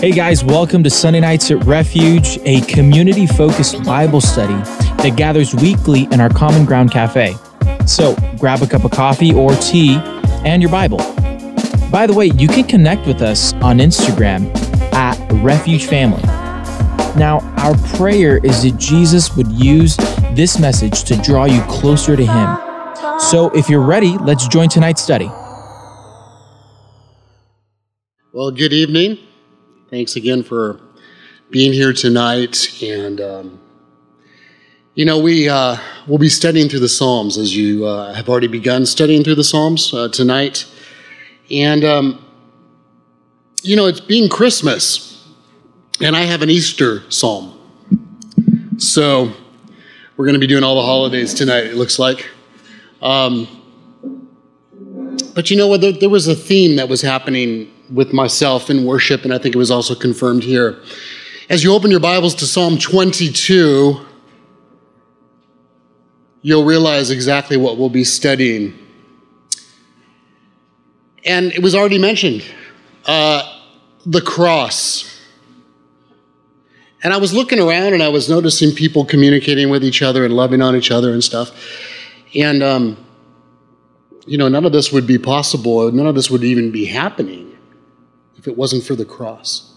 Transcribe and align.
Hey 0.00 0.12
guys, 0.12 0.44
welcome 0.44 0.84
to 0.84 0.90
Sunday 0.90 1.18
Nights 1.18 1.50
at 1.50 1.64
Refuge, 1.64 2.38
a 2.44 2.60
community 2.60 3.26
focused 3.26 3.82
Bible 3.82 4.20
study 4.20 4.54
that 5.02 5.14
gathers 5.16 5.56
weekly 5.56 6.04
in 6.12 6.20
our 6.20 6.28
Common 6.28 6.64
Ground 6.64 6.92
Cafe. 6.92 7.34
So 7.84 8.14
grab 8.38 8.62
a 8.62 8.68
cup 8.68 8.84
of 8.84 8.92
coffee 8.92 9.34
or 9.34 9.56
tea 9.56 9.96
and 10.44 10.62
your 10.62 10.70
Bible. 10.70 10.98
By 11.90 12.06
the 12.06 12.14
way, 12.14 12.26
you 12.26 12.46
can 12.46 12.62
connect 12.62 13.08
with 13.08 13.22
us 13.22 13.54
on 13.54 13.78
Instagram 13.78 14.54
at 14.94 15.18
Refuge 15.42 15.86
Family. 15.86 16.22
Now, 17.18 17.40
our 17.56 17.76
prayer 17.96 18.38
is 18.46 18.62
that 18.62 18.78
Jesus 18.78 19.36
would 19.36 19.50
use 19.50 19.96
this 20.30 20.60
message 20.60 21.02
to 21.06 21.16
draw 21.16 21.46
you 21.46 21.60
closer 21.62 22.14
to 22.14 22.24
Him. 22.24 23.18
So 23.18 23.50
if 23.50 23.68
you're 23.68 23.82
ready, 23.82 24.16
let's 24.18 24.46
join 24.46 24.68
tonight's 24.68 25.02
study. 25.02 25.28
Well, 28.32 28.52
good 28.52 28.72
evening. 28.72 29.18
Thanks 29.90 30.16
again 30.16 30.42
for 30.42 30.78
being 31.48 31.72
here 31.72 31.94
tonight. 31.94 32.82
And, 32.82 33.22
um, 33.22 33.60
you 34.94 35.06
know, 35.06 35.18
we 35.18 35.48
uh, 35.48 35.78
will 36.06 36.18
be 36.18 36.28
studying 36.28 36.68
through 36.68 36.80
the 36.80 36.90
Psalms 36.90 37.38
as 37.38 37.56
you 37.56 37.86
uh, 37.86 38.12
have 38.12 38.28
already 38.28 38.48
begun 38.48 38.84
studying 38.84 39.24
through 39.24 39.36
the 39.36 39.44
Psalms 39.44 39.94
uh, 39.94 40.08
tonight. 40.08 40.66
And, 41.50 41.84
um, 41.84 42.22
you 43.62 43.76
know, 43.76 43.86
it's 43.86 44.00
being 44.00 44.28
Christmas, 44.28 45.26
and 46.02 46.14
I 46.14 46.24
have 46.24 46.42
an 46.42 46.50
Easter 46.50 47.10
psalm. 47.10 47.58
So 48.76 49.32
we're 50.18 50.26
going 50.26 50.34
to 50.34 50.38
be 50.38 50.46
doing 50.46 50.64
all 50.64 50.74
the 50.74 50.82
holidays 50.82 51.32
tonight, 51.32 51.64
it 51.64 51.76
looks 51.76 51.98
like. 51.98 52.28
Um, 53.00 53.48
but 55.34 55.50
you 55.50 55.56
know 55.56 55.66
what? 55.66 55.80
There, 55.80 55.92
there 55.92 56.10
was 56.10 56.28
a 56.28 56.34
theme 56.34 56.76
that 56.76 56.90
was 56.90 57.00
happening 57.00 57.72
with 57.90 58.12
myself 58.12 58.70
in 58.70 58.84
worship, 58.84 59.24
and 59.24 59.32
I 59.32 59.38
think 59.38 59.54
it 59.54 59.58
was 59.58 59.70
also 59.70 59.94
confirmed 59.94 60.42
here. 60.42 60.80
As 61.48 61.64
you 61.64 61.72
open 61.72 61.90
your 61.90 62.00
Bibles 62.00 62.34
to 62.36 62.46
Psalm 62.46 62.78
22, 62.78 64.04
you'll 66.42 66.64
realize 66.64 67.10
exactly 67.10 67.56
what 67.56 67.78
we'll 67.78 67.88
be 67.88 68.04
studying. 68.04 68.78
And 71.24 71.52
it 71.52 71.62
was 71.62 71.74
already 71.74 71.98
mentioned 71.98 72.44
uh, 73.06 73.42
the 74.04 74.20
cross. 74.20 75.04
And 77.02 77.12
I 77.12 77.16
was 77.16 77.32
looking 77.32 77.60
around 77.60 77.94
and 77.94 78.02
I 78.02 78.08
was 78.08 78.28
noticing 78.28 78.72
people 78.72 79.04
communicating 79.04 79.70
with 79.70 79.84
each 79.84 80.02
other 80.02 80.24
and 80.24 80.34
loving 80.34 80.60
on 80.60 80.76
each 80.76 80.90
other 80.90 81.12
and 81.12 81.22
stuff. 81.22 81.50
And, 82.34 82.62
um, 82.62 82.96
you 84.26 84.36
know, 84.36 84.48
none 84.48 84.64
of 84.64 84.72
this 84.72 84.92
would 84.92 85.06
be 85.06 85.18
possible. 85.18 85.90
None 85.90 86.06
of 86.06 86.14
this 86.14 86.30
would 86.30 86.44
even 86.44 86.70
be 86.70 86.84
happening 86.84 87.47
it 88.48 88.56
wasn't 88.56 88.82
for 88.82 88.94
the 88.94 89.04
cross. 89.04 89.74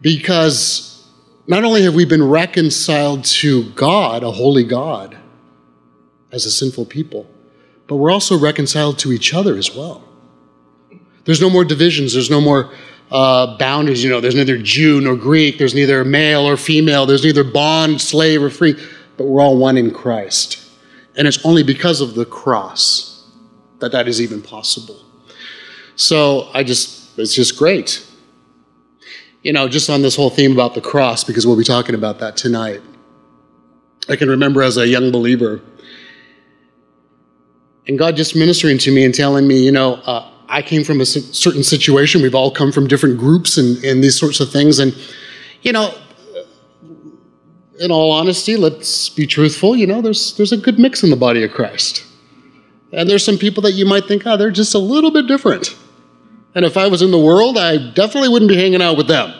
Because 0.00 1.06
not 1.46 1.64
only 1.64 1.82
have 1.82 1.94
we 1.94 2.04
been 2.04 2.28
reconciled 2.28 3.24
to 3.24 3.70
God, 3.72 4.24
a 4.24 4.30
holy 4.32 4.64
God, 4.64 5.16
as 6.32 6.46
a 6.46 6.50
sinful 6.50 6.86
people, 6.86 7.28
but 7.86 7.96
we're 7.96 8.10
also 8.10 8.38
reconciled 8.38 8.98
to 9.00 9.12
each 9.12 9.34
other 9.34 9.56
as 9.56 9.74
well. 9.74 10.02
There's 11.24 11.40
no 11.40 11.50
more 11.50 11.64
divisions, 11.64 12.14
there's 12.14 12.30
no 12.30 12.40
more 12.40 12.72
uh, 13.10 13.58
boundaries. 13.58 14.02
You 14.02 14.10
know, 14.10 14.20
there's 14.20 14.34
neither 14.34 14.58
Jew 14.58 15.00
nor 15.00 15.14
Greek, 15.14 15.58
there's 15.58 15.74
neither 15.74 16.04
male 16.04 16.48
or 16.48 16.56
female, 16.56 17.06
there's 17.06 17.22
neither 17.22 17.44
bond, 17.44 18.00
slave, 18.00 18.42
or 18.42 18.50
free, 18.50 18.74
but 19.16 19.24
we're 19.24 19.42
all 19.42 19.58
one 19.58 19.76
in 19.76 19.92
Christ. 19.92 20.58
And 21.14 21.28
it's 21.28 21.44
only 21.44 21.62
because 21.62 22.00
of 22.00 22.14
the 22.14 22.24
cross 22.24 23.28
that 23.80 23.92
that 23.92 24.08
is 24.08 24.20
even 24.22 24.40
possible. 24.40 24.98
So 25.96 26.48
I 26.54 26.64
just 26.64 27.01
it's 27.16 27.34
just 27.34 27.58
great. 27.58 28.06
You 29.42 29.52
know, 29.52 29.68
just 29.68 29.90
on 29.90 30.02
this 30.02 30.16
whole 30.16 30.30
theme 30.30 30.52
about 30.52 30.74
the 30.74 30.80
cross, 30.80 31.24
because 31.24 31.46
we'll 31.46 31.56
be 31.56 31.64
talking 31.64 31.94
about 31.94 32.18
that 32.20 32.36
tonight. 32.36 32.80
I 34.08 34.16
can 34.16 34.28
remember 34.28 34.62
as 34.62 34.76
a 34.76 34.86
young 34.86 35.10
believer, 35.10 35.60
and 37.86 37.98
God 37.98 38.16
just 38.16 38.36
ministering 38.36 38.78
to 38.78 38.92
me 38.92 39.04
and 39.04 39.14
telling 39.14 39.46
me, 39.46 39.64
you 39.64 39.72
know, 39.72 39.94
uh, 39.94 40.30
I 40.48 40.62
came 40.62 40.84
from 40.84 41.00
a 41.00 41.06
certain 41.06 41.62
situation. 41.62 42.22
We've 42.22 42.34
all 42.34 42.50
come 42.50 42.70
from 42.70 42.86
different 42.86 43.18
groups 43.18 43.56
and, 43.56 43.82
and 43.82 44.04
these 44.04 44.18
sorts 44.18 44.38
of 44.38 44.52
things. 44.52 44.78
And, 44.78 44.94
you 45.62 45.72
know, 45.72 45.94
in 47.80 47.90
all 47.90 48.12
honesty, 48.12 48.56
let's 48.56 49.08
be 49.08 49.26
truthful, 49.26 49.74
you 49.74 49.86
know, 49.86 50.00
there's, 50.00 50.36
there's 50.36 50.52
a 50.52 50.56
good 50.56 50.78
mix 50.78 51.02
in 51.02 51.10
the 51.10 51.16
body 51.16 51.42
of 51.42 51.50
Christ. 51.50 52.04
And 52.92 53.08
there's 53.08 53.24
some 53.24 53.38
people 53.38 53.62
that 53.62 53.72
you 53.72 53.86
might 53.86 54.04
think, 54.04 54.26
oh, 54.26 54.36
they're 54.36 54.50
just 54.50 54.74
a 54.74 54.78
little 54.78 55.10
bit 55.10 55.26
different. 55.26 55.74
And 56.54 56.64
if 56.64 56.76
I 56.76 56.88
was 56.88 57.02
in 57.02 57.10
the 57.10 57.18
world, 57.18 57.56
I 57.56 57.76
definitely 57.92 58.28
wouldn't 58.28 58.48
be 58.50 58.56
hanging 58.56 58.82
out 58.82 58.96
with 58.96 59.08
them. 59.08 59.32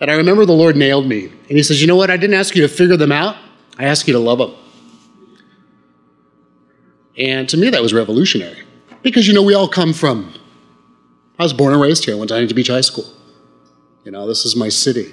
And 0.00 0.10
I 0.10 0.14
remember 0.14 0.44
the 0.44 0.52
Lord 0.52 0.76
nailed 0.76 1.06
me. 1.06 1.26
And 1.26 1.56
He 1.56 1.62
says, 1.62 1.80
You 1.80 1.86
know 1.86 1.96
what? 1.96 2.10
I 2.10 2.16
didn't 2.16 2.34
ask 2.34 2.54
you 2.54 2.62
to 2.62 2.68
figure 2.68 2.96
them 2.96 3.12
out, 3.12 3.36
I 3.78 3.84
asked 3.84 4.06
you 4.06 4.12
to 4.14 4.18
love 4.18 4.38
them. 4.38 4.54
And 7.16 7.48
to 7.48 7.56
me, 7.56 7.70
that 7.70 7.82
was 7.82 7.92
revolutionary. 7.92 8.62
Because, 9.02 9.26
you 9.26 9.34
know, 9.34 9.42
we 9.42 9.54
all 9.54 9.68
come 9.68 9.92
from, 9.92 10.32
I 11.38 11.42
was 11.42 11.52
born 11.52 11.72
and 11.72 11.82
raised 11.82 12.04
here. 12.04 12.14
I 12.14 12.18
went 12.18 12.28
to 12.28 12.34
Huntington 12.34 12.56
Beach 12.56 12.68
High 12.68 12.80
School. 12.80 13.06
You 14.04 14.12
know, 14.12 14.26
this 14.26 14.44
is 14.44 14.54
my 14.54 14.68
city. 14.68 15.12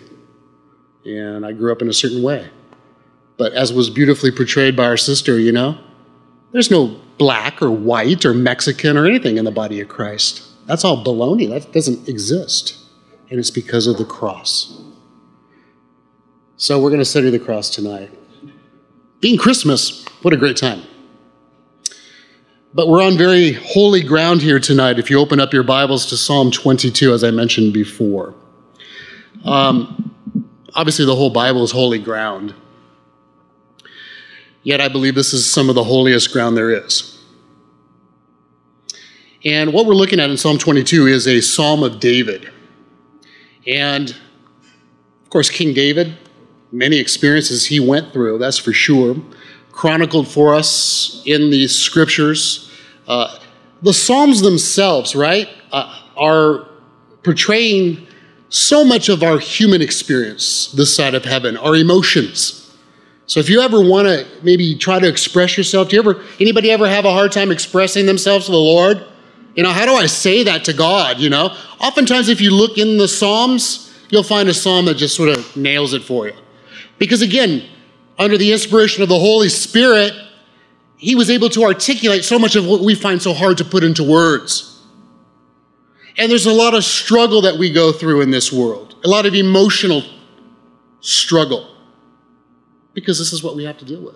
And 1.03 1.45
I 1.45 1.51
grew 1.51 1.71
up 1.71 1.81
in 1.81 1.89
a 1.89 1.93
certain 1.93 2.21
way. 2.21 2.49
But 3.37 3.53
as 3.53 3.73
was 3.73 3.89
beautifully 3.89 4.31
portrayed 4.31 4.75
by 4.75 4.85
our 4.85 4.97
sister, 4.97 5.39
you 5.39 5.51
know, 5.51 5.77
there's 6.51 6.71
no 6.71 7.01
black 7.17 7.61
or 7.61 7.71
white 7.71 8.25
or 8.25 8.33
Mexican 8.33 8.97
or 8.97 9.05
anything 9.05 9.37
in 9.37 9.45
the 9.45 9.51
body 9.51 9.79
of 9.79 9.87
Christ. 9.87 10.43
That's 10.67 10.83
all 10.83 11.03
baloney. 11.03 11.49
That 11.49 11.71
doesn't 11.71 12.09
exist. 12.09 12.77
And 13.29 13.39
it's 13.39 13.51
because 13.51 13.87
of 13.87 13.97
the 13.97 14.05
cross. 14.05 14.81
So 16.57 16.79
we're 16.79 16.89
going 16.89 16.99
to 16.99 17.05
study 17.05 17.29
the 17.29 17.39
cross 17.39 17.69
tonight. 17.69 18.11
Being 19.19 19.37
Christmas, 19.37 20.05
what 20.21 20.33
a 20.33 20.37
great 20.37 20.57
time. 20.57 20.83
But 22.73 22.89
we're 22.89 23.01
on 23.01 23.17
very 23.17 23.53
holy 23.53 24.01
ground 24.01 24.41
here 24.41 24.59
tonight 24.59 24.99
if 24.99 25.09
you 25.09 25.19
open 25.19 25.39
up 25.39 25.53
your 25.53 25.63
Bibles 25.63 26.05
to 26.07 26.17
Psalm 26.17 26.51
22, 26.51 27.13
as 27.13 27.23
I 27.23 27.31
mentioned 27.31 27.73
before. 27.73 28.35
Um, 29.45 30.13
obviously, 30.73 31.05
the 31.05 31.15
whole 31.15 31.29
Bible 31.29 31.63
is 31.63 31.71
holy 31.71 31.99
ground. 31.99 32.53
Yet 34.65 34.81
I 34.81 34.87
believe 34.87 35.13
this 35.13 35.31
is 35.31 35.49
some 35.49 35.69
of 35.69 35.75
the 35.75 35.83
holiest 35.83 36.33
ground 36.33 36.57
there 36.57 36.71
is. 36.71 37.19
And 39.45 39.71
what 39.71 39.85
we're 39.85 39.93
looking 39.93 40.19
at 40.19 40.31
in 40.31 40.37
Psalm 40.37 40.57
22 40.57 41.05
is 41.05 41.27
a 41.27 41.39
psalm 41.39 41.83
of 41.83 41.99
David. 41.99 42.51
And 43.67 44.09
of 44.09 45.29
course, 45.29 45.51
King 45.51 45.75
David, 45.75 46.17
many 46.71 46.97
experiences 46.97 47.67
he 47.67 47.79
went 47.79 48.11
through, 48.11 48.39
that's 48.39 48.57
for 48.57 48.73
sure, 48.73 49.15
chronicled 49.71 50.27
for 50.27 50.55
us 50.55 51.21
in 51.27 51.51
the 51.51 51.67
scriptures. 51.67 52.71
Uh, 53.07 53.37
the 53.83 53.93
Psalms 53.93 54.41
themselves, 54.41 55.15
right, 55.15 55.47
uh, 55.71 55.95
are 56.17 56.67
portraying 57.21 58.07
so 58.49 58.83
much 58.83 59.09
of 59.09 59.21
our 59.21 59.37
human 59.37 59.83
experience 59.83 60.71
this 60.71 60.95
side 60.95 61.13
of 61.13 61.23
heaven, 61.23 61.55
our 61.55 61.75
emotions 61.75 62.64
so 63.27 63.39
if 63.39 63.49
you 63.49 63.61
ever 63.61 63.81
want 63.81 64.07
to 64.07 64.27
maybe 64.43 64.75
try 64.75 64.99
to 64.99 65.07
express 65.07 65.57
yourself, 65.57 65.89
do 65.89 65.95
you 65.95 66.01
ever 66.01 66.23
anybody 66.39 66.71
ever 66.71 66.87
have 66.87 67.05
a 67.05 67.11
hard 67.11 67.31
time 67.31 67.51
expressing 67.51 68.05
themselves 68.05 68.45
to 68.45 68.51
the 68.51 68.57
Lord? 68.57 69.03
You 69.55 69.63
know, 69.63 69.71
how 69.71 69.85
do 69.85 69.93
I 69.93 70.05
say 70.05 70.43
that 70.43 70.65
to 70.65 70.73
God, 70.73 71.19
you 71.19 71.29
know? 71.29 71.55
Oftentimes 71.79 72.29
if 72.29 72.41
you 72.41 72.51
look 72.51 72.77
in 72.77 72.97
the 72.97 73.07
Psalms, 73.07 73.93
you'll 74.09 74.23
find 74.23 74.49
a 74.49 74.53
psalm 74.53 74.85
that 74.85 74.95
just 74.95 75.15
sort 75.15 75.29
of 75.29 75.55
nails 75.57 75.93
it 75.93 76.03
for 76.03 76.27
you. 76.27 76.35
Because 76.99 77.21
again, 77.21 77.63
under 78.19 78.37
the 78.37 78.51
inspiration 78.51 79.01
of 79.01 79.09
the 79.09 79.17
Holy 79.17 79.49
Spirit, 79.49 80.13
he 80.97 81.15
was 81.15 81.29
able 81.29 81.49
to 81.49 81.63
articulate 81.63 82.23
so 82.23 82.37
much 82.37 82.55
of 82.55 82.65
what 82.65 82.81
we 82.81 82.95
find 82.95 83.21
so 83.21 83.33
hard 83.33 83.57
to 83.57 83.65
put 83.65 83.83
into 83.83 84.03
words. 84.03 84.83
And 86.17 86.29
there's 86.29 86.45
a 86.45 86.53
lot 86.53 86.73
of 86.73 86.83
struggle 86.83 87.41
that 87.41 87.57
we 87.57 87.71
go 87.71 87.91
through 87.91 88.21
in 88.21 88.31
this 88.31 88.51
world, 88.53 88.95
a 89.03 89.07
lot 89.07 89.25
of 89.25 89.33
emotional 89.33 90.03
struggle 91.01 91.74
because 92.95 93.19
this 93.19 93.31
is 93.31 93.43
what 93.43 93.55
we 93.55 93.63
have 93.65 93.77
to 93.77 93.85
deal 93.85 94.01
with. 94.01 94.15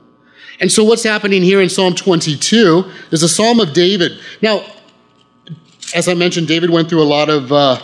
And 0.60 0.72
so, 0.72 0.84
what's 0.84 1.04
happening 1.04 1.44
here 1.44 1.62
in 1.62 1.70
Psalm 1.70 1.94
22 1.94 2.86
is 3.12 3.22
a 3.22 3.30
psalm 3.30 3.60
of 3.60 3.74
David. 3.74 4.20
Now, 4.42 4.66
as 5.94 6.08
I 6.08 6.16
mentioned, 6.16 6.48
David 6.48 6.70
went 6.70 6.90
through 6.90 7.04
a 7.04 7.06
lot 7.06 7.30
of 7.30 7.52
uh, 7.52 7.80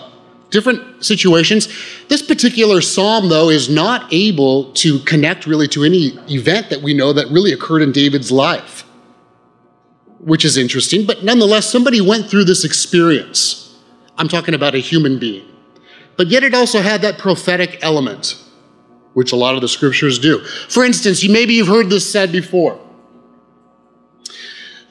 different 0.49 1.05
situations. 1.05 1.67
This 2.07 2.21
particular 2.21 2.81
psalm, 2.81 3.29
though, 3.29 3.49
is 3.49 3.69
not 3.69 4.11
able 4.11 4.71
to 4.73 4.99
connect 4.99 5.45
really 5.45 5.67
to 5.69 5.83
any 5.83 6.17
event 6.29 6.69
that 6.69 6.81
we 6.81 6.93
know 6.93 7.13
that 7.13 7.27
really 7.27 7.53
occurred 7.53 7.81
in 7.81 7.91
David's 7.91 8.31
life, 8.31 8.83
which 10.19 10.43
is 10.43 10.57
interesting. 10.57 11.05
But 11.05 11.23
nonetheless, 11.23 11.69
somebody 11.69 12.01
went 12.01 12.29
through 12.29 12.45
this 12.45 12.65
experience. 12.65 13.77
I'm 14.17 14.27
talking 14.27 14.53
about 14.53 14.75
a 14.75 14.79
human 14.79 15.19
being. 15.19 15.47
But 16.17 16.27
yet, 16.27 16.43
it 16.43 16.53
also 16.53 16.81
had 16.81 17.01
that 17.01 17.17
prophetic 17.17 17.79
element 17.81 18.41
which 19.15 19.31
a 19.31 19.35
lot 19.35 19.55
of 19.55 19.61
the 19.61 19.67
scriptures 19.67 20.19
do. 20.19 20.43
For 20.69 20.83
instance, 20.83 21.23
you 21.23 21.31
maybe 21.31 21.53
you've 21.53 21.69
heard 21.69 21.89
this 21.89 22.09
said 22.09 22.31
before. 22.31 22.79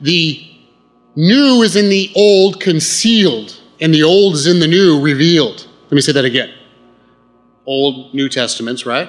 The 0.01 0.51
new 1.15 1.63
is 1.63 1.77
in 1.77 1.91
the 1.91 2.11
old 2.17 2.59
concealed, 2.59 3.61
and 3.81 3.95
the 3.95 4.03
old 4.03 4.35
is 4.35 4.47
in 4.47 4.61
the 4.61 4.67
new 4.67 5.01
revealed. 5.01 5.69
Let 5.85 5.93
me 5.93 6.01
say 6.01 6.13
that 6.13 6.25
again. 6.25 6.53
Old, 7.67 8.15
New 8.15 8.31
Testaments, 8.31 8.87
right? 8.87 9.09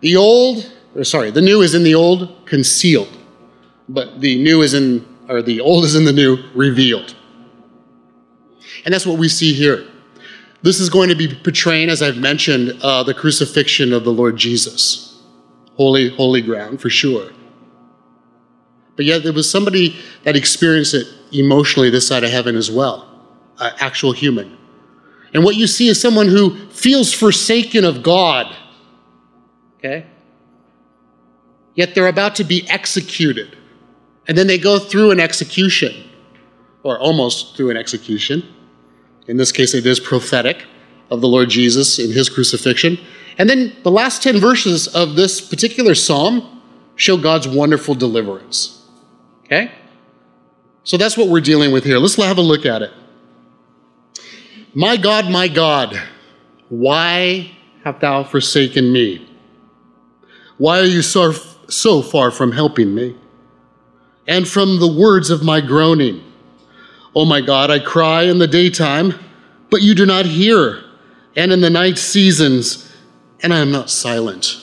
The 0.00 0.16
old, 0.16 0.70
or 0.94 1.04
sorry, 1.04 1.30
the 1.30 1.40
new 1.40 1.62
is 1.62 1.74
in 1.74 1.82
the 1.82 1.94
old, 1.94 2.46
concealed. 2.46 3.16
But 3.88 4.20
the 4.20 4.42
new 4.42 4.60
is 4.60 4.74
in, 4.74 5.06
or 5.28 5.40
the 5.40 5.60
old 5.62 5.84
is 5.84 5.94
in 5.94 6.04
the 6.04 6.12
new, 6.12 6.38
revealed. 6.54 7.14
And 8.84 8.92
that's 8.92 9.06
what 9.06 9.18
we 9.18 9.28
see 9.28 9.54
here. 9.54 9.86
This 10.62 10.78
is 10.78 10.90
going 10.90 11.08
to 11.08 11.14
be 11.14 11.28
portraying, 11.28 11.88
as 11.88 12.02
I've 12.02 12.18
mentioned, 12.18 12.78
uh, 12.82 13.02
the 13.02 13.14
crucifixion 13.14 13.92
of 13.92 14.04
the 14.04 14.12
Lord 14.12 14.36
Jesus. 14.36 15.22
Holy, 15.76 16.10
holy 16.10 16.42
ground, 16.42 16.80
for 16.80 16.90
sure. 16.90 17.30
But 18.96 19.06
yet 19.06 19.22
there 19.22 19.32
was 19.32 19.50
somebody 19.50 19.96
that 20.24 20.36
experienced 20.36 20.92
it 20.92 21.06
emotionally 21.32 21.88
this 21.88 22.06
side 22.06 22.24
of 22.24 22.30
heaven 22.30 22.56
as 22.56 22.70
well, 22.70 23.08
an 23.58 23.72
actual 23.80 24.12
human. 24.12 24.58
And 25.32 25.44
what 25.44 25.56
you 25.56 25.66
see 25.66 25.88
is 25.88 25.98
someone 25.98 26.28
who 26.28 26.68
feels 26.68 27.12
forsaken 27.12 27.84
of 27.84 28.02
God. 28.02 28.54
Okay? 29.78 30.06
Yet 31.74 31.94
they're 31.94 32.08
about 32.08 32.34
to 32.36 32.44
be 32.44 32.68
executed. 32.68 33.56
And 34.28 34.36
then 34.36 34.46
they 34.46 34.58
go 34.58 34.78
through 34.78 35.12
an 35.12 35.20
execution, 35.20 36.10
or 36.82 36.98
almost 36.98 37.56
through 37.56 37.70
an 37.70 37.76
execution. 37.78 38.46
In 39.30 39.36
this 39.36 39.52
case, 39.52 39.74
it 39.74 39.86
is 39.86 40.00
prophetic 40.00 40.64
of 41.08 41.20
the 41.20 41.28
Lord 41.28 41.48
Jesus 41.48 42.00
in 42.00 42.10
his 42.10 42.28
crucifixion. 42.28 42.98
And 43.38 43.48
then 43.48 43.76
the 43.84 43.90
last 43.90 44.24
10 44.24 44.40
verses 44.40 44.88
of 44.88 45.14
this 45.14 45.40
particular 45.40 45.94
psalm 45.94 46.60
show 46.96 47.16
God's 47.16 47.46
wonderful 47.46 47.94
deliverance. 47.94 48.84
Okay? 49.44 49.70
So 50.82 50.96
that's 50.96 51.16
what 51.16 51.28
we're 51.28 51.40
dealing 51.40 51.70
with 51.70 51.84
here. 51.84 51.98
Let's 51.98 52.16
have 52.16 52.38
a 52.38 52.42
look 52.42 52.66
at 52.66 52.82
it. 52.82 52.90
My 54.74 54.96
God, 54.96 55.30
my 55.30 55.46
God, 55.46 55.96
why 56.68 57.52
have 57.84 58.00
thou 58.00 58.24
forsaken 58.24 58.92
me? 58.92 59.28
Why 60.58 60.80
are 60.80 60.84
you 60.84 61.02
so, 61.02 61.30
so 61.68 62.02
far 62.02 62.32
from 62.32 62.50
helping 62.50 62.96
me? 62.96 63.16
And 64.26 64.48
from 64.48 64.80
the 64.80 64.92
words 64.92 65.30
of 65.30 65.44
my 65.44 65.60
groaning. 65.60 66.29
Oh 67.14 67.24
my 67.24 67.40
God, 67.40 67.70
I 67.70 67.78
cry 67.78 68.22
in 68.22 68.38
the 68.38 68.46
daytime, 68.46 69.14
but 69.70 69.82
you 69.82 69.94
do 69.94 70.06
not 70.06 70.26
hear, 70.26 70.82
and 71.36 71.52
in 71.52 71.60
the 71.60 71.70
night 71.70 71.98
seasons, 71.98 72.92
and 73.42 73.52
I 73.52 73.58
am 73.58 73.72
not 73.72 73.90
silent. 73.90 74.56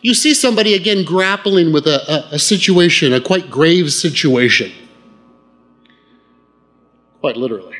You 0.00 0.14
see 0.14 0.32
somebody 0.32 0.74
again 0.74 1.04
grappling 1.04 1.72
with 1.72 1.86
a, 1.86 2.30
a, 2.32 2.34
a 2.36 2.38
situation, 2.38 3.12
a 3.12 3.20
quite 3.20 3.50
grave 3.50 3.92
situation. 3.92 4.72
Quite 7.20 7.36
literally. 7.36 7.76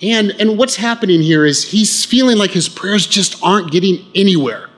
And, 0.00 0.30
and 0.38 0.58
what's 0.58 0.76
happening 0.76 1.22
here 1.22 1.44
is 1.44 1.70
he's 1.70 2.04
feeling 2.04 2.36
like 2.38 2.52
his 2.52 2.68
prayers 2.68 3.06
just 3.06 3.42
aren't 3.42 3.72
getting 3.72 4.06
anywhere. 4.14 4.68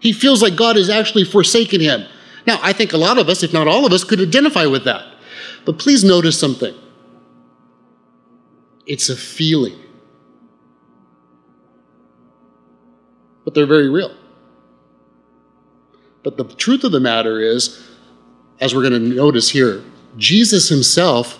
He 0.00 0.12
feels 0.12 0.42
like 0.42 0.56
God 0.56 0.76
has 0.76 0.90
actually 0.90 1.24
forsaken 1.24 1.80
him. 1.80 2.04
Now, 2.46 2.58
I 2.62 2.74
think 2.74 2.92
a 2.92 2.98
lot 2.98 3.16
of 3.16 3.30
us, 3.30 3.42
if 3.42 3.54
not 3.54 3.68
all 3.68 3.86
of 3.86 3.92
us, 3.92 4.04
could 4.04 4.20
identify 4.20 4.66
with 4.66 4.84
that. 4.84 5.13
But 5.64 5.78
please 5.78 6.04
notice 6.04 6.38
something 6.38 6.74
it's 8.86 9.08
a 9.08 9.16
feeling, 9.16 9.78
but 13.44 13.54
they're 13.54 13.66
very 13.66 13.88
real. 13.88 14.14
But 16.22 16.36
the 16.36 16.44
truth 16.44 16.84
of 16.84 16.92
the 16.92 17.00
matter 17.00 17.40
is, 17.40 17.82
as 18.60 18.74
we're 18.74 18.88
going 18.88 18.92
to 18.92 18.98
notice 19.16 19.50
here, 19.50 19.82
Jesus 20.16 20.68
himself 20.68 21.38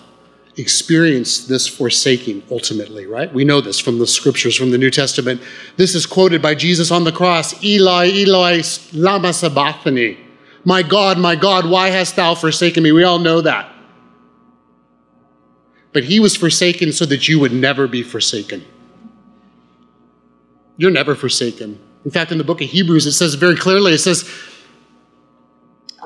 experienced 0.57 1.49
this 1.49 1.67
forsaking 1.67 2.43
ultimately, 2.49 3.05
right? 3.05 3.33
We 3.33 3.43
know 3.43 3.61
this 3.61 3.79
from 3.79 3.99
the 3.99 4.07
scriptures 4.07 4.55
from 4.55 4.71
the 4.71 4.77
New 4.77 4.91
Testament. 4.91 5.41
This 5.75 5.95
is 5.95 6.05
quoted 6.05 6.41
by 6.41 6.55
Jesus 6.55 6.91
on 6.91 7.03
the 7.03 7.11
cross 7.11 7.61
Eli, 7.63 8.07
Eli, 8.07 8.61
Lama 8.93 9.33
Sabachthani. 9.33 10.17
My 10.63 10.81
God, 10.81 11.17
my 11.17 11.35
God, 11.35 11.69
why 11.69 11.89
hast 11.89 12.15
thou 12.15 12.35
forsaken 12.35 12.83
me? 12.83 12.91
We 12.91 13.03
all 13.03 13.19
know 13.19 13.41
that 13.41 13.74
but 15.95 16.03
he 16.03 16.19
was 16.19 16.35
forsaken 16.35 16.91
so 16.91 17.05
that 17.05 17.29
you 17.29 17.39
would 17.39 17.53
never 17.53 17.87
be 17.87 18.03
forsaken. 18.03 18.65
You're 20.75 20.91
never 20.91 21.15
forsaken. 21.15 21.79
In 22.03 22.11
fact, 22.11 22.33
in 22.33 22.37
the 22.37 22.43
book 22.43 22.59
of 22.59 22.67
Hebrews, 22.67 23.05
it 23.05 23.13
says 23.13 23.35
very 23.35 23.55
clearly 23.55 23.93
it 23.93 23.99
says, 23.99 24.29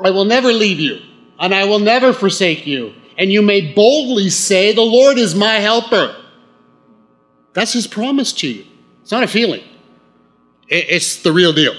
I 0.06 0.12
will 0.12 0.26
never 0.26 0.54
leave 0.54 0.80
you, 0.80 1.02
and 1.40 1.56
I 1.56 1.66
will 1.66 1.80
never 1.80 2.14
forsake 2.14 2.68
you. 2.68 2.94
And 3.18 3.32
you 3.32 3.42
may 3.42 3.74
boldly 3.74 4.30
say, 4.30 4.74
The 4.74 4.84
Lord 4.84 5.18
is 5.18 5.34
my 5.34 5.56
helper. 5.56 6.16
That's 7.54 7.74
his 7.74 7.88
promise 7.88 8.32
to 8.34 8.48
you. 8.48 8.66
It's 9.02 9.12
not 9.12 9.24
a 9.24 9.28
feeling, 9.28 9.64
it's 10.68 11.24
the 11.24 11.32
real 11.32 11.52
deal. 11.52 11.74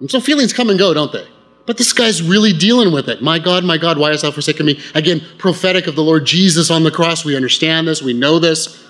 And 0.00 0.10
so 0.10 0.18
feelings 0.18 0.52
come 0.52 0.68
and 0.68 0.76
go, 0.76 0.92
don't 0.94 1.12
they? 1.12 1.28
But 1.68 1.76
this 1.76 1.92
guy's 1.92 2.22
really 2.22 2.54
dealing 2.54 2.94
with 2.94 3.10
it. 3.10 3.20
My 3.20 3.38
God, 3.38 3.62
my 3.62 3.76
God, 3.76 3.98
why 3.98 4.08
hast 4.08 4.22
thou 4.22 4.30
forsaken 4.30 4.64
me? 4.64 4.80
Again, 4.94 5.20
prophetic 5.36 5.86
of 5.86 5.96
the 5.96 6.02
Lord 6.02 6.24
Jesus 6.24 6.70
on 6.70 6.82
the 6.82 6.90
cross. 6.90 7.26
We 7.26 7.36
understand 7.36 7.86
this, 7.86 8.00
we 8.00 8.14
know 8.14 8.38
this. 8.38 8.82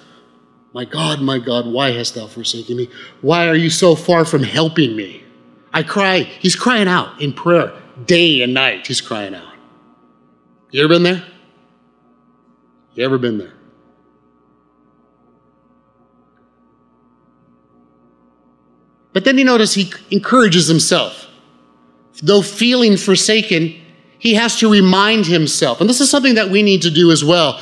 My 0.72 0.84
God, 0.84 1.20
my 1.20 1.40
God, 1.40 1.66
why 1.66 1.90
hast 1.90 2.14
thou 2.14 2.28
forsaken 2.28 2.76
me? 2.76 2.88
Why 3.20 3.48
are 3.48 3.56
you 3.56 3.68
so 3.68 3.96
far 3.96 4.24
from 4.24 4.44
helping 4.44 4.94
me? 4.94 5.24
I 5.72 5.82
cry. 5.82 6.20
He's 6.20 6.54
crying 6.54 6.86
out 6.86 7.20
in 7.20 7.32
prayer, 7.32 7.72
day 8.06 8.42
and 8.42 8.54
night. 8.54 8.86
He's 8.86 9.00
crying 9.00 9.34
out. 9.34 9.54
You 10.70 10.84
ever 10.84 10.94
been 10.94 11.02
there? 11.02 11.24
You 12.94 13.04
ever 13.04 13.18
been 13.18 13.38
there? 13.38 13.54
But 19.12 19.24
then 19.24 19.36
you 19.36 19.44
notice 19.44 19.74
he 19.74 19.92
encourages 20.12 20.68
himself 20.68 21.27
though 22.22 22.42
feeling 22.42 22.96
forsaken, 22.96 23.74
he 24.18 24.34
has 24.34 24.58
to 24.58 24.70
remind 24.70 25.26
himself. 25.26 25.80
And 25.80 25.88
this 25.88 26.00
is 26.00 26.10
something 26.10 26.34
that 26.34 26.50
we 26.50 26.62
need 26.62 26.82
to 26.82 26.90
do 26.90 27.10
as 27.10 27.24
well. 27.24 27.60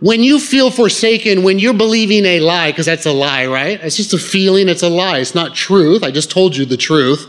When 0.00 0.22
you 0.22 0.38
feel 0.38 0.70
forsaken, 0.70 1.42
when 1.42 1.58
you're 1.58 1.72
believing 1.72 2.26
a 2.26 2.40
lie, 2.40 2.70
because 2.70 2.86
that's 2.86 3.06
a 3.06 3.12
lie, 3.12 3.46
right? 3.46 3.80
It's 3.82 3.96
just 3.96 4.12
a 4.12 4.18
feeling, 4.18 4.68
it's 4.68 4.82
a 4.82 4.90
lie. 4.90 5.18
It's 5.18 5.34
not 5.34 5.54
truth. 5.54 6.02
I 6.02 6.10
just 6.10 6.30
told 6.30 6.54
you 6.54 6.66
the 6.66 6.76
truth. 6.76 7.26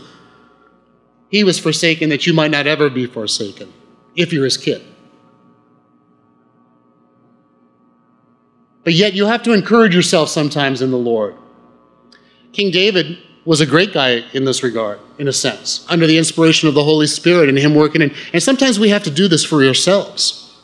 He 1.30 1.44
was 1.44 1.58
forsaken 1.58 2.10
that 2.10 2.26
you 2.26 2.34
might 2.34 2.50
not 2.50 2.66
ever 2.66 2.90
be 2.90 3.06
forsaken 3.06 3.72
if 4.14 4.32
you're 4.32 4.44
his 4.44 4.56
kid. 4.58 4.82
But 8.84 8.92
yet 8.94 9.14
you 9.14 9.26
have 9.26 9.42
to 9.44 9.52
encourage 9.52 9.94
yourself 9.94 10.28
sometimes 10.28 10.82
in 10.82 10.90
the 10.90 10.98
Lord. 10.98 11.36
King 12.52 12.70
David 12.70 13.18
was 13.48 13.62
a 13.62 13.66
great 13.66 13.94
guy 13.94 14.22
in 14.34 14.44
this 14.44 14.62
regard, 14.62 15.00
in 15.16 15.26
a 15.26 15.32
sense, 15.32 15.86
under 15.88 16.06
the 16.06 16.18
inspiration 16.18 16.68
of 16.68 16.74
the 16.74 16.84
Holy 16.84 17.06
Spirit 17.06 17.48
and 17.48 17.56
Him 17.56 17.74
working 17.74 18.02
in. 18.02 18.14
And 18.34 18.42
sometimes 18.42 18.78
we 18.78 18.90
have 18.90 19.04
to 19.04 19.10
do 19.10 19.26
this 19.26 19.42
for 19.42 19.64
ourselves. 19.64 20.54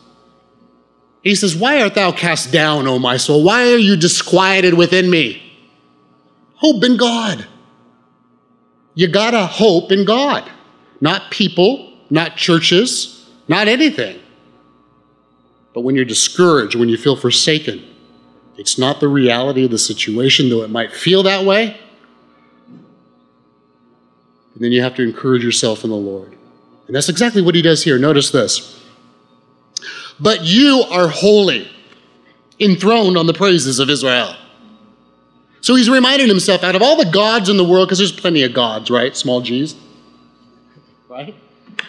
He 1.23 1.35
says, 1.35 1.57
Why 1.57 1.81
art 1.81 1.95
thou 1.95 2.12
cast 2.12 2.53
down, 2.53 2.87
O 2.87 2.99
my 2.99 3.17
soul? 3.17 3.43
Why 3.43 3.73
are 3.73 3.79
you 3.79 3.97
disquieted 3.97 4.75
within 4.75 5.09
me? 5.09 5.43
Hope 6.57 6.85
in 6.85 6.99
God. 6.99 7.47
You 8.93 9.09
gotta 9.09 9.47
hope 9.47 9.91
in 9.91 10.05
God, 10.05 10.45
not 11.00 11.31
people, 11.31 11.91
not 12.11 12.37
churches, 12.37 13.31
not 13.49 13.67
anything. 13.67 14.21
But 15.73 15.81
when 15.81 15.97
you're 15.97 16.05
discouraged, 16.05 16.75
when 16.75 16.91
you 16.91 16.99
feel 16.99 17.17
forsaken, 17.17 17.83
it's 18.59 18.79
not 18.79 19.00
the 19.00 19.09
reality 19.09 19.64
of 19.64 19.71
the 19.71 19.79
situation, 19.79 20.50
though 20.50 20.64
it 20.64 20.71
might 20.71 20.93
feel 20.93 21.23
that 21.23 21.47
way. 21.47 21.81
And 24.55 24.63
then 24.63 24.73
you 24.73 24.83
have 24.83 24.95
to 24.97 25.03
encourage 25.03 25.45
yourself 25.45 25.85
in 25.85 25.91
the 25.91 25.97
Lord. 25.97 26.37
And 26.87 26.95
that's 26.95 27.09
exactly 27.09 27.43
what 27.43 27.55
he 27.55 27.63
does 27.63 27.83
here. 27.83 27.99
Notice 27.99 28.31
this. 28.31 28.81
But 30.21 30.45
you 30.45 30.85
are 30.91 31.09
holy, 31.09 31.69
enthroned 32.61 33.17
on 33.17 33.27
the 33.27 33.35
praises 33.35 33.79
of 33.81 33.91
Israel. 33.91 34.37
So 35.61 35.75
he's 35.75 35.89
reminding 35.89 36.29
himself 36.29 36.63
out 36.63 36.77
of 36.77 36.83
all 36.83 36.97
the 36.97 37.11
gods 37.11 37.49
in 37.49 37.57
the 37.57 37.65
world, 37.65 37.89
because 37.89 37.99
there's 37.99 38.13
plenty 38.13 38.43
of 38.43 38.53
gods, 38.53 38.91
right? 38.91 39.17
Small 39.17 39.41
g's. 39.41 39.75
Right? 41.09 41.35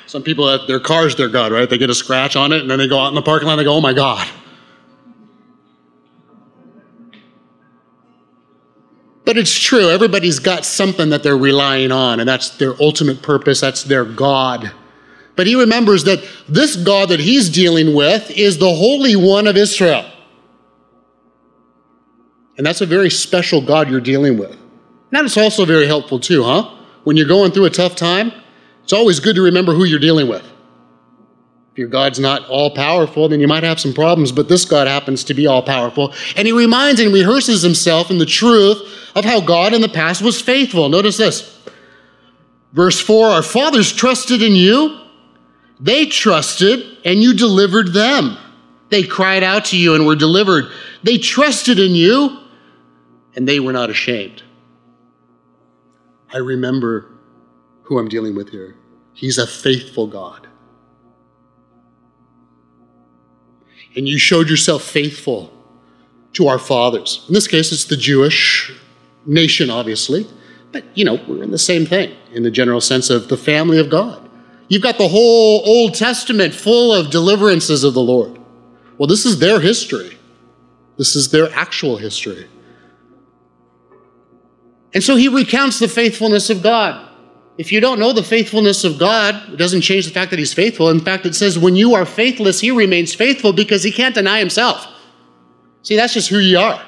Some 0.08 0.24
people 0.24 0.66
their 0.66 0.80
car's 0.80 1.16
their 1.16 1.30
God, 1.30 1.52
right? 1.52 1.70
They 1.70 1.78
get 1.78 1.90
a 1.90 1.96
scratch 1.96 2.36
on 2.36 2.52
it 2.52 2.62
and 2.62 2.70
then 2.70 2.80
they 2.80 2.88
go 2.88 3.00
out 3.00 3.10
in 3.10 3.16
the 3.16 3.22
parking 3.22 3.48
lot 3.48 3.54
and 3.54 3.60
they 3.60 3.66
go, 3.66 3.74
oh 3.74 3.82
my 3.82 3.94
God. 3.94 4.28
But 9.26 9.38
it's 9.38 9.58
true, 9.58 9.90
everybody's 9.90 10.40
got 10.40 10.66
something 10.66 11.10
that 11.10 11.24
they're 11.24 11.38
relying 11.38 11.92
on, 11.92 12.20
and 12.20 12.30
that's 12.30 12.52
their 12.52 12.80
ultimate 12.80 13.24
purpose, 13.24 13.60
that's 13.60 13.84
their 13.84 14.06
God. 14.06 14.72
But 15.36 15.48
he 15.48 15.56
remembers 15.56 16.04
that 16.06 16.24
this 16.48 16.76
God 16.76 17.10
that 17.10 17.20
he's 17.20 17.50
dealing 17.50 17.96
with 17.96 18.30
is 18.32 18.58
the 18.60 18.74
Holy 18.74 19.16
One 19.16 19.48
of 19.48 19.58
Israel. 19.58 20.06
And 22.58 22.66
that's 22.66 22.82
a 22.82 22.86
very 22.86 23.10
special 23.10 23.62
God 23.62 23.90
you're 23.90 24.00
dealing 24.00 24.38
with. 24.38 24.58
And 25.12 25.38
also 25.38 25.66
very 25.66 25.88
helpful, 25.88 26.20
too, 26.20 26.44
huh? 26.44 26.74
When 27.04 27.18
you're 27.18 27.28
going 27.28 27.52
through 27.52 27.66
a 27.66 27.70
tough 27.70 27.96
time, 27.96 28.32
it's 28.84 28.94
always 28.94 29.20
good 29.20 29.36
to 29.36 29.42
remember 29.42 29.74
who 29.74 29.84
you're 29.84 30.00
dealing 30.00 30.28
with. 30.28 30.50
If 31.76 31.80
your 31.80 31.90
God's 31.90 32.22
not 32.22 32.48
all 32.48 32.74
powerful, 32.74 33.28
then 33.28 33.42
you 33.42 33.50
might 33.50 33.64
have 33.64 33.82
some 33.82 33.94
problems, 33.94 34.32
but 34.32 34.48
this 34.48 34.64
God 34.64 34.88
happens 34.88 35.26
to 35.26 35.34
be 35.34 35.46
all 35.46 35.62
powerful. 35.62 36.14
And 36.38 36.48
he 36.48 36.54
reminds 36.54 37.02
and 37.02 37.14
rehearses 37.14 37.64
himself 37.64 38.10
in 38.10 38.18
the 38.18 38.26
truth 38.26 38.82
of 39.14 39.26
how 39.26 39.42
God 39.42 39.74
in 39.74 39.82
the 39.82 39.90
past 39.90 40.22
was 40.22 40.40
faithful. 40.42 40.88
Notice 40.88 41.18
this. 41.18 41.60
Verse 42.72 43.02
4 43.02 43.28
Our 43.28 43.44
fathers 43.44 43.92
trusted 43.92 44.42
in 44.42 44.54
you, 44.54 45.02
they 45.78 46.06
trusted, 46.06 46.80
and 47.04 47.22
you 47.22 47.34
delivered 47.34 47.92
them. 47.92 48.38
They 48.88 49.04
cried 49.04 49.44
out 49.44 49.66
to 49.66 49.78
you 49.78 49.96
and 49.96 50.06
were 50.06 50.16
delivered. 50.16 50.72
They 51.04 51.18
trusted 51.18 51.78
in 51.78 51.94
you, 51.94 52.40
and 53.36 53.46
they 53.46 53.60
were 53.60 53.74
not 53.74 53.90
ashamed. 53.90 54.44
I 56.34 56.38
remember 56.38 57.12
who 57.82 58.00
I'm 58.00 58.08
dealing 58.08 58.34
with 58.34 58.52
here. 58.52 58.78
He's 59.14 59.38
a 59.38 59.46
faithful 59.46 60.08
God. 60.08 60.48
And 63.96 64.08
you 64.08 64.18
showed 64.18 64.50
yourself 64.50 64.84
faithful 64.84 65.52
to 66.34 66.48
our 66.48 66.60
fathers. 66.60 67.24
In 67.28 67.34
this 67.34 67.48
case, 67.48 67.72
it's 67.72 67.86
the 67.86 67.98
Jewish 67.98 68.72
nation, 69.26 69.70
obviously, 69.70 70.28
but 70.72 70.84
you 70.94 71.06
know, 71.06 71.20
we're 71.28 71.44
in 71.44 71.52
the 71.52 71.58
same 71.58 71.86
thing 71.86 72.16
in 72.34 72.44
the 72.44 72.52
general 72.52 72.82
sense 72.82 73.10
of 73.10 73.30
the 73.30 73.38
family 73.38 73.80
of 73.80 73.90
God. 73.90 74.30
You've 74.68 74.82
got 74.82 74.98
the 74.98 75.08
whole 75.08 75.62
Old 75.66 75.94
Testament 75.94 76.54
full 76.54 76.94
of 76.94 77.12
deliverances 77.12 77.84
of 77.84 77.94
the 77.94 78.02
Lord. 78.02 78.40
Well, 78.98 79.08
this 79.08 79.26
is 79.26 79.40
their 79.40 79.60
history, 79.60 80.18
this 80.98 81.16
is 81.16 81.32
their 81.32 81.52
actual 81.54 81.98
history. 81.98 82.48
And 84.94 85.04
so 85.04 85.18
he 85.18 85.28
recounts 85.28 85.80
the 85.80 85.90
faithfulness 85.90 86.50
of 86.50 86.64
God. 86.64 87.05
If 87.58 87.72
you 87.72 87.80
don't 87.80 88.00
know 88.00 88.12
the 88.12 88.24
faithfulness 88.24 88.84
of 88.84 89.00
God, 89.00 89.54
it 89.54 89.56
doesn't 89.56 89.82
change 89.82 90.06
the 90.06 90.12
fact 90.12 90.30
that 90.32 90.40
he's 90.40 90.54
faithful. 90.54 90.90
In 90.90 91.00
fact, 91.00 91.26
it 91.26 91.36
says, 91.36 91.58
when 91.58 91.76
you 91.76 91.96
are 91.96 92.06
faithless, 92.06 92.60
he 92.60 92.72
remains 92.72 93.16
faithful 93.16 93.54
because 93.54 93.84
he 93.84 93.92
can't 93.92 94.14
deny 94.14 94.40
himself. 94.40 94.86
See, 95.84 95.96
that's 95.96 96.14
just 96.14 96.30
who 96.30 96.40
you 96.40 96.58
are. 96.58 96.84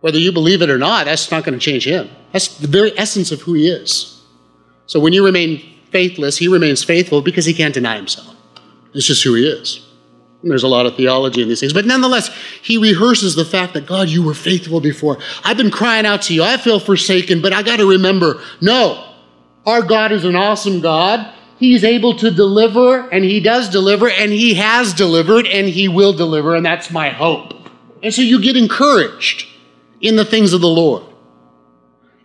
Whether 0.00 0.18
you 0.18 0.32
believe 0.32 0.60
it 0.60 0.70
or 0.70 0.78
not, 0.78 1.04
that's 1.04 1.30
not 1.30 1.44
going 1.44 1.58
to 1.58 1.64
change 1.64 1.86
him. 1.86 2.10
That's 2.32 2.58
the 2.58 2.66
very 2.66 2.96
essence 2.98 3.30
of 3.30 3.42
who 3.42 3.54
he 3.54 3.68
is. 3.68 4.20
So 4.86 4.98
when 4.98 5.12
you 5.12 5.24
remain 5.24 5.62
faithless, 5.90 6.38
he 6.38 6.48
remains 6.48 6.82
faithful 6.82 7.22
because 7.22 7.44
he 7.44 7.54
can't 7.54 7.74
deny 7.74 7.96
himself. 7.96 8.34
It's 8.92 9.06
just 9.06 9.22
who 9.22 9.34
he 9.34 9.46
is. 9.46 9.85
There's 10.42 10.62
a 10.62 10.68
lot 10.68 10.86
of 10.86 10.96
theology 10.96 11.42
in 11.42 11.48
these 11.48 11.60
things. 11.60 11.72
But 11.72 11.86
nonetheless, 11.86 12.30
he 12.62 12.78
rehearses 12.78 13.34
the 13.34 13.44
fact 13.44 13.74
that 13.74 13.86
God, 13.86 14.08
you 14.08 14.22
were 14.22 14.34
faithful 14.34 14.80
before. 14.80 15.18
I've 15.42 15.56
been 15.56 15.70
crying 15.70 16.06
out 16.06 16.22
to 16.22 16.34
you. 16.34 16.42
I 16.44 16.56
feel 16.56 16.78
forsaken, 16.78 17.42
but 17.42 17.52
I 17.52 17.62
got 17.62 17.78
to 17.78 17.88
remember 17.88 18.40
no, 18.60 19.14
our 19.64 19.82
God 19.82 20.12
is 20.12 20.24
an 20.24 20.36
awesome 20.36 20.80
God. 20.80 21.32
He's 21.58 21.84
able 21.84 22.14
to 22.18 22.30
deliver, 22.30 23.08
and 23.08 23.24
he 23.24 23.40
does 23.40 23.70
deliver, 23.70 24.10
and 24.10 24.30
he 24.30 24.54
has 24.54 24.92
delivered, 24.92 25.46
and 25.46 25.66
he 25.66 25.88
will 25.88 26.12
deliver, 26.12 26.54
and 26.54 26.64
that's 26.64 26.90
my 26.90 27.08
hope. 27.08 27.54
And 28.02 28.12
so 28.12 28.20
you 28.20 28.40
get 28.40 28.58
encouraged 28.58 29.46
in 30.00 30.16
the 30.16 30.24
things 30.24 30.52
of 30.52 30.60
the 30.60 30.68
Lord. 30.68 31.02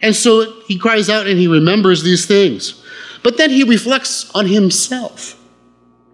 And 0.01 0.15
so 0.15 0.61
he 0.67 0.77
cries 0.77 1.09
out 1.09 1.27
and 1.27 1.39
he 1.39 1.47
remembers 1.47 2.03
these 2.03 2.25
things. 2.25 2.83
But 3.23 3.37
then 3.37 3.51
he 3.51 3.63
reflects 3.63 4.29
on 4.31 4.47
himself. 4.47 5.39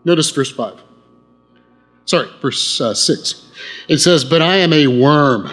Notice 0.04 0.30
verse 0.32 0.52
5 0.52 0.84
sorry, 2.08 2.30
verse 2.42 2.82
uh, 2.82 2.94
6. 2.96 3.52
It 3.88 4.00
says, 4.00 4.26
But 4.26 4.42
I 4.42 4.58
am 4.58 4.74
a 4.74 4.88
worm 4.88 5.50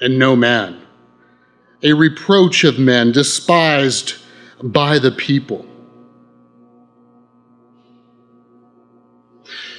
and 0.00 0.18
no 0.18 0.36
man, 0.36 0.80
a 1.82 1.94
reproach 1.94 2.62
of 2.64 2.78
men, 2.78 3.12
despised 3.12 4.14
by 4.62 4.98
the 4.98 5.10
people. 5.10 5.66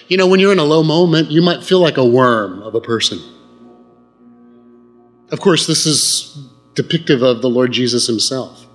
You 0.08 0.18
know, 0.18 0.28
when 0.28 0.40
you're 0.40 0.54
in 0.54 0.60
a 0.60 0.64
low 0.64 0.84
moment, 0.84 1.32
you 1.32 1.42
might 1.42 1.64
feel 1.64 1.80
like 1.80 1.98
a 1.98 2.06
worm 2.06 2.62
of 2.62 2.76
a 2.76 2.82
person. 2.82 3.20
Of 5.32 5.42
course, 5.42 5.68
this 5.68 5.86
is 5.86 6.50
depictive 6.76 7.22
of 7.22 7.42
the 7.42 7.50
Lord 7.50 7.74
Jesus 7.74 8.08
himself. 8.08 8.66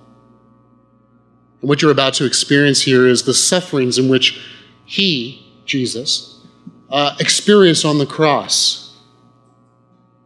And 1.61 1.69
what 1.69 1.81
you're 1.81 1.91
about 1.91 2.13
to 2.15 2.25
experience 2.25 2.81
here 2.81 3.07
is 3.07 3.23
the 3.23 3.33
sufferings 3.33 3.97
in 3.97 4.09
which 4.09 4.39
he, 4.85 5.63
Jesus, 5.65 6.32
uh, 6.93 7.15
experience 7.19 7.83
on 7.83 7.97
the 7.97 8.05
cross. 8.05 8.95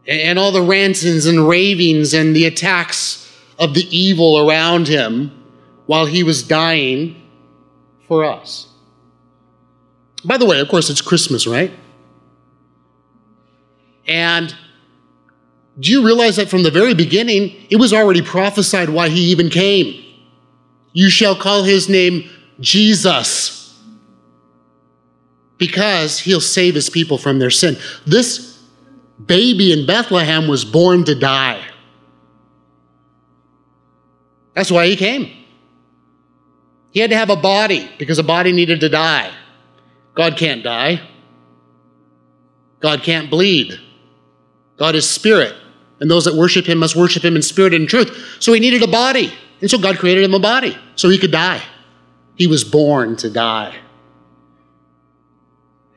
And 0.06 0.38
all 0.38 0.52
the 0.52 0.62
rantings 0.62 1.26
and 1.26 1.48
ravings 1.48 2.14
and 2.14 2.36
the 2.36 2.46
attacks 2.46 3.24
of 3.58 3.74
the 3.74 3.88
evil 3.90 4.48
around 4.48 4.88
him 4.88 5.32
while 5.86 6.06
he 6.06 6.24
was 6.24 6.44
dying 6.44 7.22
for 8.08 8.26
us. 8.26 8.68
By 10.24 10.38
the 10.38 10.46
way, 10.46 10.60
of 10.60 10.68
course, 10.68 10.90
it's 10.90 11.02
Christmas, 11.02 11.48
right? 11.48 11.72
And 14.06 14.54
do 15.80 15.92
you 15.92 16.06
realize 16.06 16.36
that 16.36 16.50
from 16.50 16.64
the 16.64 16.72
very 16.72 16.94
beginning, 16.94 17.56
it 17.70 17.78
was 17.78 17.94
already 17.94 18.22
prophesied 18.22 18.90
why 18.90 19.10
he 19.10 19.22
even 19.32 19.50
came? 19.50 20.04
You 20.92 21.10
shall 21.10 21.36
call 21.36 21.64
his 21.64 21.88
name 21.88 22.30
Jesus 22.60 23.57
because 25.58 26.20
he'll 26.20 26.42
save 26.42 26.76
his 26.76 26.90
people 26.90 27.18
from 27.18 27.40
their 27.40 27.50
sin. 27.50 27.78
This 28.06 28.62
baby 29.24 29.72
in 29.72 29.86
Bethlehem 29.86 30.48
was 30.48 30.64
born 30.64 31.04
to 31.06 31.16
die. 31.16 31.64
That's 34.54 34.72
why 34.72 34.88
he 34.88 34.96
came. 34.96 35.32
He 36.92 37.00
had 37.00 37.12
to 37.12 37.18
have 37.18 37.30
a 37.30 37.36
body 37.36 37.90
because 38.00 38.18
a 38.18 38.24
body 38.24 38.52
needed 38.52 38.80
to 38.80 38.90
die. 38.90 39.32
God 40.16 40.36
can't 40.36 40.64
die. 40.64 41.02
God 42.80 43.04
can't 43.04 43.30
bleed. 43.30 43.80
God 44.78 44.96
is 44.96 45.10
spirit, 45.10 45.56
and 46.00 46.10
those 46.10 46.26
that 46.26 46.36
worship 46.36 46.66
him 46.66 46.78
must 46.78 46.96
worship 46.96 47.26
him 47.26 47.36
in 47.36 47.42
spirit 47.42 47.74
and 47.74 47.90
truth. 47.90 48.38
So 48.40 48.54
he 48.54 48.60
needed 48.60 48.84
a 48.84 48.88
body, 48.88 49.34
and 49.62 49.70
so 49.70 49.78
God 49.78 49.98
created 49.98 50.24
him 50.24 50.34
a 50.34 50.40
body 50.40 50.78
so 50.96 51.10
he 51.10 51.18
could 51.18 51.32
die. 51.32 51.62
He 52.36 52.46
was 52.46 52.64
born 52.64 53.16
to 53.18 53.30
die. 53.30 53.76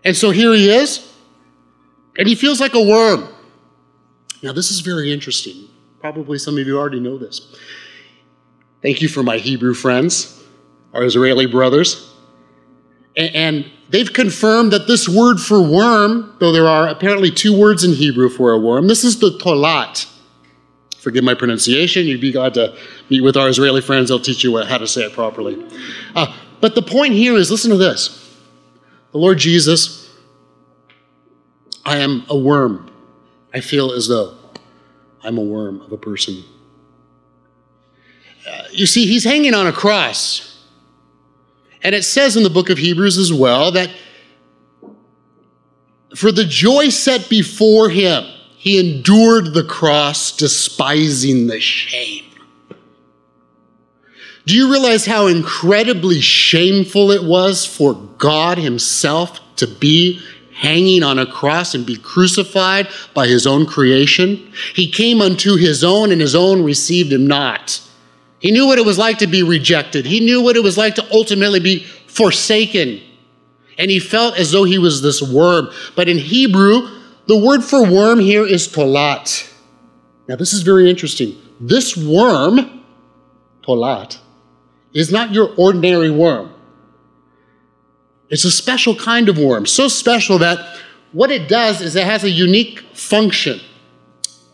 And 0.05 0.17
so 0.17 0.31
here 0.31 0.53
he 0.55 0.71
is, 0.71 1.13
and 2.17 2.27
he 2.27 2.35
feels 2.35 2.61
like 2.61 2.75
a 2.75 2.83
worm. 2.83 3.29
Now, 4.43 4.53
this 4.53 4.71
is 4.71 4.81
very 4.81 5.13
interesting. 5.13 5.69
Probably 6.01 6.39
some 6.39 6.57
of 6.57 6.67
you 6.67 6.79
already 6.79 7.01
know 7.01 7.19
this. 7.19 7.55
Thank 8.83 9.03
you 9.03 9.09
for 9.09 9.23
my 9.23 9.37
Hebrew 9.37 9.75
friends, 9.75 10.43
our 10.95 11.05
Israeli 11.05 11.47
brothers. 11.47 12.11
And 13.17 13.71
they've 13.91 14.11
confirmed 14.11 14.73
that 14.73 14.87
this 14.87 15.09
word 15.09 15.39
for 15.39 15.61
worm, 15.61 16.37
though 16.41 16.53
there 16.53 16.67
are 16.67 16.89
apparently 16.89 17.31
two 17.31 17.59
words 17.59 17.85
in 17.85 17.93
Hebrew 17.93 18.31
for 18.31 18.53
a 18.53 18.59
worm, 18.59 18.87
this 18.87 19.05
is 19.05 19.19
the 19.19 19.33
tolat. 19.33 20.07
Forgive 20.97 21.25
my 21.25 21.35
pronunciation. 21.35 22.07
You'd 22.07 22.21
be 22.21 22.33
glad 22.33 22.55
to 22.55 22.77
meet 23.09 23.23
with 23.23 23.37
our 23.37 23.49
Israeli 23.49 23.81
friends. 23.81 24.09
They'll 24.09 24.21
teach 24.21 24.45
you 24.45 24.57
how 24.59 24.79
to 24.79 24.87
say 24.87 25.03
it 25.03 25.13
properly. 25.13 25.63
Uh, 26.15 26.35
but 26.61 26.75
the 26.75 26.83
point 26.83 27.15
here 27.15 27.37
is 27.37 27.51
listen 27.51 27.71
to 27.71 27.77
this 27.77 28.20
the 29.13 29.19
Lord 29.19 29.39
Jesus, 29.39 30.11
I 31.85 31.99
am 31.99 32.25
a 32.29 32.37
worm. 32.37 32.91
I 33.53 33.61
feel 33.61 33.93
as 33.93 34.09
though 34.09 34.37
I'm 35.23 35.39
a 35.39 35.43
worm 35.43 35.81
of 35.81 35.93
a 35.93 35.97
person. 35.97 36.43
Uh, 38.49 38.63
you 38.71 38.87
see, 38.87 39.07
he's 39.07 39.25
hanging 39.25 39.55
on 39.55 39.67
a 39.67 39.73
cross. 39.73 40.65
And 41.83 41.95
it 41.95 42.05
says 42.05 42.37
in 42.37 42.43
the 42.43 42.51
book 42.51 42.71
of 42.71 42.79
Hebrews 42.79 43.19
as 43.19 43.33
well 43.33 43.73
that 43.73 43.91
for 46.15 46.31
the 46.31 46.45
joy 46.45 46.89
set 46.89 47.29
before 47.29 47.89
him, 47.89 48.25
he 48.57 48.79
endured 48.79 49.55
the 49.55 49.65
cross, 49.65 50.37
despising 50.37 51.47
the 51.47 51.61
shame 51.61 52.30
do 54.51 54.57
you 54.57 54.69
realize 54.69 55.07
how 55.07 55.29
incredibly 55.29 56.21
shameful 56.21 57.13
it 57.13 57.23
was 57.23 57.65
for 57.65 57.95
God 58.19 58.59
Himself 58.59 59.39
to 59.55 59.69
be 59.69 60.21
hanging 60.53 61.05
on 61.05 61.21
a 61.21 61.27
cross 61.27 61.73
and 61.73 61.87
be 61.87 61.95
crucified 61.95 62.89
by 63.15 63.29
His 63.29 63.47
own 63.47 63.65
creation? 63.65 64.53
He 64.75 64.91
came 64.91 65.21
unto 65.21 65.55
His 65.55 65.85
own, 65.85 66.11
and 66.11 66.21
His 66.21 66.35
own 66.35 66.65
received 66.65 67.13
Him 67.13 67.29
not. 67.29 67.81
He 68.41 68.51
knew 68.51 68.67
what 68.67 68.81
it 68.81 68.85
was 68.85 68.99
like 68.99 69.19
to 69.19 69.29
be 69.29 69.45
rejected, 69.45 70.05
He 70.05 70.19
knew 70.19 70.43
what 70.43 70.57
it 70.57 70.65
was 70.65 70.77
like 70.77 70.97
to 70.97 71.09
ultimately 71.13 71.61
be 71.61 71.85
forsaken. 72.09 73.01
And 73.79 73.89
He 73.89 74.01
felt 74.01 74.37
as 74.37 74.51
though 74.51 74.65
He 74.65 74.79
was 74.79 75.01
this 75.01 75.23
worm. 75.23 75.69
But 75.95 76.09
in 76.09 76.19
Hebrew, 76.19 76.89
the 77.29 77.39
word 77.39 77.63
for 77.63 77.89
worm 77.89 78.19
here 78.19 78.45
is 78.45 78.67
tolat. 78.67 79.49
Now, 80.27 80.35
this 80.35 80.53
is 80.53 80.63
very 80.63 80.91
interesting. 80.91 81.41
This 81.61 81.97
worm, 81.97 82.83
tolat, 83.63 84.19
is 84.93 85.13
not 85.13 85.33
your 85.33 85.55
ordinary 85.57 86.11
worm. 86.11 86.53
It's 88.29 88.45
a 88.45 88.51
special 88.51 88.95
kind 88.95 89.29
of 89.29 89.39
worm, 89.39 89.67
so 89.67 89.89
special 89.89 90.39
that 90.39 90.79
what 91.13 91.31
it 91.31 91.49
does 91.49 91.81
is 91.81 91.97
it 91.97 92.05
has 92.05 92.23
a 92.23 92.31
unique 92.31 92.81
function. 92.95 93.61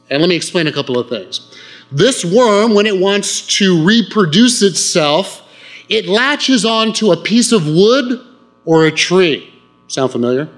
And 0.08 0.20
let 0.20 0.28
me 0.28 0.36
explain 0.36 0.66
a 0.66 0.72
couple 0.72 0.98
of 0.98 1.08
things. 1.08 1.54
This 1.92 2.24
worm, 2.24 2.74
when 2.74 2.86
it 2.86 2.98
wants 2.98 3.46
to 3.58 3.84
reproduce 3.84 4.62
itself, 4.62 5.42
it 5.88 6.06
latches 6.06 6.64
onto 6.64 7.12
a 7.12 7.16
piece 7.16 7.52
of 7.52 7.66
wood 7.66 8.20
or 8.64 8.86
a 8.86 8.90
tree. 8.90 9.52
Sound 9.88 10.10
familiar? 10.10 10.48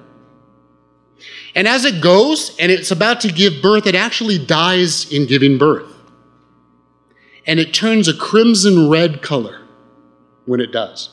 And 1.54 1.66
as 1.66 1.84
it 1.84 2.00
goes 2.00 2.56
and 2.58 2.70
it's 2.70 2.90
about 2.90 3.20
to 3.22 3.32
give 3.32 3.60
birth, 3.60 3.86
it 3.86 3.94
actually 3.94 4.38
dies 4.38 5.10
in 5.12 5.26
giving 5.26 5.58
birth. 5.58 5.92
And 7.46 7.58
it 7.58 7.74
turns 7.74 8.06
a 8.06 8.14
crimson 8.14 8.88
red 8.88 9.22
color 9.22 9.57
when 10.48 10.60
it 10.60 10.72
does. 10.72 11.10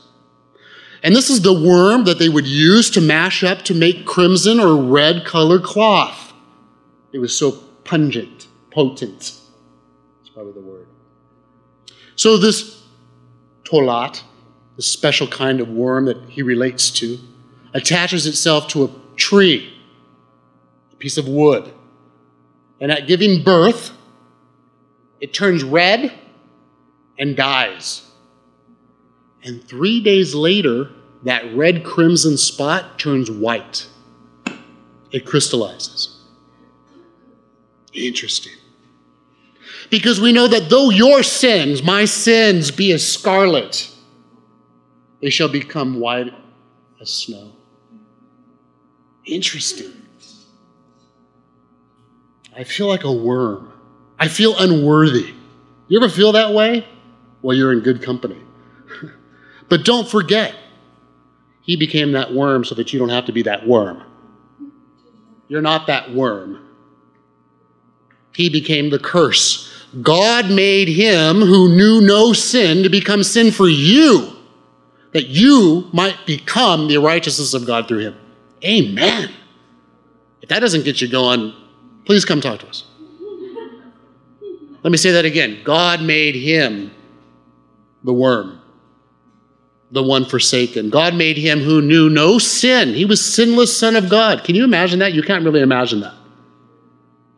And 1.04 1.16
this 1.16 1.30
is 1.30 1.42
the 1.42 1.54
worm 1.54 2.06
that 2.06 2.18
they 2.18 2.30
would 2.30 2.48
use 2.48 2.90
to 2.92 3.02
mash 3.02 3.44
up 3.44 3.62
to 3.64 3.76
make 3.76 4.06
crimson 4.06 4.60
or 4.60 4.76
red 4.76 5.26
colored 5.26 5.64
cloth. 5.64 6.34
It 7.12 7.20
was 7.20 7.38
so 7.38 7.52
pungent, 7.84 8.48
potent. 8.72 9.20
That's 9.20 10.30
probably 10.34 10.54
the 10.54 10.62
word. 10.62 10.88
So, 12.16 12.38
this 12.38 12.82
tolat, 13.64 14.24
the 14.78 14.82
special 14.82 15.28
kind 15.28 15.60
of 15.60 15.70
worm 15.70 16.06
that 16.06 16.18
he 16.30 16.42
relates 16.42 16.90
to, 16.92 17.20
attaches 17.74 18.26
itself 18.26 18.68
to 18.70 18.86
a 18.86 18.90
tree, 19.16 19.74
a 20.94 20.96
piece 20.96 21.18
of 21.18 21.28
wood. 21.28 21.72
And 22.80 22.92
at 22.92 23.08
giving 23.08 23.44
birth, 23.44 23.92
it 25.20 25.34
turns 25.34 25.64
red 25.64 26.12
and 27.18 27.36
dies. 27.36 28.05
And 29.46 29.64
three 29.64 30.02
days 30.02 30.34
later, 30.34 30.90
that 31.24 31.56
red 31.56 31.84
crimson 31.84 32.36
spot 32.36 32.98
turns 32.98 33.30
white. 33.30 33.88
It 35.12 35.26
crystallizes. 35.26 36.20
Interesting. 37.94 38.54
Because 39.92 40.20
we 40.20 40.34
know 40.34 40.48
that 40.48 40.70
though 40.70 40.90
your 40.90 41.22
sins, 41.22 41.84
my 41.84 42.06
sins, 42.06 42.72
be 42.72 42.92
as 42.92 43.08
scarlet, 43.08 43.90
they 45.22 45.30
shall 45.30 45.48
become 45.48 46.00
white 46.00 46.34
as 47.00 47.12
snow. 47.12 47.52
Interesting. 49.26 49.94
I 52.58 52.64
feel 52.64 52.88
like 52.88 53.04
a 53.04 53.12
worm. 53.12 53.72
I 54.18 54.28
feel 54.28 54.58
unworthy. 54.58 55.34
You 55.88 56.00
ever 56.00 56.10
feel 56.10 56.32
that 56.32 56.54
way? 56.54 56.88
Well, 57.42 57.56
you're 57.56 57.74
in 57.74 57.82
good 57.82 58.02
company. 58.02 58.42
But 59.70 59.84
don't 59.84 60.08
forget, 60.08 60.56
he 61.62 61.76
became 61.76 62.12
that 62.12 62.34
worm 62.34 62.64
so 62.64 62.76
that 62.76 62.94
you 62.94 63.00
don't 63.00 63.10
have 63.10 63.26
to 63.26 63.32
be 63.32 63.44
that 63.44 63.68
worm. 63.68 64.04
You're 65.48 65.62
not 65.62 65.88
that 65.88 66.14
worm. 66.14 66.68
He 68.34 68.50
became 68.50 68.90
the 68.90 69.00
curse. 69.00 69.72
God 70.02 70.50
made 70.52 70.90
him 70.90 71.38
who 71.38 71.70
knew 71.70 72.02
no 72.02 72.34
sin 72.34 72.84
to 72.84 72.90
become 72.90 73.24
sin 73.24 73.52
for 73.52 73.68
you, 73.68 74.34
that 75.14 75.28
you 75.28 75.88
might 75.94 76.18
become 76.26 76.88
the 76.88 76.98
righteousness 76.98 77.54
of 77.54 77.66
God 77.66 77.88
through 77.88 78.00
him. 78.00 78.16
Amen. 78.64 79.32
If 80.42 80.50
that 80.50 80.60
doesn't 80.60 80.84
get 80.84 81.02
you 81.02 81.08
going, 81.08 81.54
please 82.06 82.26
come 82.26 82.42
talk 82.42 82.60
to 82.60 82.68
us. 82.68 82.84
Let 84.84 84.92
me 84.92 84.98
say 84.98 85.12
that 85.12 85.26
again. 85.26 85.62
God 85.64 86.02
made 86.02 86.36
him 86.36 86.92
the 88.04 88.14
worm, 88.14 88.62
the 89.96 90.04
one 90.04 90.26
forsaken. 90.26 90.90
God 90.90 91.16
made 91.16 91.38
him 91.38 91.62
who 91.62 91.82
knew 91.82 92.10
no 92.10 92.38
sin. 92.38 92.94
He 92.94 93.06
was 93.06 93.34
sinless 93.34 93.76
Son 93.78 93.96
of 93.96 94.10
God. 94.10 94.44
Can 94.44 94.54
you 94.54 94.66
imagine 94.66 95.00
that? 95.00 95.14
You 95.14 95.24
can't 95.24 95.44
really 95.44 95.62
imagine 95.62 96.02
that. 96.02 96.14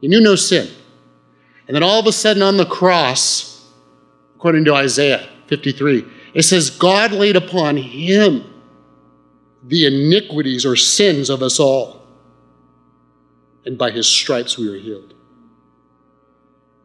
He 0.01 0.07
knew 0.07 0.19
no 0.19 0.35
sin. 0.35 0.67
And 1.67 1.75
then 1.75 1.83
all 1.83 1.99
of 1.99 2.07
a 2.07 2.11
sudden 2.11 2.41
on 2.41 2.57
the 2.57 2.65
cross, 2.65 3.63
according 4.35 4.65
to 4.65 4.73
Isaiah 4.73 5.29
53, 5.45 6.03
it 6.33 6.43
says, 6.43 6.71
God 6.71 7.11
laid 7.11 7.35
upon 7.35 7.77
him 7.77 8.43
the 9.63 9.85
iniquities 9.85 10.65
or 10.65 10.75
sins 10.75 11.29
of 11.29 11.43
us 11.43 11.59
all. 11.59 12.01
And 13.65 13.77
by 13.77 13.91
his 13.91 14.07
stripes 14.07 14.57
we 14.57 14.67
were 14.67 14.77
healed. 14.77 15.13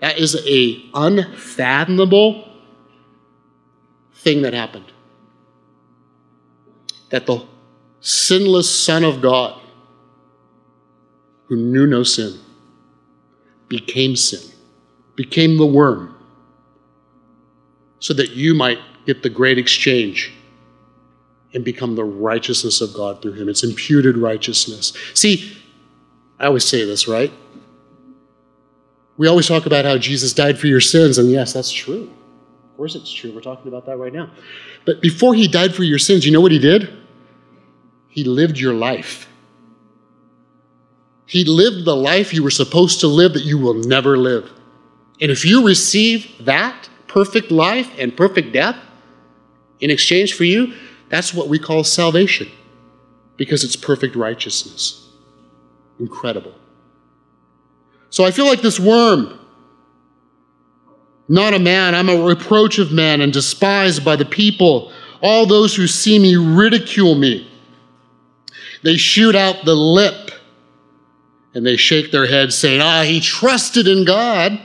That 0.01 0.19
is 0.19 0.37
a 0.47 0.85
unfathomable 0.93 2.49
thing 4.15 4.43
that 4.43 4.53
happened. 4.53 4.93
That 7.13 7.27
the 7.27 7.47
sinless 8.01 8.69
Son 8.69 9.05
of 9.05 9.21
God, 9.21 9.61
who 11.47 11.57
knew 11.57 11.87
no 11.87 12.03
sin, 12.03 12.41
became 13.69 14.17
sin, 14.17 14.51
became 15.15 15.59
the 15.59 15.67
worm, 15.67 16.17
so 18.01 18.15
that 18.15 18.31
you 18.31 18.55
might 18.55 18.79
get 19.07 19.23
the 19.23 19.29
great 19.29 19.59
exchange 19.59 20.33
and 21.55 21.63
become 21.65 21.97
the 21.97 22.05
righteousness 22.05 22.81
of 22.81 22.95
God 22.95 23.21
through 23.21 23.35
him. 23.35 23.49
It's 23.49 23.63
imputed 23.63 24.17
righteousness. 24.17 24.95
See, 25.13 25.55
I 26.41 26.47
always 26.47 26.65
say 26.65 26.85
this, 26.87 27.07
right? 27.07 27.31
We 29.19 29.29
always 29.29 29.47
talk 29.47 29.67
about 29.67 29.85
how 29.85 29.99
Jesus 29.99 30.33
died 30.33 30.59
for 30.59 30.67
your 30.67 30.81
sins, 30.81 31.19
and 31.19 31.31
yes, 31.31 31.53
that's 31.53 31.71
true. 31.71 32.11
Of 32.71 32.77
course, 32.79 32.95
it's 32.95 33.13
true. 33.13 33.33
We're 33.35 33.43
talking 33.43 33.69
about 33.69 33.85
that 33.85 33.99
right 33.99 34.15
now. 34.15 34.31
But 34.87 35.03
before 35.03 35.35
he 35.35 35.47
died 35.47 35.75
for 35.75 35.83
your 35.83 35.99
sins, 35.99 36.25
you 36.25 36.33
know 36.33 36.41
what 36.41 36.53
he 36.53 36.59
did? 36.59 37.02
He 38.13 38.25
lived 38.25 38.59
your 38.59 38.75
life. 38.75 39.27
He 41.25 41.45
lived 41.45 41.87
the 41.87 41.97
life 41.97 42.35
you 42.35 42.43
were 42.43 42.51
supposed 42.51 43.01
to 43.01 43.07
live 43.07 43.33
that 43.33 43.45
you 43.45 43.57
will 43.57 43.73
never 43.73 44.19
live. 44.19 44.51
And 45.19 45.31
if 45.31 45.47
you 45.47 45.67
receive 45.67 46.31
that 46.45 46.91
perfect 47.07 47.51
life 47.51 47.91
and 47.99 48.15
perfect 48.15 48.53
death 48.53 48.77
in 49.81 49.91
exchange 49.91 50.35
for 50.35 50.45
you, 50.45 50.75
that's 51.09 51.33
what 51.33 51.49
we 51.49 51.59
call 51.59 51.85
salvation 51.85 52.49
because 53.39 53.65
it's 53.65 53.77
perfect 53.77 54.15
righteousness. 54.15 55.09
Incredible. 55.99 56.55
So 58.11 58.27
I 58.27 58.31
feel 58.31 58.45
like 58.45 58.61
this 58.61 58.79
worm 58.79 59.39
not 61.29 61.55
a 61.55 61.59
man. 61.59 61.95
I'm 61.95 62.11
a 62.11 62.23
reproach 62.23 62.79
of 62.79 62.93
men 62.93 63.23
and 63.23 63.33
despised 63.33 64.05
by 64.05 64.17
the 64.17 64.27
people. 64.27 64.93
All 65.23 65.47
those 65.47 65.75
who 65.75 65.87
see 65.87 66.19
me 66.19 66.37
ridicule 66.37 67.15
me. 67.15 67.49
They 68.83 68.97
shoot 68.97 69.35
out 69.35 69.65
the 69.65 69.75
lip 69.75 70.31
and 71.55 71.67
they 71.67 71.77
shake 71.77 72.11
their 72.11 72.27
heads, 72.27 72.57
saying, 72.57 72.81
Ah, 72.81 73.03
he 73.03 73.21
trusted 73.21 73.87
in 73.87 74.05
God, 74.05 74.59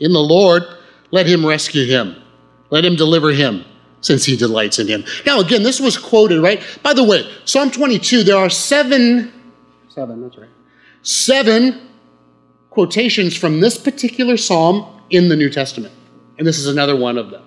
in 0.00 0.12
the 0.12 0.20
Lord. 0.20 0.64
Let 1.10 1.26
him 1.26 1.46
rescue 1.46 1.86
him. 1.86 2.16
Let 2.70 2.84
him 2.84 2.96
deliver 2.96 3.30
him, 3.30 3.64
since 4.00 4.24
he 4.24 4.36
delights 4.36 4.78
in 4.78 4.88
him. 4.88 5.04
Now, 5.24 5.40
again, 5.40 5.62
this 5.62 5.80
was 5.80 5.96
quoted, 5.96 6.40
right? 6.40 6.60
By 6.82 6.92
the 6.92 7.04
way, 7.04 7.30
Psalm 7.44 7.70
22, 7.70 8.24
there 8.24 8.36
are 8.36 8.50
seven, 8.50 9.32
seven, 9.88 10.22
that's 10.22 10.36
right, 10.36 10.48
seven 11.02 11.88
quotations 12.70 13.36
from 13.36 13.60
this 13.60 13.78
particular 13.78 14.36
psalm 14.36 15.02
in 15.10 15.28
the 15.28 15.36
New 15.36 15.50
Testament. 15.50 15.94
And 16.36 16.46
this 16.46 16.58
is 16.58 16.66
another 16.66 16.96
one 16.96 17.16
of 17.16 17.30
them. 17.30 17.44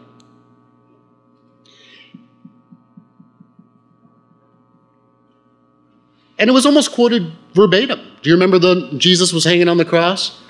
And 6.39 6.49
it 6.49 6.53
was 6.53 6.65
almost 6.65 6.91
quoted 6.91 7.31
verbatim. 7.53 7.99
Do 8.21 8.29
you 8.29 8.35
remember 8.35 8.59
the 8.59 8.93
Jesus 8.97 9.33
was 9.33 9.43
hanging 9.43 9.67
on 9.67 9.77
the 9.77 9.85
cross? 9.85 10.41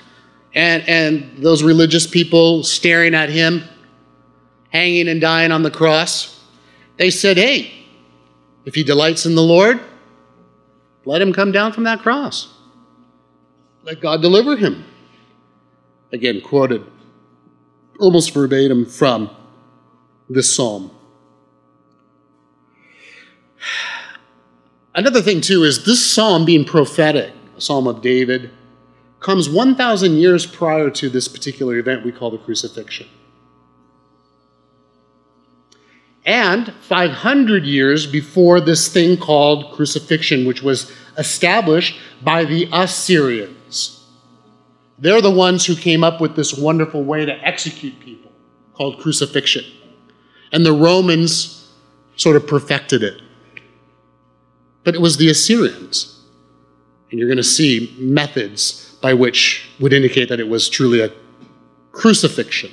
And, 0.54 0.86
and 0.88 1.42
those 1.42 1.62
religious 1.62 2.06
people 2.06 2.64
staring 2.64 3.14
at 3.14 3.28
him, 3.28 3.62
hanging 4.70 5.08
and 5.08 5.20
dying 5.20 5.52
on 5.52 5.62
the 5.62 5.70
cross. 5.70 6.42
They 6.96 7.10
said, 7.10 7.36
Hey, 7.36 7.72
if 8.64 8.74
he 8.74 8.82
delights 8.82 9.24
in 9.24 9.34
the 9.34 9.42
Lord, 9.42 9.80
let 11.04 11.22
him 11.22 11.32
come 11.32 11.52
down 11.52 11.72
from 11.72 11.84
that 11.84 12.00
cross. 12.00 12.48
Let 13.82 14.00
God 14.00 14.20
deliver 14.20 14.56
him. 14.56 14.84
Again, 16.12 16.40
quoted 16.40 16.84
almost 17.98 18.32
verbatim 18.32 18.84
from 18.86 19.30
this 20.28 20.54
psalm. 20.54 20.90
Another 24.98 25.22
thing, 25.22 25.40
too, 25.40 25.62
is 25.62 25.84
this 25.84 26.04
psalm 26.04 26.44
being 26.44 26.64
prophetic, 26.64 27.32
a 27.56 27.60
psalm 27.60 27.86
of 27.86 28.02
David, 28.02 28.50
comes 29.20 29.48
1,000 29.48 30.16
years 30.16 30.44
prior 30.44 30.90
to 30.90 31.08
this 31.08 31.28
particular 31.28 31.78
event 31.78 32.04
we 32.04 32.10
call 32.10 32.32
the 32.32 32.38
crucifixion. 32.38 33.06
And 36.24 36.74
500 36.80 37.64
years 37.64 38.08
before 38.08 38.60
this 38.60 38.92
thing 38.92 39.16
called 39.16 39.70
crucifixion, 39.70 40.44
which 40.44 40.64
was 40.64 40.90
established 41.16 41.96
by 42.20 42.44
the 42.44 42.68
Assyrians. 42.72 44.04
They're 44.98 45.22
the 45.22 45.30
ones 45.30 45.64
who 45.64 45.76
came 45.76 46.02
up 46.02 46.20
with 46.20 46.34
this 46.34 46.58
wonderful 46.58 47.04
way 47.04 47.24
to 47.24 47.46
execute 47.46 48.00
people 48.00 48.32
called 48.74 48.98
crucifixion. 48.98 49.64
And 50.50 50.66
the 50.66 50.72
Romans 50.72 51.72
sort 52.16 52.34
of 52.34 52.48
perfected 52.48 53.04
it. 53.04 53.22
But 54.88 54.94
it 54.94 55.02
was 55.02 55.18
the 55.18 55.28
Assyrians. 55.28 56.18
And 57.10 57.18
you're 57.18 57.28
going 57.28 57.36
to 57.36 57.44
see 57.44 57.94
methods 57.98 58.96
by 59.02 59.12
which 59.12 59.68
would 59.80 59.92
indicate 59.92 60.30
that 60.30 60.40
it 60.40 60.48
was 60.48 60.66
truly 60.66 61.02
a 61.02 61.12
crucifixion 61.92 62.70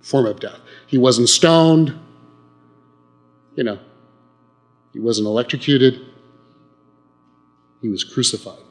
form 0.00 0.26
of 0.26 0.38
death. 0.38 0.60
He 0.86 0.96
wasn't 0.96 1.28
stoned, 1.28 1.98
you 3.56 3.64
know, 3.64 3.80
He 4.92 5.00
wasn't 5.00 5.26
electrocuted, 5.26 6.06
he 7.82 7.88
was 7.88 8.04
crucified. 8.04 8.62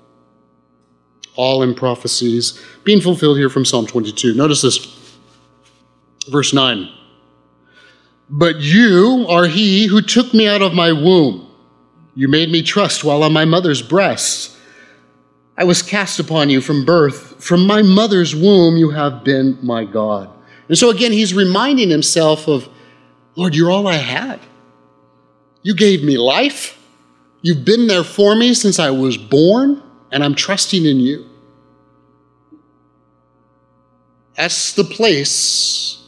All 1.35 1.61
in 1.61 1.75
prophecies 1.75 2.63
being 2.85 3.01
fulfilled 3.01 3.37
here 3.37 3.49
from 3.49 3.65
Psalm 3.65 3.87
22. 3.87 4.35
Notice 4.35 4.61
this, 4.61 5.11
verse 6.29 6.53
9. 6.53 6.89
But 8.29 8.61
you 8.61 9.25
are 9.27 9.47
he 9.47 9.87
who 9.87 10.01
took 10.01 10.33
me 10.33 10.47
out 10.47 10.61
of 10.61 10.73
my 10.73 10.93
womb. 10.93 11.48
You 12.15 12.27
made 12.27 12.49
me 12.49 12.61
trust 12.61 13.03
while 13.03 13.23
on 13.23 13.33
my 13.33 13.45
mother's 13.45 13.81
breast. 13.81 14.55
I 15.57 15.63
was 15.63 15.81
cast 15.81 16.19
upon 16.19 16.49
you 16.49 16.61
from 16.61 16.85
birth. 16.85 17.43
From 17.43 17.65
my 17.67 17.81
mother's 17.81 18.35
womb, 18.35 18.77
you 18.77 18.91
have 18.91 19.23
been 19.23 19.57
my 19.61 19.85
God. 19.85 20.29
And 20.67 20.77
so 20.77 20.89
again, 20.89 21.11
he's 21.11 21.33
reminding 21.33 21.89
himself 21.89 22.47
of, 22.47 22.69
Lord, 23.35 23.55
you're 23.55 23.71
all 23.71 23.87
I 23.87 23.95
had. 23.95 24.39
You 25.61 25.75
gave 25.75 26.03
me 26.03 26.17
life. 26.17 26.77
You've 27.41 27.65
been 27.65 27.87
there 27.87 28.03
for 28.03 28.35
me 28.35 28.53
since 28.53 28.79
I 28.79 28.89
was 28.89 29.17
born, 29.17 29.81
and 30.11 30.23
I'm 30.23 30.35
trusting 30.35 30.85
in 30.85 30.99
you. 30.99 31.29
That's 34.35 34.73
the 34.73 34.83
place 34.83 36.07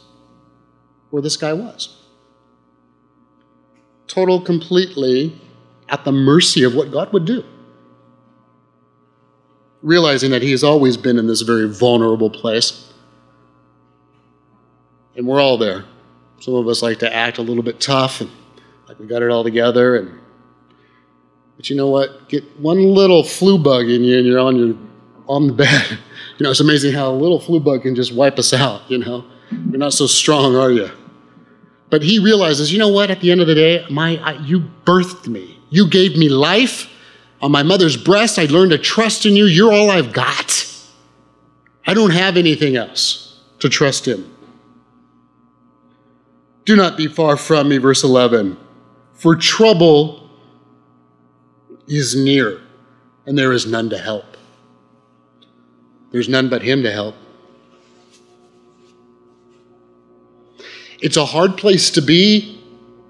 where 1.10 1.22
this 1.22 1.36
guy 1.36 1.52
was. 1.52 1.96
Total, 4.06 4.40
completely 4.40 5.38
at 5.92 6.04
the 6.04 6.10
mercy 6.10 6.64
of 6.64 6.74
what 6.74 6.90
God 6.90 7.12
would 7.12 7.26
do. 7.26 7.44
Realizing 9.82 10.30
that 10.30 10.42
he 10.42 10.50
has 10.52 10.64
always 10.64 10.96
been 10.96 11.18
in 11.18 11.26
this 11.26 11.42
very 11.42 11.68
vulnerable 11.68 12.30
place. 12.30 12.92
And 15.14 15.26
we're 15.26 15.40
all 15.40 15.58
there. 15.58 15.84
Some 16.40 16.54
of 16.54 16.66
us 16.66 16.82
like 16.82 17.00
to 17.00 17.14
act 17.14 17.38
a 17.38 17.42
little 17.42 17.62
bit 17.62 17.80
tough 17.80 18.20
and 18.22 18.30
like 18.88 18.98
we 18.98 19.06
got 19.06 19.22
it 19.22 19.30
all 19.30 19.44
together 19.44 19.96
and 19.96 20.18
but 21.56 21.68
you 21.70 21.76
know 21.76 21.88
what? 21.88 22.28
Get 22.28 22.58
one 22.58 22.82
little 22.82 23.22
flu 23.22 23.58
bug 23.58 23.88
in 23.88 24.02
you 24.02 24.18
and 24.18 24.26
you're 24.26 24.40
on 24.40 24.56
your 24.56 24.76
on 25.28 25.46
the 25.46 25.52
bed. 25.52 25.98
You 26.38 26.44
know, 26.44 26.50
it's 26.50 26.60
amazing 26.60 26.92
how 26.94 27.10
a 27.10 27.12
little 27.12 27.38
flu 27.38 27.60
bug 27.60 27.82
can 27.82 27.94
just 27.94 28.12
wipe 28.12 28.36
us 28.38 28.52
out, 28.52 28.90
you 28.90 28.98
know. 28.98 29.24
You're 29.50 29.78
not 29.78 29.92
so 29.92 30.06
strong, 30.06 30.56
are 30.56 30.72
you? 30.72 30.90
But 31.88 32.02
he 32.02 32.18
realizes, 32.18 32.72
you 32.72 32.80
know 32.80 32.88
what? 32.88 33.10
At 33.10 33.20
the 33.20 33.30
end 33.30 33.42
of 33.42 33.46
the 33.46 33.54
day, 33.54 33.84
my 33.88 34.16
I, 34.16 34.32
you 34.42 34.60
birthed 34.84 35.28
me. 35.28 35.61
You 35.72 35.88
gave 35.88 36.18
me 36.18 36.28
life. 36.28 36.90
On 37.40 37.50
my 37.50 37.62
mother's 37.62 37.96
breast, 37.96 38.38
I 38.38 38.44
learned 38.44 38.72
to 38.72 38.78
trust 38.78 39.24
in 39.24 39.34
you. 39.34 39.46
You're 39.46 39.72
all 39.72 39.90
I've 39.90 40.12
got. 40.12 40.68
I 41.86 41.94
don't 41.94 42.10
have 42.10 42.36
anything 42.36 42.76
else 42.76 43.40
to 43.58 43.70
trust 43.70 44.06
in. 44.06 44.30
Do 46.66 46.76
not 46.76 46.98
be 46.98 47.08
far 47.08 47.38
from 47.38 47.70
me, 47.70 47.78
verse 47.78 48.04
11, 48.04 48.58
for 49.14 49.34
trouble 49.34 50.30
is 51.88 52.14
near, 52.14 52.60
and 53.26 53.36
there 53.36 53.52
is 53.52 53.66
none 53.66 53.88
to 53.90 53.98
help. 53.98 54.36
There's 56.10 56.28
none 56.28 56.50
but 56.50 56.60
Him 56.60 56.82
to 56.82 56.92
help. 56.92 57.16
It's 61.00 61.16
a 61.16 61.24
hard 61.24 61.56
place 61.56 61.90
to 61.92 62.02
be, 62.02 62.51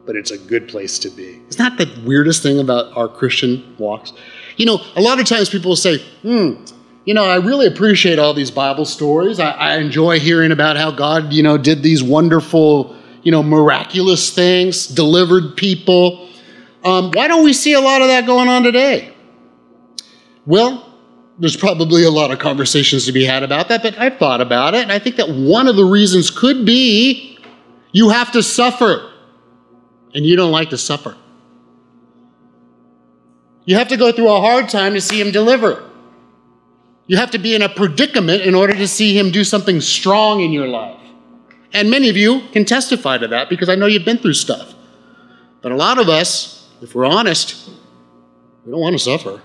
but 0.04 0.16
it's 0.16 0.30
a 0.30 0.38
good 0.38 0.68
place 0.68 0.98
to 1.00 1.10
be. 1.10 1.40
Isn't 1.48 1.58
that 1.58 1.78
the 1.78 2.02
weirdest 2.04 2.42
thing 2.42 2.58
about 2.58 2.96
our 2.96 3.08
Christian 3.08 3.76
walks? 3.78 4.12
You 4.56 4.66
know, 4.66 4.80
a 4.96 5.00
lot 5.00 5.20
of 5.20 5.26
times 5.26 5.48
people 5.48 5.70
will 5.70 5.76
say, 5.76 5.98
hmm, 6.22 6.64
you 7.04 7.14
know, 7.14 7.24
I 7.24 7.36
really 7.36 7.66
appreciate 7.66 8.18
all 8.18 8.34
these 8.34 8.50
Bible 8.50 8.84
stories. 8.84 9.40
I, 9.40 9.50
I 9.50 9.76
enjoy 9.78 10.20
hearing 10.20 10.52
about 10.52 10.76
how 10.76 10.90
God, 10.90 11.32
you 11.32 11.42
know, 11.42 11.58
did 11.58 11.82
these 11.82 12.02
wonderful, 12.02 12.96
you 13.22 13.32
know, 13.32 13.42
miraculous 13.42 14.30
things, 14.30 14.86
delivered 14.86 15.56
people. 15.56 16.28
Um, 16.84 17.10
why 17.12 17.28
don't 17.28 17.44
we 17.44 17.52
see 17.52 17.72
a 17.72 17.80
lot 17.80 18.02
of 18.02 18.08
that 18.08 18.26
going 18.26 18.48
on 18.48 18.62
today? 18.62 19.14
Well, 20.46 20.88
there's 21.38 21.56
probably 21.56 22.04
a 22.04 22.10
lot 22.10 22.30
of 22.30 22.38
conversations 22.38 23.06
to 23.06 23.12
be 23.12 23.24
had 23.24 23.42
about 23.42 23.68
that, 23.68 23.82
but 23.82 23.98
I've 23.98 24.18
thought 24.18 24.40
about 24.40 24.74
it, 24.74 24.82
and 24.82 24.92
I 24.92 24.98
think 24.98 25.16
that 25.16 25.28
one 25.28 25.66
of 25.66 25.76
the 25.76 25.84
reasons 25.84 26.30
could 26.30 26.66
be 26.66 27.38
you 27.92 28.10
have 28.10 28.32
to 28.32 28.42
suffer, 28.42 29.11
and 30.14 30.24
you 30.24 30.36
don't 30.36 30.52
like 30.52 30.70
to 30.70 30.78
suffer. 30.78 31.16
You 33.64 33.76
have 33.76 33.88
to 33.88 33.96
go 33.96 34.12
through 34.12 34.28
a 34.28 34.40
hard 34.40 34.68
time 34.68 34.94
to 34.94 35.00
see 35.00 35.20
him 35.20 35.30
deliver. 35.30 35.88
You 37.06 37.16
have 37.16 37.30
to 37.32 37.38
be 37.38 37.54
in 37.54 37.62
a 37.62 37.68
predicament 37.68 38.42
in 38.42 38.54
order 38.54 38.74
to 38.74 38.88
see 38.88 39.16
him 39.16 39.30
do 39.30 39.44
something 39.44 39.80
strong 39.80 40.40
in 40.40 40.52
your 40.52 40.66
life. 40.66 40.98
And 41.72 41.90
many 41.90 42.08
of 42.08 42.16
you 42.16 42.42
can 42.52 42.64
testify 42.64 43.18
to 43.18 43.28
that 43.28 43.48
because 43.48 43.68
I 43.68 43.74
know 43.74 43.86
you've 43.86 44.04
been 44.04 44.18
through 44.18 44.34
stuff. 44.34 44.74
But 45.62 45.72
a 45.72 45.76
lot 45.76 45.98
of 45.98 46.08
us, 46.08 46.68
if 46.82 46.94
we're 46.94 47.06
honest, 47.06 47.70
we 48.64 48.72
don't 48.72 48.80
want 48.80 48.94
to 48.94 48.98
suffer. 48.98 49.40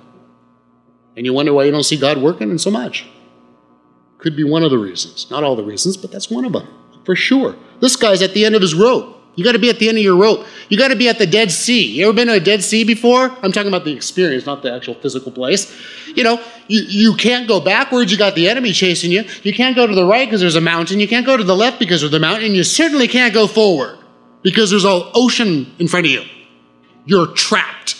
And 1.15 1.25
you 1.25 1.33
wonder 1.33 1.53
why 1.53 1.63
you 1.65 1.71
don't 1.71 1.83
see 1.83 1.97
God 1.97 2.17
working 2.17 2.49
in 2.49 2.57
so 2.57 2.71
much. 2.71 3.05
Could 4.17 4.35
be 4.35 4.43
one 4.43 4.63
of 4.63 4.71
the 4.71 4.77
reasons. 4.77 5.29
Not 5.29 5.43
all 5.43 5.55
the 5.55 5.63
reasons, 5.63 5.95
but 5.95 6.11
that's 6.11 6.29
one 6.29 6.43
of 6.43 6.53
them, 6.53 6.67
for 7.05 7.15
sure. 7.15 7.55
This 7.79 7.95
guy's 7.95 8.21
at 8.21 8.33
the 8.33 8.45
end 8.45 8.55
of 8.55 8.61
his 8.61 8.73
rope. 8.73 9.16
You 9.37 9.43
got 9.43 9.51
to 9.51 9.59
be 9.59 9.69
at 9.69 9.77
the 9.77 9.87
end 9.87 9.99
of 9.99 10.03
your 10.03 10.17
rope. 10.17 10.47
You 10.67 10.79
got 10.79 10.87
to 10.87 10.95
be 10.95 11.07
at 11.07 11.19
the 11.19 11.27
Dead 11.27 11.51
Sea. 11.51 11.85
You 11.85 12.05
ever 12.07 12.13
been 12.13 12.25
to 12.25 12.33
a 12.33 12.39
Dead 12.39 12.63
Sea 12.63 12.83
before? 12.83 13.29
I'm 13.43 13.51
talking 13.51 13.67
about 13.67 13.85
the 13.85 13.93
experience, 13.93 14.47
not 14.47 14.63
the 14.63 14.73
actual 14.73 14.95
physical 14.95 15.31
place. 15.31 15.71
You 16.07 16.23
know, 16.23 16.41
you, 16.67 16.81
you 16.81 17.15
can't 17.15 17.47
go 17.47 17.59
backwards. 17.59 18.11
You 18.11 18.17
got 18.17 18.33
the 18.33 18.49
enemy 18.49 18.73
chasing 18.73 19.11
you. 19.11 19.25
You 19.43 19.53
can't 19.53 19.75
go 19.75 19.85
to 19.85 19.93
the 19.93 20.07
right 20.07 20.27
because 20.27 20.41
there's 20.41 20.55
a 20.55 20.61
mountain. 20.61 20.99
You 20.99 21.07
can't 21.07 21.23
go 21.23 21.37
to 21.37 21.43
the 21.43 21.55
left 21.55 21.77
because 21.77 22.01
of 22.01 22.09
the 22.09 22.19
mountain. 22.19 22.55
You 22.55 22.63
certainly 22.63 23.07
can't 23.07 23.31
go 23.31 23.45
forward 23.45 23.99
because 24.41 24.71
there's 24.71 24.85
an 24.85 25.03
ocean 25.13 25.71
in 25.77 25.87
front 25.87 26.07
of 26.07 26.11
you. 26.11 26.23
You're 27.05 27.27
trapped. 27.27 27.95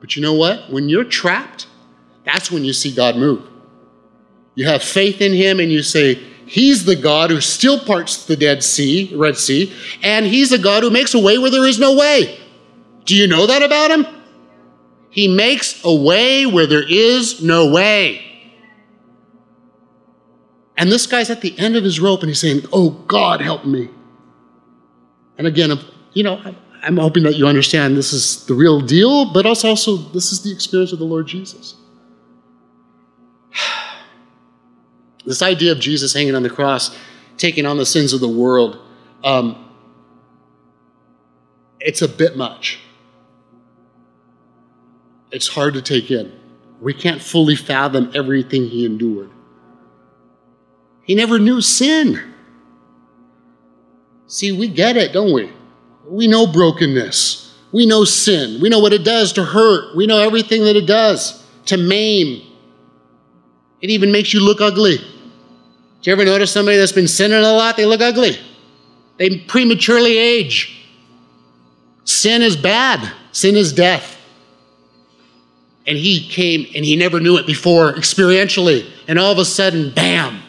But 0.00 0.16
you 0.16 0.22
know 0.22 0.34
what? 0.34 0.70
When 0.70 0.90
you're 0.90 1.04
trapped, 1.04 1.66
that's 2.26 2.52
when 2.52 2.62
you 2.62 2.74
see 2.74 2.94
God 2.94 3.16
move. 3.16 3.42
You 4.54 4.66
have 4.66 4.82
faith 4.82 5.22
in 5.22 5.32
Him 5.32 5.60
and 5.60 5.72
you 5.72 5.82
say, 5.82 6.22
He's 6.48 6.86
the 6.86 6.96
God 6.96 7.30
who 7.30 7.40
still 7.40 7.78
parts 7.78 8.24
the 8.24 8.36
Dead 8.36 8.64
Sea, 8.64 9.12
Red 9.14 9.36
Sea, 9.36 9.72
and 10.02 10.26
He's 10.26 10.50
the 10.50 10.58
God 10.58 10.82
who 10.82 10.90
makes 10.90 11.14
a 11.14 11.18
way 11.18 11.36
where 11.36 11.50
there 11.50 11.66
is 11.66 11.78
no 11.78 11.94
way. 11.94 12.40
Do 13.04 13.14
you 13.14 13.26
know 13.26 13.46
that 13.46 13.62
about 13.62 13.90
Him? 13.90 14.06
He 15.10 15.28
makes 15.28 15.84
a 15.84 15.94
way 15.94 16.46
where 16.46 16.66
there 16.66 16.88
is 16.88 17.42
no 17.42 17.70
way. 17.70 18.24
And 20.76 20.92
this 20.92 21.06
guy's 21.06 21.28
at 21.28 21.40
the 21.40 21.58
end 21.58 21.76
of 21.76 21.84
his 21.84 21.98
rope 21.98 22.20
and 22.20 22.28
he's 22.28 22.40
saying, 22.40 22.62
Oh, 22.72 22.90
God, 22.90 23.40
help 23.40 23.66
me. 23.66 23.90
And 25.36 25.46
again, 25.46 25.78
you 26.12 26.22
know, 26.22 26.40
I'm 26.82 26.96
hoping 26.96 27.24
that 27.24 27.34
you 27.36 27.46
understand 27.46 27.96
this 27.96 28.12
is 28.12 28.46
the 28.46 28.54
real 28.54 28.80
deal, 28.80 29.32
but 29.32 29.44
also, 29.44 29.68
also 29.68 29.96
this 29.96 30.32
is 30.32 30.42
the 30.42 30.52
experience 30.52 30.92
of 30.92 30.98
the 30.98 31.04
Lord 31.04 31.26
Jesus. 31.26 31.74
This 35.28 35.42
idea 35.42 35.72
of 35.72 35.78
Jesus 35.78 36.14
hanging 36.14 36.34
on 36.34 36.42
the 36.42 36.48
cross, 36.48 36.96
taking 37.36 37.66
on 37.66 37.76
the 37.76 37.84
sins 37.84 38.14
of 38.14 38.20
the 38.20 38.28
world, 38.28 38.78
um, 39.22 39.70
it's 41.80 42.00
a 42.00 42.08
bit 42.08 42.34
much. 42.34 42.78
It's 45.30 45.46
hard 45.46 45.74
to 45.74 45.82
take 45.82 46.10
in. 46.10 46.32
We 46.80 46.94
can't 46.94 47.20
fully 47.20 47.56
fathom 47.56 48.10
everything 48.14 48.68
he 48.68 48.86
endured. 48.86 49.30
He 51.02 51.14
never 51.14 51.38
knew 51.38 51.60
sin. 51.60 52.34
See, 54.28 54.52
we 54.52 54.66
get 54.66 54.96
it, 54.96 55.12
don't 55.12 55.34
we? 55.34 55.52
We 56.06 56.26
know 56.26 56.46
brokenness. 56.46 57.54
We 57.70 57.84
know 57.84 58.04
sin. 58.04 58.62
We 58.62 58.70
know 58.70 58.78
what 58.78 58.94
it 58.94 59.04
does 59.04 59.34
to 59.34 59.44
hurt. 59.44 59.94
We 59.94 60.06
know 60.06 60.20
everything 60.20 60.64
that 60.64 60.76
it 60.76 60.86
does 60.86 61.46
to 61.66 61.76
maim. 61.76 62.46
It 63.82 63.90
even 63.90 64.10
makes 64.10 64.32
you 64.32 64.40
look 64.40 64.62
ugly. 64.62 64.98
Do 66.02 66.10
you 66.10 66.12
ever 66.12 66.24
notice 66.24 66.52
somebody 66.52 66.76
that's 66.76 66.92
been 66.92 67.08
sinning 67.08 67.38
a 67.38 67.52
lot? 67.52 67.76
They 67.76 67.86
look 67.86 68.00
ugly. 68.00 68.38
They 69.16 69.38
prematurely 69.38 70.16
age. 70.16 70.86
Sin 72.04 72.40
is 72.40 72.56
bad, 72.56 73.12
sin 73.32 73.56
is 73.56 73.72
death. 73.72 74.16
And 75.86 75.96
he 75.96 76.26
came 76.28 76.66
and 76.74 76.84
he 76.84 76.96
never 76.96 77.18
knew 77.18 77.36
it 77.36 77.46
before 77.46 77.92
experientially. 77.92 78.88
And 79.08 79.18
all 79.18 79.32
of 79.32 79.38
a 79.38 79.44
sudden, 79.44 79.92
bam, 79.92 80.42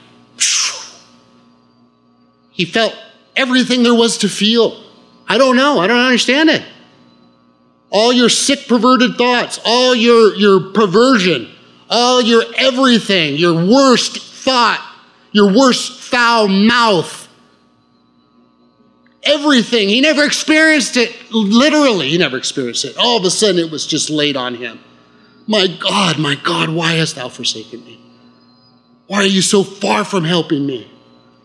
he 2.51 2.65
felt 2.65 2.93
everything 3.35 3.83
there 3.83 3.95
was 3.95 4.17
to 4.19 4.29
feel. 4.29 4.83
I 5.27 5.37
don't 5.37 5.55
know. 5.55 5.79
I 5.79 5.87
don't 5.87 5.99
understand 5.99 6.49
it. 6.49 6.63
All 7.89 8.11
your 8.11 8.29
sick, 8.29 8.67
perverted 8.67 9.15
thoughts, 9.15 9.59
all 9.65 9.95
your, 9.95 10.35
your 10.35 10.71
perversion, 10.71 11.49
all 11.89 12.21
your 12.21 12.43
everything, 12.57 13.35
your 13.35 13.65
worst 13.65 14.17
thought, 14.17 14.85
your 15.31 15.51
worst 15.51 15.99
foul 15.99 16.47
mouth, 16.47 17.27
everything. 19.23 19.89
He 19.89 20.01
never 20.01 20.23
experienced 20.23 20.97
it, 20.97 21.15
literally, 21.31 22.09
he 22.09 22.17
never 22.17 22.37
experienced 22.37 22.85
it. 22.85 22.97
All 22.97 23.17
of 23.17 23.25
a 23.25 23.29
sudden, 23.29 23.59
it 23.59 23.71
was 23.71 23.85
just 23.85 24.09
laid 24.09 24.35
on 24.35 24.55
him. 24.55 24.79
My 25.47 25.67
God, 25.67 26.19
my 26.19 26.35
God, 26.35 26.69
why 26.69 26.93
hast 26.93 27.15
thou 27.15 27.29
forsaken 27.29 27.83
me? 27.83 27.99
Why 29.07 29.17
are 29.17 29.25
you 29.25 29.41
so 29.41 29.63
far 29.63 30.03
from 30.05 30.23
helping 30.23 30.65
me? 30.65 30.89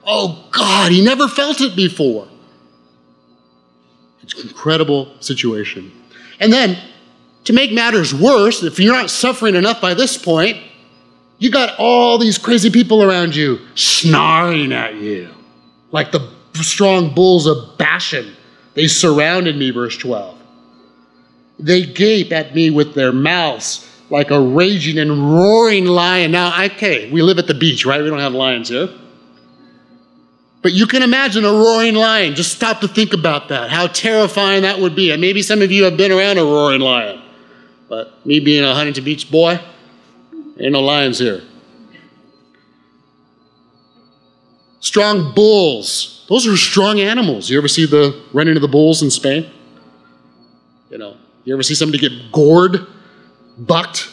Oh 0.07 0.47
God, 0.51 0.93
he 0.93 1.03
never 1.03 1.29
felt 1.29 1.61
it 1.61 1.75
before. 1.75 2.29
It's 4.23 4.35
an 4.35 4.49
incredible 4.49 5.15
situation. 5.21 5.93
And 6.41 6.53
then, 6.53 6.79
to 7.45 7.53
make 7.53 7.73
matters 7.73 8.15
worse, 8.15 8.63
if 8.63 8.79
you're 8.79 8.95
not 8.95 9.11
suffering 9.11 9.55
enough 9.55 9.81
by 9.81 9.95
this 9.95 10.17
point, 10.17 10.59
you 11.45 11.51
got 11.51 11.79
all 11.79 12.17
these 12.17 12.39
crazy 12.39 12.71
people 12.71 13.03
around 13.03 13.37
you 13.37 13.61
snarling 13.75 14.73
at 14.73 14.95
you 14.95 15.29
like 15.93 16.11
the 16.11 16.27
strong 16.55 17.15
bulls 17.15 17.45
of 17.45 17.77
Bashan. 17.77 18.35
They 18.73 18.87
surrounded 18.87 19.55
me, 19.55 19.71
verse 19.71 19.95
12. 19.99 20.39
They 21.59 21.85
gape 21.85 22.33
at 22.33 22.55
me 22.55 22.71
with 22.71 22.95
their 22.95 23.13
mouths 23.13 23.87
like 24.09 24.31
a 24.31 24.41
raging 24.41 24.99
and 24.99 25.35
roaring 25.35 25.85
lion. 25.85 26.31
Now, 26.31 26.65
okay, 26.65 27.13
we 27.13 27.21
live 27.21 27.39
at 27.39 27.47
the 27.47 27.53
beach, 27.53 27.85
right? 27.85 28.03
We 28.03 28.09
don't 28.09 28.21
have 28.21 28.33
lions 28.33 28.71
here. 28.71 28.89
But 30.63 30.73
you 30.73 30.87
can 30.87 31.03
imagine 31.03 31.45
a 31.45 31.53
roaring 31.53 31.95
lion. 31.95 32.37
Just 32.37 32.57
stop 32.57 32.81
to 32.81 32.89
think 32.89 33.13
about 33.13 33.51
that, 33.51 33.69
how 33.69 33.89
terrifying 33.89 34.63
that 34.63 34.79
would 34.79 34.97
be. 34.97 35.11
And 35.11 35.21
maybe 35.21 35.43
some 35.43 35.61
of 35.61 35.71
you 35.71 35.85
have 35.85 35.99
been 35.99 36.11
around 36.11 36.39
a 36.39 36.43
roaring 36.43 36.81
lion. 36.81 37.21
But 37.91 38.25
me 38.25 38.41
being 38.41 38.65
a 38.65 38.73
Huntington 38.73 39.05
Beach 39.05 39.31
boy, 39.31 39.61
ain't 40.59 40.73
no 40.73 40.81
lions 40.81 41.19
here. 41.19 41.43
Strong 44.81 45.35
bulls. 45.35 46.27
Those 46.29 46.47
are 46.47 46.57
strong 46.57 47.01
animals. 47.01 47.49
You 47.49 47.59
ever 47.59 47.69
see 47.69 47.87
the 47.87 48.23
running 48.33 48.57
of 48.57 48.63
the 48.63 48.69
bulls 48.69 49.03
in 49.03 49.11
Spain? 49.11 49.51
You 50.91 50.99
know, 50.99 51.17
you 51.45 51.55
ever 51.55 51.63
see 51.63 51.75
somebody 51.75 51.99
get 51.99 52.31
gored, 52.31 52.87
bucked? 53.59 54.11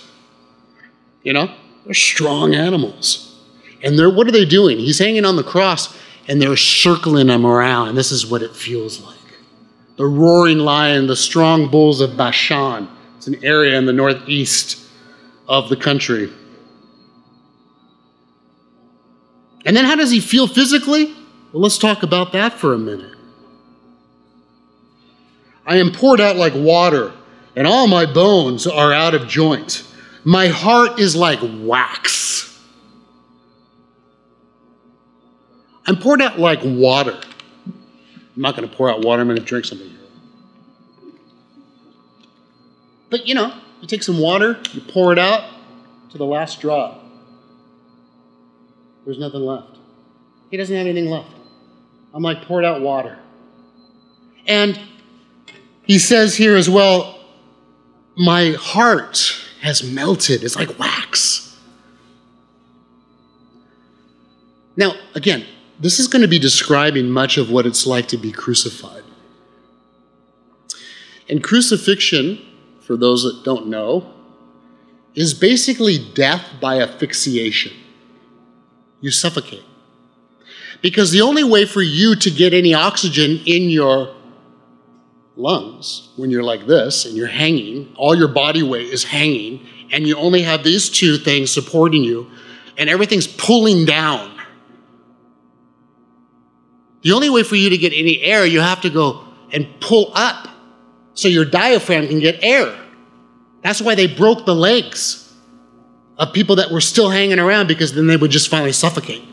You 1.24 1.34
know, 1.34 1.54
they're 1.86 1.94
strong 1.94 2.56
animals. 2.56 3.40
And 3.84 3.98
they're 4.00 4.10
what 4.10 4.28
are 4.28 4.32
they 4.32 4.46
doing? 4.46 4.78
He's 4.78 4.98
hanging 4.98 5.26
on 5.26 5.36
the 5.36 5.44
cross 5.44 5.98
and 6.28 6.42
they're 6.42 6.56
circling 6.56 7.28
him 7.28 7.46
around. 7.46 7.90
And 7.90 7.98
this 7.98 8.12
is 8.12 8.26
what 8.26 8.42
it 8.42 8.56
feels 8.56 9.02
like. 9.02 9.18
The 9.98 10.06
roaring 10.06 10.60
lion, 10.60 11.08
the 11.08 11.16
strong 11.16 11.70
bulls 11.70 12.02
of 12.02 12.16
Bashan. 12.16 12.88
It's 13.18 13.28
an 13.28 13.44
area 13.44 13.78
in 13.78 13.86
the 13.86 13.94
northeast 13.94 14.88
of 15.52 15.68
the 15.68 15.76
country. 15.76 16.32
And 19.66 19.76
then 19.76 19.84
how 19.84 19.98
does 19.98 20.10
he 20.10 20.22
feel 20.22 20.48
physically? 20.48 21.14
Well, 21.52 21.62
let's 21.62 21.78
talk 21.78 22.04
about 22.04 22.32
that 22.32 22.54
for 22.54 22.74
a 22.74 22.78
minute. 22.78 23.14
I 25.66 25.76
am 25.76 25.92
poured 25.92 26.22
out 26.22 26.38
like 26.38 26.54
water, 26.56 27.12
and 27.58 27.68
all 27.68 27.88
my 27.88 28.06
bones 28.06 28.66
are 28.66 28.94
out 28.94 29.14
of 29.14 29.28
joint. 29.28 29.86
My 30.24 30.48
heart 30.48 31.00
is 31.00 31.18
like 31.18 31.40
wax. 31.44 32.58
I'm 35.86 35.98
poured 35.98 36.22
out 36.22 36.40
like 36.40 36.62
water. 36.64 37.20
I'm 37.66 38.42
not 38.42 38.56
going 38.56 38.70
to 38.70 38.74
pour 38.74 38.90
out 38.90 39.04
water, 39.04 39.22
I'm 39.22 39.28
going 39.28 39.38
to 39.38 39.44
drink 39.44 39.66
something. 39.66 39.98
But 43.10 43.28
you 43.28 43.36
know, 43.36 43.54
you 43.82 43.88
take 43.88 44.04
some 44.04 44.20
water, 44.20 44.60
you 44.72 44.82
pour 44.82 45.12
it 45.12 45.20
out 45.20 45.50
to 46.12 46.18
the 46.18 46.26
last 46.26 46.62
drop. 46.62 47.04
There's 49.06 49.20
nothing 49.20 49.42
left. 49.42 49.78
He 50.52 50.58
doesn't 50.58 50.76
have 50.76 50.86
anything 50.86 51.10
left. 51.10 51.32
I'm 52.14 52.22
like 52.22 52.44
poured 52.44 52.66
out 52.66 52.82
water. 52.82 53.18
And 54.46 54.80
he 55.84 55.98
says 55.98 56.36
here 56.36 56.56
as 56.56 56.70
well, 56.70 57.20
my 58.16 58.52
heart 58.52 59.36
has 59.62 59.84
melted. 59.84 60.44
It's 60.44 60.56
like 60.56 60.78
wax. 60.78 61.58
Now, 64.76 64.94
again, 65.16 65.46
this 65.80 66.00
is 66.00 66.08
going 66.08 66.22
to 66.22 66.28
be 66.28 66.40
describing 66.40 67.10
much 67.10 67.38
of 67.38 67.50
what 67.50 67.66
it's 67.66 67.88
like 67.88 68.08
to 68.10 68.18
be 68.18 68.32
crucified. 68.32 69.04
And 71.30 71.44
crucifixion, 71.44 72.46
for 72.92 72.98
those 72.98 73.24
that 73.24 73.46
don't 73.46 73.68
know, 73.68 74.14
is 75.16 75.34
basically 75.34 75.98
death 76.14 76.46
by 76.60 76.82
asphyxiation. 76.82 77.72
You 79.00 79.12
suffocate. 79.12 79.64
Because 80.82 81.12
the 81.12 81.22
only 81.22 81.46
way 81.46 81.64
for 81.64 81.82
you 81.82 82.18
to 82.18 82.30
get 82.30 82.54
any 82.54 82.74
oxygen 82.74 83.40
in 83.46 83.70
your 83.70 84.14
lungs 85.38 86.10
when 86.18 86.32
you're 86.32 86.44
like 86.44 86.68
this 86.68 87.06
and 87.06 87.16
you're 87.16 87.28
hanging, 87.28 87.94
all 87.96 88.14
your 88.14 88.28
body 88.28 88.62
weight 88.62 88.88
is 88.88 89.06
hanging, 89.06 89.66
and 89.94 90.06
you 90.06 90.18
only 90.18 90.42
have 90.42 90.66
these 90.66 90.90
two 90.90 91.18
things 91.18 91.50
supporting 91.50 92.04
you, 92.04 92.30
and 92.78 92.90
everything's 92.90 93.28
pulling 93.28 93.86
down 93.86 94.38
the 97.04 97.14
only 97.14 97.30
way 97.30 97.44
for 97.44 97.56
you 97.56 97.70
to 97.70 97.78
get 97.78 97.94
any 97.94 98.22
air, 98.22 98.46
you 98.46 98.60
have 98.60 98.82
to 98.82 98.90
go 98.90 99.26
and 99.52 99.68
pull 99.80 100.12
up 100.14 100.50
so 101.14 101.28
your 101.28 101.46
diaphragm 101.46 102.08
can 102.08 102.20
get 102.20 102.44
air. 102.44 102.78
That's 103.64 103.82
why 103.82 103.96
they 103.96 104.08
broke 104.08 104.46
the 104.46 104.56
legs 104.56 105.34
of 106.18 106.34
people 106.34 106.58
that 106.58 106.72
were 106.72 106.82
still 106.82 107.10
hanging 107.10 107.40
around 107.40 107.68
because 107.68 107.94
then 107.94 108.08
they 108.08 108.18
would 108.18 108.32
just 108.32 108.50
finally 108.50 108.72
suffocate. 108.72 109.24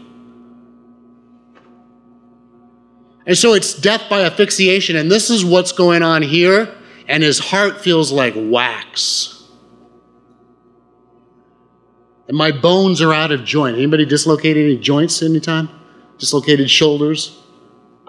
And 3.27 3.37
so 3.37 3.53
it's 3.53 3.75
death 3.75 4.05
by 4.09 4.23
asphyxiation. 4.23 4.97
And 4.97 5.11
this 5.11 5.29
is 5.29 5.45
what's 5.45 5.73
going 5.73 6.03
on 6.03 6.23
here. 6.23 6.75
And 7.07 7.23
his 7.23 7.39
heart 7.39 7.81
feels 7.81 8.11
like 8.11 8.35
wax. 8.37 9.35
And 12.27 12.37
my 12.37 12.53
bones 12.53 13.01
are 13.03 13.13
out 13.13 13.31
of 13.31 13.45
joint. 13.45 13.77
Anybody 13.77 14.05
dislocated 14.07 14.65
any 14.65 14.79
joints 14.79 15.23
anytime? 15.23 15.69
Dislocated 16.19 16.71
shoulders? 16.71 17.39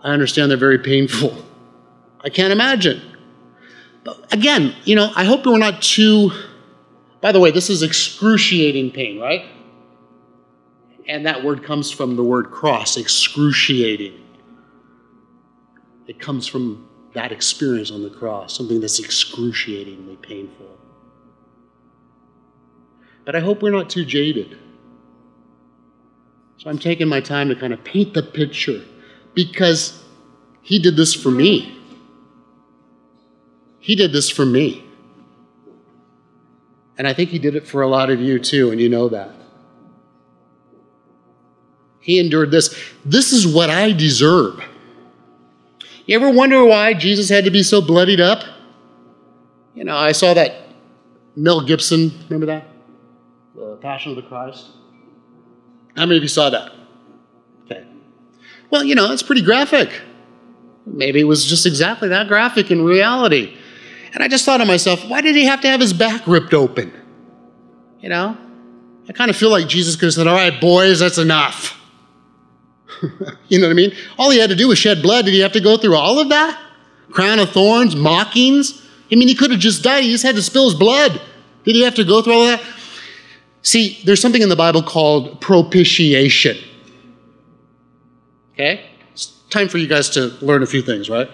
I 0.02 0.12
understand 0.12 0.52
they're 0.52 0.58
very 0.58 0.80
painful. 0.80 1.36
I 2.22 2.30
can't 2.30 2.52
imagine. 2.52 3.02
Again, 4.32 4.76
you 4.86 4.96
know, 4.96 5.12
I 5.16 5.26
hope 5.26 5.46
we're 5.46 5.58
not 5.58 5.82
too. 5.82 6.32
By 7.22 7.32
the 7.32 7.40
way, 7.40 7.52
this 7.52 7.70
is 7.70 7.84
excruciating 7.84 8.92
pain, 8.92 9.20
right? 9.20 9.46
And 11.08 11.26
that 11.26 11.44
word 11.44 11.64
comes 11.64 11.92
from 11.92 12.16
the 12.16 12.24
word 12.24 12.52
cross, 12.52 12.96
excruciating. 12.96 14.14
It 16.08 16.20
comes 16.20 16.48
from 16.48 16.88
that 17.14 17.32
experience 17.32 17.92
on 17.92 18.04
the 18.04 18.10
cross, 18.10 18.56
something 18.56 18.80
that's 18.80 19.00
excruciatingly 19.00 20.18
painful. 20.18 20.78
But 23.26 23.36
I 23.36 23.40
hope 23.42 23.62
we're 23.62 23.72
not 23.72 23.90
too 23.90 24.06
jaded. 24.06 24.58
So 26.58 26.70
I'm 26.70 26.80
taking 26.80 27.08
my 27.08 27.22
time 27.22 27.50
to 27.50 27.56
kind 27.56 27.74
of 27.74 27.84
paint 27.84 28.14
the 28.14 28.24
picture 28.24 28.84
because 29.34 30.04
he 30.62 30.80
did 30.80 30.96
this 30.96 31.14
for 31.14 31.32
me. 31.32 31.79
He 33.90 33.96
did 33.96 34.12
this 34.12 34.30
for 34.30 34.46
me. 34.46 34.84
And 36.96 37.08
I 37.08 37.14
think 37.14 37.32
he 37.32 37.40
did 37.40 37.56
it 37.56 37.66
for 37.66 37.82
a 37.82 37.88
lot 37.88 38.12
of 38.12 38.22
you 38.22 38.38
too, 38.38 38.70
and 38.70 38.80
you 38.80 38.88
know 38.88 39.10
that. 39.10 39.32
He 42.00 42.20
endured 42.20 42.52
this. 42.52 42.80
This 43.04 43.34
is 43.34 43.48
what 43.48 43.72
I 43.72 43.92
deserve. 43.92 44.64
You 46.06 46.16
ever 46.18 46.30
wonder 46.30 46.64
why 46.64 46.94
Jesus 46.94 47.30
had 47.30 47.46
to 47.46 47.50
be 47.50 47.64
so 47.64 47.82
bloodied 47.82 48.22
up? 48.22 48.44
You 49.74 49.86
know, 49.86 49.98
I 49.98 50.12
saw 50.12 50.36
that 50.36 50.68
Mel 51.36 51.62
Gibson, 51.62 52.12
remember 52.30 52.46
that? 52.46 52.68
The 53.56 53.78
Passion 53.78 54.12
of 54.12 54.18
the 54.18 54.30
Christ. 54.30 54.68
How 55.98 56.06
many 56.06 56.18
of 56.18 56.22
you 56.22 56.30
saw 56.30 56.52
that? 56.52 56.72
Okay. 57.66 57.88
Well, 58.70 58.84
you 58.84 58.94
know, 58.94 59.12
it's 59.12 59.24
pretty 59.24 59.42
graphic. 59.42 59.90
Maybe 60.86 61.22
it 61.22 61.24
was 61.24 61.44
just 61.44 61.66
exactly 61.66 62.10
that 62.10 62.28
graphic 62.28 62.70
in 62.70 62.86
reality. 62.86 63.56
And 64.14 64.24
I 64.24 64.28
just 64.28 64.46
thought 64.46 64.58
to 64.58 64.66
myself, 64.66 65.08
why 65.08 65.22
did 65.22 65.36
he 65.36 65.46
have 65.46 65.62
to 65.62 65.68
have 65.68 65.80
his 65.80 65.94
back 65.94 66.26
ripped 66.26 66.54
open? 66.54 66.92
You 68.00 68.10
know? 68.10 68.38
I 69.08 69.14
kind 69.14 69.30
of 69.30 69.36
feel 69.36 69.50
like 69.50 69.68
Jesus 69.68 69.96
could 69.96 70.06
have 70.06 70.14
said, 70.14 70.28
all 70.28 70.36
right, 70.36 70.60
boys, 70.60 71.00
that's 71.00 71.18
enough. 71.18 71.80
you 73.48 73.60
know 73.60 73.68
what 73.68 73.72
I 73.72 73.76
mean? 73.76 73.92
All 74.18 74.30
he 74.30 74.40
had 74.40 74.50
to 74.50 74.56
do 74.56 74.68
was 74.68 74.78
shed 74.78 75.02
blood. 75.02 75.26
Did 75.26 75.34
he 75.34 75.40
have 75.40 75.54
to 75.54 75.62
go 75.62 75.78
through 75.78 75.96
all 75.96 76.20
of 76.20 76.30
that? 76.30 76.60
Crown 77.12 77.40
of 77.40 77.50
thorns, 77.50 77.96
mockings? 77.96 78.86
I 79.12 79.16
mean, 79.16 79.28
he 79.28 79.36
could 79.36 79.52
have 79.52 79.60
just 79.60 79.84
died. 79.84 80.04
He 80.04 80.12
just 80.12 80.24
had 80.24 80.36
to 80.36 80.42
spill 80.42 80.66
his 80.66 80.76
blood. 80.78 81.20
Did 81.64 81.76
he 81.76 81.84
have 81.84 81.96
to 81.96 82.04
go 82.04 82.22
through 82.22 82.34
all 82.34 82.46
that? 82.46 82.62
See, 83.62 84.00
there's 84.06 84.22
something 84.22 84.42
in 84.42 84.50
the 84.50 84.56
Bible 84.56 84.84
called 84.84 85.42
propitiation. 85.42 86.58
Okay? 88.54 88.86
It's 89.12 89.28
time 89.50 89.68
for 89.68 89.78
you 89.78 89.88
guys 89.88 90.10
to 90.12 90.28
learn 90.42 90.64
a 90.64 90.68
few 90.68 90.82
things, 90.82 91.10
right? 91.10 91.30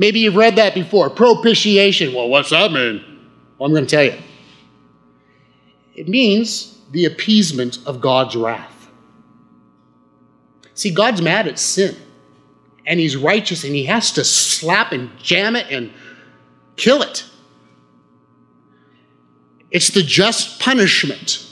Maybe 0.00 0.20
you've 0.20 0.34
read 0.34 0.56
that 0.56 0.72
before. 0.72 1.10
Propitiation. 1.10 2.14
Well, 2.14 2.30
what's 2.30 2.48
that 2.48 2.72
mean? 2.72 3.04
Well, 3.58 3.66
I'm 3.66 3.74
going 3.74 3.84
to 3.84 3.90
tell 3.90 4.02
you. 4.02 4.14
It 5.94 6.08
means 6.08 6.78
the 6.90 7.04
appeasement 7.04 7.80
of 7.84 8.00
God's 8.00 8.34
wrath. 8.34 8.88
See, 10.72 10.90
God's 10.90 11.20
mad 11.20 11.46
at 11.46 11.58
sin, 11.58 11.94
and 12.86 12.98
He's 12.98 13.14
righteous, 13.14 13.62
and 13.62 13.74
He 13.74 13.84
has 13.84 14.10
to 14.12 14.24
slap 14.24 14.92
and 14.92 15.10
jam 15.18 15.54
it 15.54 15.66
and 15.70 15.92
kill 16.76 17.02
it. 17.02 17.26
It's 19.70 19.88
the 19.88 20.02
just 20.02 20.60
punishment 20.60 21.46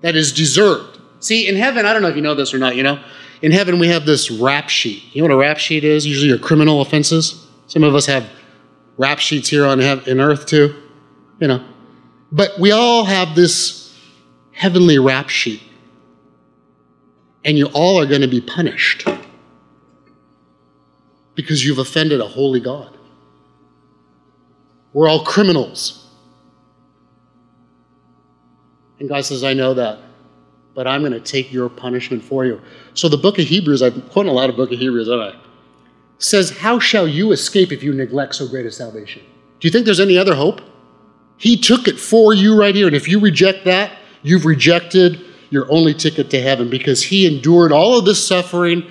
that 0.00 0.16
is 0.16 0.32
deserved. 0.32 0.98
See, 1.20 1.46
in 1.46 1.56
heaven, 1.56 1.84
I 1.84 1.92
don't 1.92 2.00
know 2.00 2.08
if 2.08 2.16
you 2.16 2.22
know 2.22 2.34
this 2.34 2.54
or 2.54 2.58
not, 2.58 2.74
you 2.74 2.82
know, 2.82 3.04
in 3.42 3.52
heaven 3.52 3.78
we 3.78 3.88
have 3.88 4.06
this 4.06 4.30
rap 4.30 4.70
sheet. 4.70 5.02
You 5.14 5.20
know 5.20 5.28
what 5.28 5.34
a 5.34 5.46
rap 5.46 5.58
sheet 5.58 5.84
is? 5.84 6.06
Usually 6.06 6.28
your 6.28 6.38
criminal 6.38 6.80
offenses. 6.80 7.45
Some 7.66 7.82
of 7.82 7.94
us 7.94 8.06
have 8.06 8.28
rap 8.96 9.18
sheets 9.18 9.48
here 9.48 9.66
on 9.66 9.80
in 9.80 10.20
earth 10.20 10.46
too, 10.46 10.74
you 11.40 11.48
know. 11.48 11.64
But 12.32 12.58
we 12.58 12.72
all 12.72 13.04
have 13.04 13.34
this 13.34 13.94
heavenly 14.52 14.98
rap 14.98 15.28
sheet. 15.28 15.62
And 17.44 17.56
you 17.56 17.66
all 17.66 18.00
are 18.00 18.06
going 18.06 18.22
to 18.22 18.28
be 18.28 18.40
punished 18.40 19.06
because 21.36 21.64
you've 21.64 21.78
offended 21.78 22.20
a 22.20 22.26
holy 22.26 22.58
God. 22.58 22.96
We're 24.92 25.08
all 25.08 25.22
criminals. 25.24 26.08
And 28.98 29.08
God 29.08 29.24
says, 29.24 29.44
I 29.44 29.52
know 29.52 29.74
that, 29.74 30.00
but 30.74 30.86
I'm 30.88 31.02
going 31.02 31.12
to 31.12 31.20
take 31.20 31.52
your 31.52 31.68
punishment 31.68 32.24
for 32.24 32.44
you. 32.44 32.60
So 32.94 33.08
the 33.08 33.18
book 33.18 33.38
of 33.38 33.44
Hebrews, 33.44 33.82
I'm 33.82 34.02
quoting 34.02 34.32
a 34.32 34.34
lot 34.34 34.50
of 34.50 34.56
book 34.56 34.72
of 34.72 34.78
Hebrews, 34.78 35.08
aren't 35.08 35.36
I? 35.36 35.45
Says, 36.18 36.58
How 36.58 36.78
shall 36.78 37.06
you 37.06 37.32
escape 37.32 37.72
if 37.72 37.82
you 37.82 37.92
neglect 37.92 38.34
so 38.34 38.48
great 38.48 38.66
a 38.66 38.70
salvation? 38.70 39.22
Do 39.60 39.68
you 39.68 39.72
think 39.72 39.84
there's 39.84 40.00
any 40.00 40.18
other 40.18 40.34
hope? 40.34 40.60
He 41.36 41.56
took 41.56 41.88
it 41.88 41.98
for 41.98 42.34
you 42.34 42.58
right 42.58 42.74
here. 42.74 42.86
And 42.86 42.96
if 42.96 43.08
you 43.08 43.20
reject 43.20 43.64
that, 43.64 43.98
you've 44.22 44.46
rejected 44.46 45.20
your 45.50 45.70
only 45.70 45.94
ticket 45.94 46.30
to 46.30 46.40
heaven 46.40 46.70
because 46.70 47.02
he 47.02 47.26
endured 47.26 47.72
all 47.72 47.98
of 47.98 48.04
this 48.04 48.26
suffering 48.26 48.90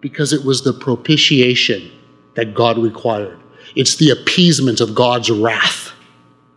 because 0.00 0.32
it 0.32 0.44
was 0.44 0.62
the 0.62 0.72
propitiation 0.72 1.90
that 2.34 2.54
God 2.54 2.78
required. 2.78 3.38
It's 3.74 3.96
the 3.96 4.10
appeasement 4.10 4.80
of 4.80 4.94
God's 4.94 5.30
wrath. 5.30 5.92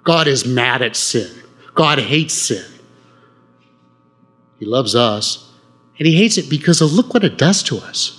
God 0.04 0.28
is 0.28 0.46
mad 0.46 0.82
at 0.82 0.96
sin. 0.96 1.30
God 1.76 2.00
hates 2.00 2.34
sin. 2.34 2.66
He 4.60 4.66
loves 4.66 4.96
us, 4.96 5.50
and 5.98 6.08
He 6.08 6.16
hates 6.16 6.38
it 6.38 6.50
because 6.50 6.82
of 6.82 6.92
look 6.92 7.14
what 7.14 7.24
it 7.24 7.38
does 7.38 7.64
to 7.64 7.78
us. 7.78 8.19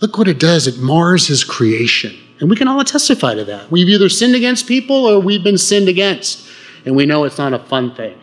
Look 0.00 0.16
what 0.16 0.28
it 0.28 0.38
does. 0.38 0.66
It 0.66 0.78
mars 0.78 1.26
His 1.26 1.44
creation. 1.44 2.16
And 2.40 2.48
we 2.48 2.56
can 2.56 2.68
all 2.68 2.82
testify 2.84 3.34
to 3.34 3.44
that. 3.44 3.70
We've 3.70 3.88
either 3.88 4.08
sinned 4.08 4.34
against 4.34 4.66
people 4.66 5.04
or 5.06 5.20
we've 5.20 5.44
been 5.44 5.58
sinned 5.58 5.88
against. 5.88 6.48
And 6.86 6.96
we 6.96 7.04
know 7.04 7.24
it's 7.24 7.38
not 7.38 7.52
a 7.52 7.58
fun 7.58 7.94
thing. 7.94 8.18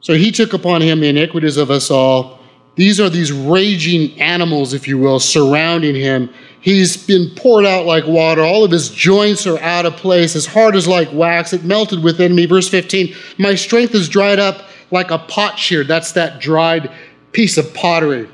So 0.00 0.14
He 0.14 0.32
took 0.32 0.52
upon 0.52 0.82
Him 0.82 1.00
the 1.00 1.08
iniquities 1.08 1.56
of 1.56 1.70
us 1.70 1.90
all. 1.90 2.40
These 2.74 3.00
are 3.00 3.10
these 3.10 3.30
raging 3.30 4.18
animals, 4.20 4.72
if 4.72 4.88
you 4.88 4.98
will, 4.98 5.20
surrounding 5.20 5.94
Him. 5.94 6.32
He's 6.62 6.96
been 6.96 7.30
poured 7.34 7.66
out 7.66 7.86
like 7.86 8.06
water. 8.06 8.42
All 8.42 8.64
of 8.64 8.70
his 8.70 8.88
joints 8.88 9.48
are 9.48 9.58
out 9.58 9.84
of 9.84 9.96
place. 9.96 10.32
His 10.32 10.46
heart 10.46 10.76
is 10.76 10.86
like 10.86 11.12
wax. 11.12 11.52
It 11.52 11.64
melted 11.64 12.02
within 12.04 12.36
me. 12.36 12.46
Verse 12.46 12.68
15 12.68 13.14
My 13.38 13.56
strength 13.56 13.94
is 13.96 14.08
dried 14.08 14.38
up 14.38 14.68
like 14.92 15.10
a 15.10 15.18
potsherd. 15.18 15.88
That's 15.88 16.12
that 16.12 16.40
dried 16.40 16.90
piece 17.32 17.58
of 17.58 17.74
pottery. 17.74 18.28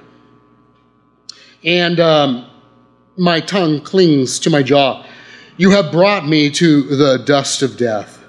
And 1.64 1.98
um, 2.00 2.48
my 3.18 3.40
tongue 3.40 3.80
clings 3.80 4.38
to 4.40 4.50
my 4.50 4.62
jaw. 4.62 5.04
You 5.56 5.70
have 5.72 5.90
brought 5.90 6.26
me 6.26 6.50
to 6.50 6.82
the 6.82 7.18
dust 7.18 7.62
of 7.62 7.76
death. 7.76 8.24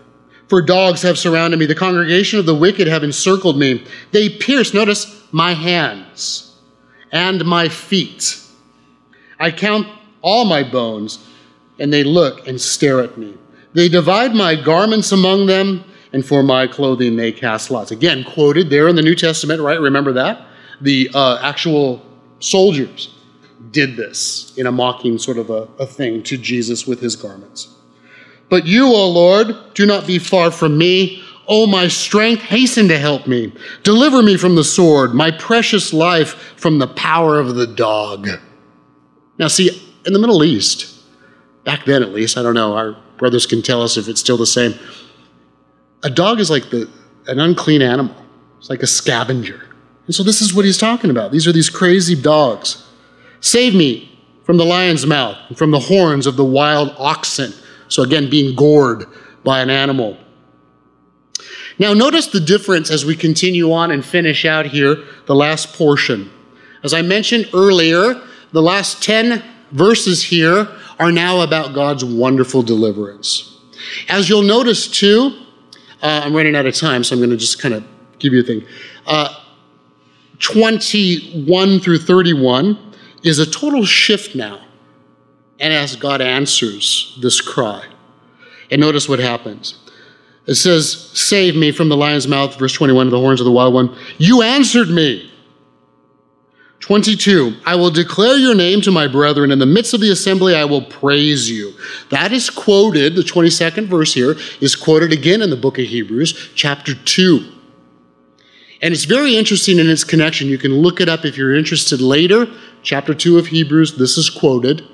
For 0.47 0.63
dogs 0.63 1.03
have 1.03 1.17
surrounded 1.17 1.59
me. 1.59 1.67
The 1.67 1.75
congregation 1.75 2.39
of 2.39 2.47
the 2.47 2.55
wicked 2.55 2.87
have 2.87 3.03
encircled 3.03 3.57
me. 3.57 3.85
They 4.11 4.29
pierce, 4.29 4.73
notice, 4.73 5.23
my 5.31 5.53
hands 5.53 6.55
and 7.11 7.45
my 7.45 7.69
feet. 7.69 8.41
I 9.39 9.51
count 9.51 9.87
all 10.21 10.45
my 10.45 10.63
bones, 10.63 11.25
and 11.77 11.93
they 11.93 12.03
look 12.03 12.47
and 12.47 12.59
stare 12.59 12.99
at 12.99 13.17
me. 13.17 13.35
They 13.73 13.89
divide 13.89 14.33
my 14.33 14.55
garments 14.55 15.11
among 15.11 15.45
them, 15.45 15.83
and 16.11 16.25
for 16.25 16.41
my 16.41 16.65
clothing 16.65 17.15
they 17.15 17.31
cast 17.31 17.69
lots. 17.69 17.91
Again, 17.91 18.23
quoted 18.23 18.71
there 18.71 18.87
in 18.87 18.95
the 18.95 19.03
New 19.03 19.15
Testament, 19.15 19.61
right? 19.61 19.79
Remember 19.79 20.11
that? 20.13 20.47
The 20.81 21.11
uh, 21.13 21.39
actual 21.43 22.03
soldiers 22.39 23.13
did 23.71 23.97
this 23.97 24.53
in 24.57 24.65
a 24.65 24.71
mocking 24.71 25.17
sort 25.17 25.37
of 25.37 25.49
a, 25.49 25.67
a 25.79 25.85
thing 25.85 26.23
to 26.23 26.37
Jesus 26.37 26.87
with 26.87 26.99
his 26.99 27.15
garments. 27.15 27.73
But 28.49 28.65
you, 28.65 28.87
O 28.87 29.09
Lord, 29.09 29.55
do 29.73 29.85
not 29.85 30.07
be 30.07 30.19
far 30.19 30.51
from 30.51 30.77
me. 30.77 31.23
O 31.47 31.65
my 31.65 31.87
strength, 31.87 32.41
hasten 32.43 32.87
to 32.89 32.97
help 32.97 33.27
me. 33.27 33.53
Deliver 33.83 34.21
me 34.21 34.37
from 34.37 34.55
the 34.55 34.63
sword, 34.63 35.13
my 35.13 35.31
precious 35.31 35.93
life 35.93 36.33
from 36.57 36.79
the 36.79 36.87
power 36.87 37.39
of 37.39 37.55
the 37.55 37.67
dog. 37.67 38.27
Now, 39.37 39.47
see, 39.47 39.69
in 40.05 40.13
the 40.13 40.19
Middle 40.19 40.43
East, 40.43 41.01
back 41.63 41.85
then 41.85 42.03
at 42.03 42.09
least, 42.09 42.37
I 42.37 42.43
don't 42.43 42.53
know, 42.53 42.75
our 42.75 42.97
brothers 43.17 43.45
can 43.45 43.61
tell 43.61 43.81
us 43.81 43.97
if 43.97 44.07
it's 44.07 44.19
still 44.19 44.37
the 44.37 44.45
same. 44.45 44.73
A 46.03 46.09
dog 46.09 46.39
is 46.39 46.49
like 46.49 46.69
the, 46.69 46.89
an 47.27 47.39
unclean 47.39 47.81
animal, 47.81 48.15
it's 48.57 48.69
like 48.69 48.83
a 48.83 48.87
scavenger. 48.87 49.65
And 50.05 50.15
so, 50.15 50.23
this 50.23 50.41
is 50.41 50.53
what 50.53 50.65
he's 50.65 50.77
talking 50.77 51.11
about. 51.11 51.31
These 51.31 51.47
are 51.47 51.51
these 51.51 51.69
crazy 51.69 52.19
dogs. 52.19 52.83
Save 53.41 53.75
me 53.75 54.09
from 54.49 54.57
the 54.57 54.65
lion's 54.65 55.05
mouth, 55.05 55.37
and 55.47 55.55
from 55.55 55.69
the 55.69 55.79
horns 55.79 56.25
of 56.25 56.35
the 56.35 56.43
wild 56.43 56.95
oxen. 56.97 57.53
So, 57.87 58.01
again, 58.01 58.31
being 58.31 58.55
gored 58.55 59.05
by 59.43 59.61
an 59.61 59.69
animal. 59.69 60.17
Now, 61.77 61.93
notice 61.93 62.25
the 62.25 62.39
difference 62.39 62.89
as 62.89 63.05
we 63.05 63.15
continue 63.15 63.71
on 63.71 63.91
and 63.91 64.03
finish 64.03 64.45
out 64.45 64.65
here 64.65 65.03
the 65.27 65.35
last 65.35 65.73
portion. 65.73 66.31
As 66.83 66.95
I 66.95 67.03
mentioned 67.03 67.47
earlier, 67.53 68.19
the 68.51 68.61
last 68.61 69.03
10 69.03 69.43
verses 69.71 70.23
here 70.23 70.67
are 70.99 71.11
now 71.11 71.41
about 71.41 71.75
God's 71.75 72.03
wonderful 72.03 72.63
deliverance. 72.63 73.55
As 74.09 74.29
you'll 74.29 74.41
notice 74.41 74.87
too, 74.87 75.45
uh, 76.01 76.21
I'm 76.23 76.35
running 76.35 76.55
out 76.55 76.65
of 76.65 76.73
time, 76.75 77.03
so 77.03 77.15
I'm 77.15 77.19
going 77.19 77.29
to 77.29 77.37
just 77.37 77.61
kind 77.61 77.75
of 77.75 77.83
give 78.17 78.33
you 78.33 78.39
a 78.39 78.43
thing. 78.43 78.65
Uh, 79.05 79.31
21 80.39 81.79
through 81.79 81.99
31 81.99 82.88
is 83.23 83.39
a 83.39 83.49
total 83.49 83.85
shift 83.85 84.35
now. 84.35 84.61
And 85.59 85.73
as 85.73 85.95
God 85.95 86.21
answers 86.21 87.17
this 87.21 87.41
cry, 87.41 87.85
and 88.71 88.79
notice 88.79 89.09
what 89.09 89.19
happens. 89.19 89.77
It 90.45 90.55
says, 90.55 91.11
Save 91.13 91.55
me 91.55 91.71
from 91.71 91.89
the 91.89 91.97
lion's 91.97 92.27
mouth, 92.27 92.57
verse 92.57 92.73
21, 92.73 93.07
of 93.07 93.11
the 93.11 93.19
horns 93.19 93.41
of 93.41 93.45
the 93.45 93.51
wild 93.51 93.73
one. 93.73 93.95
You 94.17 94.41
answered 94.41 94.89
me. 94.89 95.31
22, 96.79 97.57
I 97.65 97.75
will 97.75 97.91
declare 97.91 98.37
your 98.37 98.55
name 98.55 98.81
to 98.81 98.91
my 98.91 99.07
brethren. 99.07 99.51
In 99.51 99.59
the 99.59 99.65
midst 99.65 99.93
of 99.93 99.99
the 99.99 100.11
assembly, 100.11 100.55
I 100.55 100.65
will 100.65 100.81
praise 100.81 101.51
you. 101.51 101.73
That 102.09 102.31
is 102.31 102.49
quoted, 102.49 103.15
the 103.15 103.21
22nd 103.21 103.85
verse 103.87 104.13
here 104.13 104.35
is 104.61 104.75
quoted 104.75 105.11
again 105.11 105.41
in 105.41 105.49
the 105.49 105.57
book 105.57 105.77
of 105.77 105.85
Hebrews, 105.85 106.51
chapter 106.55 106.95
2. 106.95 107.58
And 108.81 108.93
it's 108.93 109.05
very 109.05 109.35
interesting 109.35 109.77
in 109.79 109.89
its 109.89 110.03
connection. 110.03 110.47
You 110.47 110.57
can 110.57 110.73
look 110.73 111.01
it 111.01 111.09
up 111.09 111.25
if 111.25 111.37
you're 111.37 111.55
interested 111.55 112.01
later. 112.01 112.47
Chapter 112.81 113.13
2 113.13 113.37
of 113.37 113.47
Hebrews, 113.47 113.97
this 113.97 114.17
is 114.17 114.29
quoted. 114.29 114.87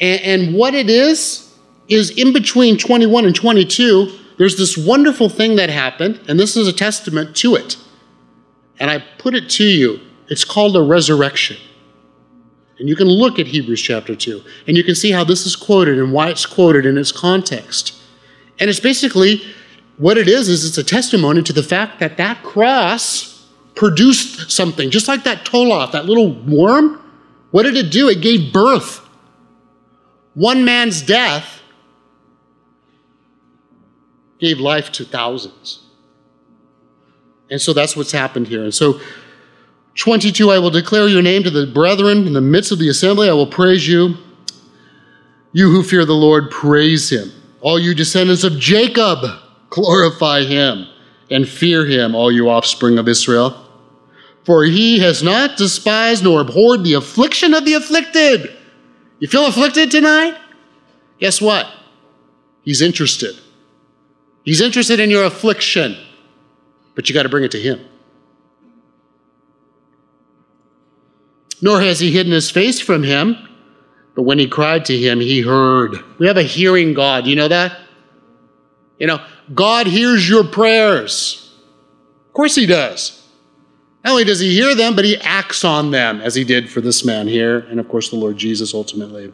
And, 0.00 0.20
and 0.22 0.54
what 0.54 0.74
it 0.74 0.88
is, 0.88 1.46
is 1.88 2.10
in 2.10 2.32
between 2.32 2.78
21 2.78 3.26
and 3.26 3.34
22, 3.34 4.10
there's 4.38 4.56
this 4.56 4.76
wonderful 4.76 5.28
thing 5.28 5.56
that 5.56 5.70
happened, 5.70 6.20
and 6.28 6.38
this 6.38 6.56
is 6.56 6.66
a 6.68 6.72
testament 6.72 7.36
to 7.36 7.54
it. 7.54 7.76
And 8.78 8.90
I 8.90 8.98
put 9.18 9.34
it 9.34 9.48
to 9.50 9.64
you 9.64 10.00
it's 10.28 10.44
called 10.44 10.76
a 10.76 10.82
resurrection. 10.82 11.56
And 12.78 12.88
you 12.88 12.96
can 12.96 13.06
look 13.06 13.38
at 13.38 13.46
Hebrews 13.46 13.80
chapter 13.80 14.14
2, 14.14 14.42
and 14.66 14.76
you 14.76 14.84
can 14.84 14.94
see 14.94 15.12
how 15.12 15.24
this 15.24 15.46
is 15.46 15.56
quoted 15.56 15.98
and 15.98 16.12
why 16.12 16.28
it's 16.28 16.44
quoted 16.44 16.84
in 16.84 16.98
its 16.98 17.12
context. 17.12 17.94
And 18.58 18.68
it's 18.68 18.80
basically 18.80 19.42
what 19.98 20.18
it 20.18 20.28
is, 20.28 20.48
is 20.48 20.64
it's 20.64 20.78
a 20.78 20.84
testimony 20.84 21.42
to 21.42 21.52
the 21.52 21.62
fact 21.62 22.00
that 22.00 22.16
that 22.18 22.42
cross 22.42 23.46
produced 23.74 24.50
something, 24.50 24.90
just 24.90 25.08
like 25.08 25.24
that 25.24 25.44
toloth, 25.44 25.92
that 25.92 26.06
little 26.06 26.32
worm. 26.44 27.02
What 27.50 27.62
did 27.62 27.76
it 27.76 27.90
do? 27.90 28.08
It 28.08 28.20
gave 28.20 28.52
birth. 28.52 29.00
One 30.34 30.64
man's 30.64 31.02
death 31.02 31.62
gave 34.38 34.58
life 34.58 34.92
to 34.92 35.04
thousands. 35.04 35.82
And 37.50 37.60
so 37.60 37.72
that's 37.72 37.96
what's 37.96 38.12
happened 38.12 38.48
here. 38.48 38.64
And 38.64 38.74
so 38.74 39.00
22, 39.94 40.50
I 40.50 40.58
will 40.58 40.70
declare 40.70 41.08
your 41.08 41.22
name 41.22 41.42
to 41.44 41.50
the 41.50 41.66
brethren 41.66 42.26
in 42.26 42.34
the 42.34 42.40
midst 42.40 42.72
of 42.72 42.78
the 42.78 42.88
assembly. 42.88 43.30
I 43.30 43.32
will 43.32 43.46
praise 43.46 43.88
you. 43.88 44.16
You 45.52 45.70
who 45.70 45.82
fear 45.82 46.04
the 46.04 46.12
Lord, 46.12 46.50
praise 46.50 47.10
him. 47.10 47.30
All 47.62 47.78
you 47.78 47.94
descendants 47.94 48.44
of 48.44 48.58
Jacob, 48.58 49.18
glorify 49.76 50.42
him 50.42 50.88
and 51.30 51.46
fear 51.46 51.84
him, 51.84 52.14
all 52.14 52.32
you 52.32 52.48
offspring 52.48 52.98
of 52.98 53.06
Israel. 53.06 53.62
For 54.44 54.64
he 54.64 55.00
has 55.00 55.22
not 55.22 55.56
despised 55.56 56.24
nor 56.24 56.40
abhorred 56.40 56.82
the 56.82 56.94
affliction 56.94 57.52
of 57.52 57.64
the 57.64 57.74
afflicted. 57.74 58.56
You 59.18 59.28
feel 59.28 59.46
afflicted 59.46 59.90
tonight? 59.90 60.38
Guess 61.18 61.40
what? 61.40 61.66
He's 62.62 62.80
interested. 62.80 63.36
He's 64.44 64.60
interested 64.60 64.98
in 65.00 65.10
your 65.10 65.24
affliction, 65.24 65.96
but 66.94 67.08
you 67.08 67.14
got 67.14 67.24
to 67.24 67.28
bring 67.28 67.44
it 67.44 67.50
to 67.50 67.60
him. 67.60 67.84
Nor 71.60 71.80
has 71.80 72.00
he 72.00 72.12
hidden 72.12 72.32
his 72.32 72.50
face 72.50 72.80
from 72.80 73.02
him, 73.02 73.36
but 74.14 74.22
when 74.22 74.38
he 74.38 74.46
cried 74.46 74.84
to 74.86 74.96
him, 74.96 75.20
he 75.20 75.40
heard. 75.40 75.96
We 76.18 76.26
have 76.26 76.36
a 76.36 76.42
hearing 76.42 76.94
God. 76.94 77.26
You 77.26 77.36
know 77.36 77.48
that? 77.48 77.78
You 78.98 79.06
know, 79.06 79.24
God 79.54 79.86
hears 79.86 80.28
your 80.28 80.44
prayers. 80.44 81.54
Of 82.26 82.32
course 82.32 82.54
he 82.54 82.66
does. 82.66 83.22
Not 84.04 84.12
only 84.12 84.24
does 84.24 84.40
he 84.40 84.54
hear 84.54 84.74
them, 84.74 84.94
but 84.94 85.04
he 85.04 85.16
acts 85.18 85.64
on 85.64 85.90
them, 85.90 86.20
as 86.20 86.34
he 86.34 86.44
did 86.44 86.70
for 86.70 86.80
this 86.80 87.04
man 87.04 87.26
here, 87.26 87.60
and 87.70 87.80
of 87.80 87.88
course 87.88 88.10
the 88.10 88.16
Lord 88.16 88.36
Jesus 88.36 88.72
ultimately. 88.72 89.32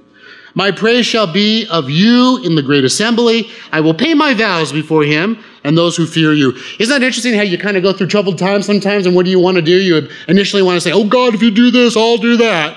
My 0.55 0.71
praise 0.71 1.07
shall 1.07 1.31
be 1.31 1.67
of 1.69 1.89
you 1.89 2.39
in 2.45 2.55
the 2.55 2.63
great 2.63 2.85
assembly. 2.85 3.49
I 3.71 3.81
will 3.81 3.95
pay 3.95 4.15
my 4.15 4.35
vows 4.35 4.73
before 4.73 5.03
him 5.03 5.43
and 5.65 5.77
those 5.77 5.97
who 5.97 6.07
fear 6.07 6.33
you. 6.35 6.53
Isn't 6.79 6.89
that 6.89 7.05
interesting 7.05 7.35
how 7.35 7.43
you 7.43 7.57
kind 7.57 7.77
of 7.77 7.83
go 7.83 7.93
through 7.93 8.09
troubled 8.09 8.39
times 8.39 8.67
sometimes? 8.67 9.07
And 9.07 9.17
what 9.17 9.25
do 9.25 9.31
you 9.31 9.41
want 9.41 9.57
to 9.57 9.63
do? 9.63 9.77
You 9.77 10.09
initially 10.29 10.63
want 10.63 10.77
to 10.77 10.81
say, 10.81 10.93
Oh 10.93 11.09
God, 11.09 11.35
if 11.35 11.43
you 11.43 11.51
do 11.51 11.71
this, 11.71 11.97
I'll 11.97 12.19
do 12.19 12.37
that. 12.39 12.77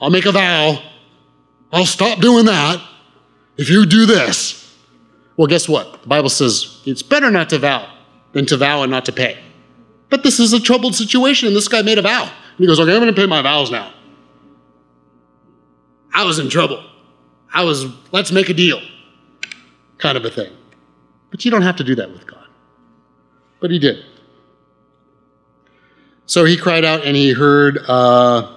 I'll 0.00 0.10
make 0.10 0.26
a 0.26 0.32
vow. 0.32 0.82
I'll 1.72 1.86
stop 1.86 2.20
doing 2.20 2.46
that 2.46 2.82
if 3.56 3.68
you 3.68 3.86
do 3.86 4.06
this. 4.06 4.67
Well, 5.38 5.46
guess 5.46 5.68
what? 5.68 6.02
The 6.02 6.08
Bible 6.08 6.28
says 6.28 6.82
it's 6.84 7.02
better 7.02 7.30
not 7.30 7.48
to 7.50 7.60
vow 7.60 7.88
than 8.32 8.44
to 8.46 8.56
vow 8.56 8.82
and 8.82 8.90
not 8.90 9.04
to 9.04 9.12
pay. 9.12 9.38
But 10.10 10.24
this 10.24 10.40
is 10.40 10.52
a 10.52 10.60
troubled 10.60 10.96
situation, 10.96 11.46
and 11.46 11.56
this 11.56 11.68
guy 11.68 11.80
made 11.80 11.96
a 11.96 12.02
vow. 12.02 12.24
And 12.24 12.58
he 12.58 12.66
goes, 12.66 12.80
Okay, 12.80 12.92
I'm 12.92 13.00
going 13.00 13.14
to 13.14 13.18
pay 13.18 13.26
my 13.26 13.40
vows 13.40 13.70
now. 13.70 13.94
I 16.12 16.24
was 16.24 16.40
in 16.40 16.50
trouble. 16.50 16.84
I 17.54 17.62
was, 17.62 17.86
let's 18.10 18.32
make 18.32 18.48
a 18.48 18.54
deal, 18.54 18.80
kind 19.98 20.18
of 20.18 20.24
a 20.24 20.30
thing. 20.30 20.52
But 21.30 21.44
you 21.44 21.52
don't 21.52 21.62
have 21.62 21.76
to 21.76 21.84
do 21.84 21.94
that 21.94 22.10
with 22.10 22.26
God. 22.26 22.46
But 23.60 23.70
he 23.70 23.78
did. 23.78 24.04
So 26.26 26.44
he 26.44 26.56
cried 26.56 26.84
out 26.84 27.04
and 27.04 27.16
he 27.16 27.32
heard, 27.32 27.78
uh, 27.86 28.56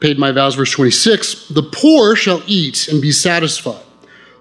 paid 0.00 0.18
my 0.18 0.32
vows, 0.32 0.56
verse 0.56 0.72
26 0.72 1.48
The 1.48 1.62
poor 1.62 2.16
shall 2.16 2.42
eat 2.46 2.88
and 2.88 3.00
be 3.00 3.12
satisfied. 3.12 3.84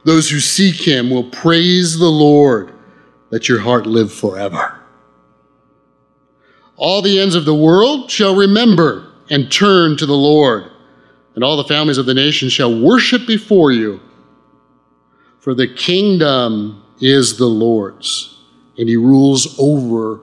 Those 0.04 0.30
who 0.30 0.40
seek 0.40 0.88
him 0.88 1.10
will 1.10 1.30
praise 1.30 1.98
the 1.98 2.10
Lord. 2.10 2.74
Let 3.30 3.50
your 3.50 3.60
heart 3.60 3.86
live 3.86 4.12
forever. 4.14 4.80
All 6.78 7.02
the 7.02 7.20
ends 7.20 7.36
of 7.36 7.46
the 7.46 7.56
world 7.56 8.10
shall 8.10 8.36
remember 8.36 9.12
and 9.30 9.52
turn 9.52 9.98
to 9.98 10.06
the 10.06 10.16
Lord 10.18 10.72
and 11.40 11.44
all 11.46 11.56
the 11.56 11.64
families 11.64 11.98
of 11.98 12.06
the 12.06 12.14
nations 12.14 12.52
shall 12.52 12.82
worship 12.82 13.26
before 13.26 13.72
you. 13.72 14.02
For 15.40 15.54
the 15.54 15.70
kingdom 15.74 16.84
is 17.00 17.38
the 17.38 17.46
Lord's, 17.46 18.38
and 18.78 18.90
he 18.90 18.98
rules 18.98 19.58
over 19.58 20.20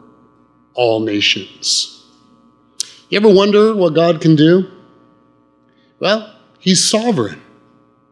all 0.74 1.00
nations. 1.00 2.04
You 3.08 3.16
ever 3.16 3.32
wonder 3.32 3.74
what 3.74 3.94
God 3.94 4.20
can 4.20 4.36
do? 4.36 4.70
Well, 6.00 6.34
he's 6.58 6.86
sovereign. 6.86 7.40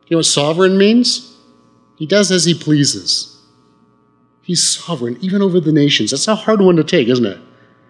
You 0.06 0.14
know 0.14 0.18
what 0.18 0.24
sovereign 0.24 0.78
means? 0.78 1.33
He 2.04 2.08
does 2.08 2.30
as 2.30 2.44
he 2.44 2.52
pleases. 2.52 3.34
He's 4.42 4.62
sovereign, 4.62 5.16
even 5.22 5.40
over 5.40 5.58
the 5.58 5.72
nations. 5.72 6.10
That's 6.10 6.28
a 6.28 6.34
hard 6.34 6.60
one 6.60 6.76
to 6.76 6.84
take, 6.84 7.08
isn't 7.08 7.24
it? 7.24 7.40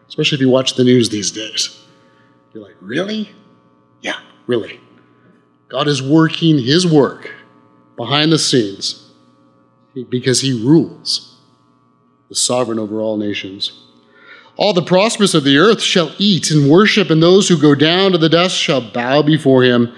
Especially 0.06 0.36
if 0.36 0.40
you 0.40 0.48
watch 0.48 0.74
the 0.74 0.84
news 0.84 1.08
these 1.08 1.32
days. 1.32 1.84
You're 2.52 2.62
like, 2.62 2.76
really? 2.80 3.32
Yeah, 4.02 4.20
really. 4.46 4.78
God 5.66 5.88
is 5.88 6.00
working 6.00 6.60
his 6.60 6.86
work 6.86 7.28
behind 7.96 8.30
the 8.30 8.38
scenes 8.38 9.10
because 10.08 10.42
he 10.42 10.64
rules, 10.64 11.40
the 12.28 12.36
sovereign 12.36 12.78
over 12.78 13.00
all 13.00 13.16
nations. 13.16 13.82
All 14.54 14.72
the 14.72 14.82
prosperous 14.82 15.34
of 15.34 15.42
the 15.42 15.58
earth 15.58 15.82
shall 15.82 16.14
eat 16.18 16.52
and 16.52 16.70
worship, 16.70 17.10
and 17.10 17.20
those 17.20 17.48
who 17.48 17.60
go 17.60 17.74
down 17.74 18.12
to 18.12 18.18
the 18.18 18.28
dust 18.28 18.56
shall 18.56 18.92
bow 18.92 19.22
before 19.22 19.64
him, 19.64 19.92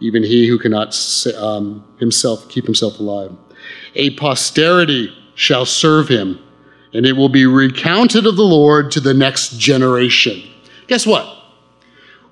even 0.00 0.22
he 0.22 0.46
who 0.46 0.58
cannot 0.58 0.98
um, 1.36 1.84
himself 1.98 2.48
keep 2.48 2.64
himself 2.64 2.98
alive. 2.98 3.36
A 3.98 4.10
posterity 4.16 5.12
shall 5.34 5.66
serve 5.66 6.08
him, 6.08 6.38
and 6.94 7.04
it 7.04 7.12
will 7.12 7.28
be 7.28 7.44
recounted 7.44 8.26
of 8.26 8.36
the 8.36 8.42
Lord 8.42 8.90
to 8.92 9.00
the 9.00 9.14
next 9.14 9.58
generation. 9.58 10.42
Guess 10.86 11.06
what? 11.06 11.38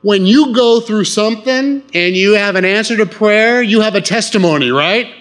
when 0.07 0.25
you 0.25 0.55
go 0.55 0.79
through 0.81 1.03
something 1.03 1.83
and 1.93 2.17
you 2.17 2.35
have 2.35 2.55
an 2.55 2.65
answer 2.65 2.97
to 2.97 3.05
prayer, 3.05 3.61
you 3.61 3.81
have 3.81 3.97
a 3.97 4.01
testimony, 4.01 4.71
right? 4.71 5.13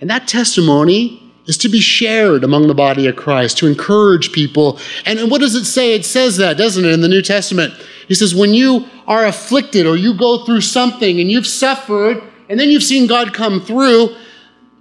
And 0.00 0.08
that 0.08 0.26
testimony 0.26 1.22
is 1.44 1.58
to 1.58 1.68
be 1.68 1.80
shared 1.80 2.42
among 2.42 2.68
the 2.68 2.74
body 2.74 3.06
of 3.06 3.16
Christ, 3.16 3.58
to 3.58 3.66
encourage 3.66 4.32
people. 4.32 4.78
And 5.04 5.30
what 5.30 5.42
does 5.42 5.54
it 5.54 5.66
say? 5.66 5.94
It 5.94 6.06
says 6.06 6.38
that, 6.38 6.56
doesn't 6.56 6.86
it, 6.86 6.90
in 6.90 7.02
the 7.02 7.08
New 7.08 7.20
Testament? 7.20 7.74
He 8.08 8.14
says, 8.14 8.34
when 8.34 8.54
you 8.54 8.86
are 9.06 9.26
afflicted 9.26 9.86
or 9.86 9.98
you 9.98 10.14
go 10.14 10.46
through 10.46 10.62
something 10.62 11.20
and 11.20 11.30
you've 11.30 11.46
suffered 11.46 12.22
and 12.48 12.58
then 12.58 12.70
you've 12.70 12.82
seen 12.82 13.06
God 13.06 13.34
come 13.34 13.60
through, 13.60 14.16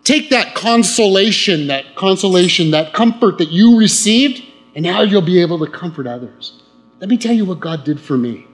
take 0.06 0.30
that 0.30 0.56
consolation, 0.56 1.68
that 1.68 1.96
consolation, 1.96 2.72
that 2.72 2.94
comfort 2.94 3.40
that 3.40 3.50
you 3.50 3.78
received, 3.78 4.42
and 4.76 4.84
now 4.84 5.02
you'll 5.02 5.22
be 5.22 5.42
able 5.42 5.60
to 5.60 5.70
comfort 5.70 6.08
others. 6.08 6.62
Let 7.00 7.10
me 7.10 7.18
tell 7.18 7.34
you 7.34 7.44
what 7.44 7.60
God 7.60 7.84
did 7.84 8.00
for 8.00 8.18
me. 8.18 8.48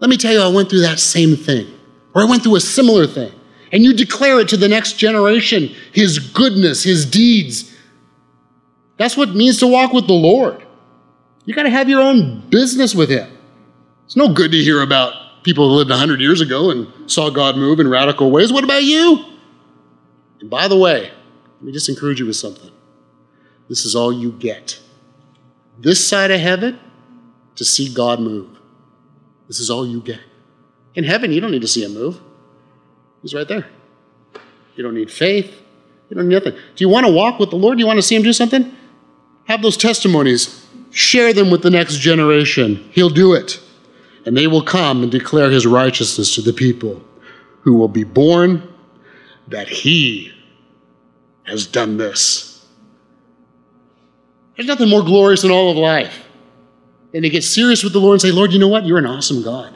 Let 0.00 0.10
me 0.10 0.16
tell 0.16 0.32
you, 0.32 0.40
I 0.40 0.48
went 0.48 0.68
through 0.68 0.80
that 0.80 0.98
same 0.98 1.36
thing, 1.36 1.72
or 2.14 2.22
I 2.22 2.24
went 2.24 2.42
through 2.42 2.56
a 2.56 2.60
similar 2.60 3.06
thing. 3.06 3.32
And 3.72 3.84
you 3.84 3.92
declare 3.92 4.40
it 4.40 4.48
to 4.48 4.56
the 4.56 4.68
next 4.68 4.94
generation 4.94 5.74
His 5.92 6.18
goodness, 6.18 6.82
His 6.82 7.04
deeds. 7.04 7.72
That's 8.96 9.16
what 9.16 9.30
it 9.30 9.34
means 9.34 9.58
to 9.58 9.66
walk 9.66 9.92
with 9.92 10.06
the 10.06 10.14
Lord. 10.14 10.64
You 11.44 11.54
got 11.54 11.64
to 11.64 11.70
have 11.70 11.88
your 11.88 12.00
own 12.00 12.48
business 12.48 12.94
with 12.94 13.10
Him. 13.10 13.30
It's 14.06 14.16
no 14.16 14.32
good 14.32 14.52
to 14.52 14.58
hear 14.58 14.82
about 14.82 15.42
people 15.42 15.68
who 15.68 15.76
lived 15.76 15.90
100 15.90 16.20
years 16.20 16.40
ago 16.40 16.70
and 16.70 17.10
saw 17.10 17.28
God 17.28 17.56
move 17.56 17.80
in 17.80 17.88
radical 17.88 18.30
ways. 18.30 18.52
What 18.52 18.64
about 18.64 18.82
you? 18.84 19.35
And 20.40 20.50
by 20.50 20.68
the 20.68 20.76
way, 20.76 21.10
let 21.56 21.62
me 21.62 21.72
just 21.72 21.88
encourage 21.88 22.20
you 22.20 22.26
with 22.26 22.36
something. 22.36 22.70
This 23.68 23.84
is 23.84 23.94
all 23.96 24.12
you 24.12 24.32
get. 24.32 24.78
This 25.78 26.06
side 26.06 26.30
of 26.30 26.40
heaven, 26.40 26.78
to 27.56 27.64
see 27.64 27.92
God 27.92 28.20
move. 28.20 28.48
This 29.48 29.60
is 29.60 29.70
all 29.70 29.86
you 29.86 30.00
get. 30.00 30.20
In 30.94 31.04
heaven, 31.04 31.32
you 31.32 31.40
don't 31.40 31.50
need 31.50 31.62
to 31.62 31.68
see 31.68 31.84
him 31.84 31.94
move. 31.94 32.20
He's 33.22 33.34
right 33.34 33.48
there. 33.48 33.66
You 34.76 34.82
don't 34.82 34.94
need 34.94 35.10
faith. 35.10 35.62
You 36.08 36.16
don't 36.16 36.28
need 36.28 36.34
nothing. 36.34 36.52
Do 36.52 36.84
you 36.84 36.88
want 36.88 37.06
to 37.06 37.12
walk 37.12 37.38
with 37.38 37.50
the 37.50 37.56
Lord? 37.56 37.78
Do 37.78 37.80
you 37.80 37.86
want 37.86 37.98
to 37.98 38.02
see 38.02 38.14
him 38.14 38.22
do 38.22 38.32
something? 38.32 38.74
Have 39.44 39.62
those 39.62 39.76
testimonies. 39.76 40.64
Share 40.90 41.32
them 41.32 41.50
with 41.50 41.62
the 41.62 41.70
next 41.70 41.98
generation. 41.98 42.88
He'll 42.92 43.10
do 43.10 43.32
it. 43.32 43.60
And 44.24 44.36
they 44.36 44.46
will 44.46 44.62
come 44.62 45.02
and 45.02 45.10
declare 45.10 45.50
his 45.50 45.66
righteousness 45.66 46.34
to 46.34 46.42
the 46.42 46.52
people 46.52 47.02
who 47.62 47.74
will 47.74 47.88
be 47.88 48.04
born 48.04 48.72
that 49.48 49.68
he 49.68 50.32
has 51.44 51.66
done 51.66 51.96
this. 51.96 52.66
There's 54.56 54.66
nothing 54.66 54.88
more 54.88 55.02
glorious 55.02 55.44
in 55.44 55.50
all 55.50 55.70
of 55.70 55.76
life 55.76 56.26
and 57.14 57.22
to 57.22 57.30
get 57.30 57.44
serious 57.44 57.82
with 57.82 57.92
the 57.92 57.98
Lord 58.00 58.14
and 58.14 58.22
say, 58.22 58.30
Lord, 58.30 58.52
you 58.52 58.58
know 58.58 58.68
what? 58.68 58.84
You're 58.84 58.98
an 58.98 59.06
awesome 59.06 59.42
God. 59.42 59.74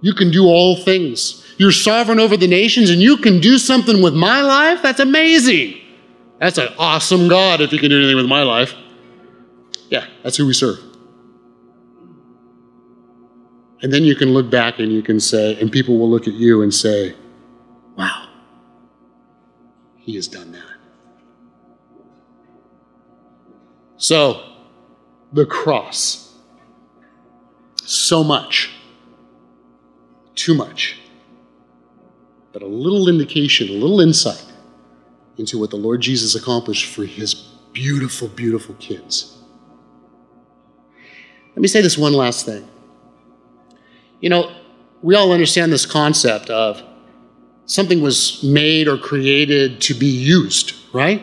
You 0.00 0.12
can 0.12 0.30
do 0.30 0.46
all 0.46 0.76
things. 0.76 1.44
You're 1.56 1.72
sovereign 1.72 2.18
over 2.18 2.36
the 2.36 2.48
nations, 2.48 2.90
and 2.90 3.00
you 3.00 3.16
can 3.16 3.40
do 3.40 3.58
something 3.58 4.02
with 4.02 4.12
my 4.12 4.40
life? 4.40 4.82
That's 4.82 5.00
amazing. 5.00 5.80
That's 6.40 6.58
an 6.58 6.68
awesome 6.78 7.28
God 7.28 7.60
if 7.60 7.72
you 7.72 7.78
can 7.78 7.90
do 7.90 7.98
anything 7.98 8.16
with 8.16 8.26
my 8.26 8.42
life. 8.42 8.74
Yeah, 9.88 10.06
that's 10.22 10.36
who 10.36 10.46
we 10.46 10.52
serve. 10.52 10.78
And 13.82 13.92
then 13.92 14.02
you 14.02 14.16
can 14.16 14.30
look 14.30 14.50
back 14.50 14.78
and 14.78 14.90
you 14.90 15.02
can 15.02 15.20
say, 15.20 15.60
and 15.60 15.70
people 15.70 15.98
will 15.98 16.10
look 16.10 16.26
at 16.26 16.34
you 16.34 16.62
and 16.62 16.74
say, 16.74 17.14
he 20.04 20.14
has 20.16 20.28
done 20.28 20.52
that. 20.52 20.62
So, 23.96 24.42
the 25.32 25.46
cross 25.46 26.34
so 27.76 28.22
much, 28.22 28.70
too 30.34 30.54
much, 30.54 30.98
but 32.52 32.62
a 32.62 32.66
little 32.66 33.08
indication, 33.08 33.68
a 33.68 33.72
little 33.72 34.00
insight 34.00 34.44
into 35.38 35.58
what 35.58 35.70
the 35.70 35.76
Lord 35.76 36.02
Jesus 36.02 36.34
accomplished 36.34 36.94
for 36.94 37.04
his 37.04 37.34
beautiful, 37.72 38.28
beautiful 38.28 38.74
kids. 38.76 39.38
Let 41.48 41.62
me 41.62 41.68
say 41.68 41.80
this 41.80 41.96
one 41.96 42.12
last 42.12 42.44
thing. 42.44 42.68
You 44.20 44.28
know, 44.28 44.54
we 45.02 45.14
all 45.14 45.32
understand 45.32 45.72
this 45.72 45.86
concept 45.86 46.50
of 46.50 46.82
something 47.66 48.00
was 48.00 48.42
made 48.42 48.88
or 48.88 48.98
created 48.98 49.80
to 49.82 49.94
be 49.94 50.06
used, 50.06 50.74
right? 50.92 51.22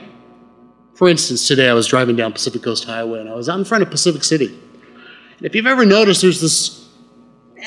For 0.96 1.08
instance, 1.08 1.48
today 1.48 1.70
I 1.70 1.74
was 1.74 1.88
driving 1.88 2.16
down 2.16 2.32
Pacific 2.34 2.62
Coast 2.62 2.86
Highway 2.86 3.20
and 3.20 3.30
I 3.30 3.36
was 3.36 3.50
out 3.50 3.58
in 3.58 3.66
front 3.66 3.84
of 3.84 3.89
Pacific 3.89 4.24
City. 4.24 4.48
And 4.48 5.46
if 5.46 5.56
you've 5.56 5.68
ever 5.68 5.86
noticed, 5.86 6.22
there's 6.22 6.42
this, 6.42 6.88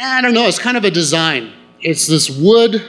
I 0.01 0.20
don't 0.20 0.35
know, 0.35 0.47
it's 0.47 0.59
kind 0.59 0.77
of 0.77 0.85
a 0.85 0.91
design. 0.91 1.53
It's 1.81 2.07
this 2.07 2.31
wood, 2.31 2.83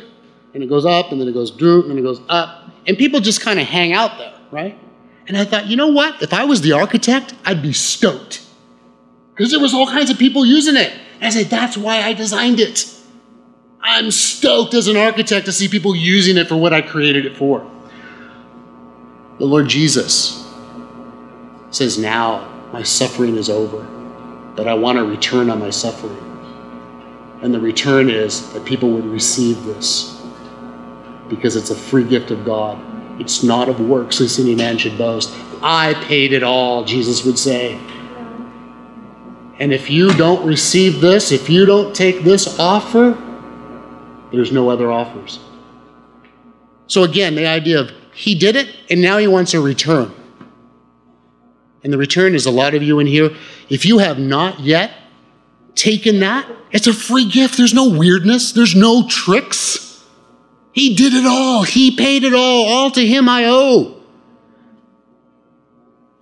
and 0.54 0.64
it 0.64 0.70
goes 0.70 0.86
up, 0.86 1.12
and 1.12 1.20
then 1.20 1.28
it 1.28 1.34
goes 1.34 1.52
down, 1.52 1.90
and 1.90 2.00
it 2.00 2.04
goes 2.04 2.22
up. 2.30 2.72
And 2.88 2.98
people 2.98 3.20
just 3.20 3.42
kind 3.42 3.60
of 3.60 3.68
hang 3.68 3.92
out 3.92 4.18
there, 4.18 4.34
right? 4.52 4.80
And 5.28 5.36
I 5.36 5.44
thought, 5.44 5.66
you 5.66 5.76
know 5.76 5.88
what? 5.88 6.22
If 6.22 6.34
I 6.34 6.46
was 6.46 6.62
the 6.62 6.72
architect, 6.72 7.34
I'd 7.44 7.62
be 7.62 7.74
stoked. 7.74 8.46
Because 9.34 9.52
there 9.52 9.60
was 9.60 9.74
all 9.74 9.88
kinds 9.88 10.10
of 10.10 10.18
people 10.18 10.46
using 10.46 10.78
it. 10.78 10.94
And 11.16 11.26
I 11.26 11.30
said, 11.30 11.48
that's 11.48 11.76
why 11.76 12.02
I 12.04 12.14
designed 12.14 12.60
it. 12.60 12.86
I'm 13.88 14.12
stoked 14.12 14.74
as 14.74 14.88
an 14.88 14.98
architect 14.98 15.46
to 15.46 15.52
see 15.52 15.68
people 15.68 15.96
using 15.96 16.38
it 16.38 16.48
for 16.48 16.56
what 16.56 16.74
I 16.74 16.82
created 16.82 17.26
it 17.26 17.38
for. 17.38 17.70
The 19.38 19.46
Lord 19.46 19.68
Jesus 19.68 20.46
says, 21.70 21.98
Now 21.98 22.70
my 22.74 22.84
suffering 22.84 23.38
is 23.38 23.50
over 23.50 23.96
but 24.56 24.68
I 24.68 24.74
want 24.74 24.98
a 24.98 25.04
return 25.04 25.50
on 25.50 25.60
my 25.60 25.70
suffering. 25.70 26.18
And 27.42 27.54
the 27.54 27.60
return 27.60 28.10
is 28.10 28.52
that 28.54 28.66
people 28.66 28.90
would 28.92 29.06
receive 29.06 29.64
this 29.66 30.22
because 31.28 31.56
it's 31.56 31.70
a 31.70 31.76
free 31.76 32.06
gift 32.06 32.32
of 32.32 32.46
God. 32.46 32.80
It's 33.20 33.44
not 33.44 33.70
of 33.70 33.80
works, 33.80 34.22
lest 34.22 34.40
any 34.40 34.56
man 34.56 34.78
should 34.78 34.98
boast. 34.98 35.34
I 35.62 35.94
paid 36.06 36.34
it 36.34 36.44
all, 36.44 36.86
Jesus 36.86 37.26
would 37.26 37.38
say. 37.38 37.80
And 39.58 39.74
if 39.74 39.90
you 39.90 40.14
don't 40.14 40.46
receive 40.46 41.02
this, 41.02 41.32
if 41.32 41.50
you 41.50 41.66
don't 41.66 41.96
take 41.96 42.24
this 42.24 42.60
offer, 42.60 43.18
there's 44.36 44.52
no 44.52 44.70
other 44.70 44.92
offers. 44.92 45.40
So 46.88 47.04
again, 47.04 47.36
the 47.36 47.48
idea 47.48 47.80
of 47.80 47.92
he 48.14 48.36
did 48.36 48.56
it 48.56 48.76
and 48.90 49.02
now 49.02 49.18
he 49.18 49.28
wants 49.28 49.54
a 49.54 49.60
return. 49.60 50.14
And 51.84 51.94
the 51.94 51.98
return 51.98 52.34
is 52.34 52.46
a 52.46 52.52
lot 52.52 52.74
of 52.74 52.82
you 52.82 53.00
in 53.00 53.08
here. 53.08 53.32
If 53.70 53.86
you 53.86 54.00
have 54.00 54.18
not 54.18 54.60
yet 54.60 54.92
taken 55.76 56.20
that, 56.22 56.50
it's 56.72 56.88
a 56.88 56.94
free 56.94 57.30
gift. 57.30 57.58
There's 57.58 57.74
no 57.74 57.90
weirdness, 57.90 58.52
there's 58.52 58.76
no 58.76 59.08
tricks. 59.08 60.04
He 60.72 60.96
did 60.96 61.14
it 61.14 61.26
all, 61.26 61.64
He 61.64 61.96
paid 61.96 62.24
it 62.24 62.34
all. 62.34 62.66
All 62.66 62.92
to 62.92 63.06
Him 63.06 63.30
I 63.30 63.46
owe. 63.46 64.02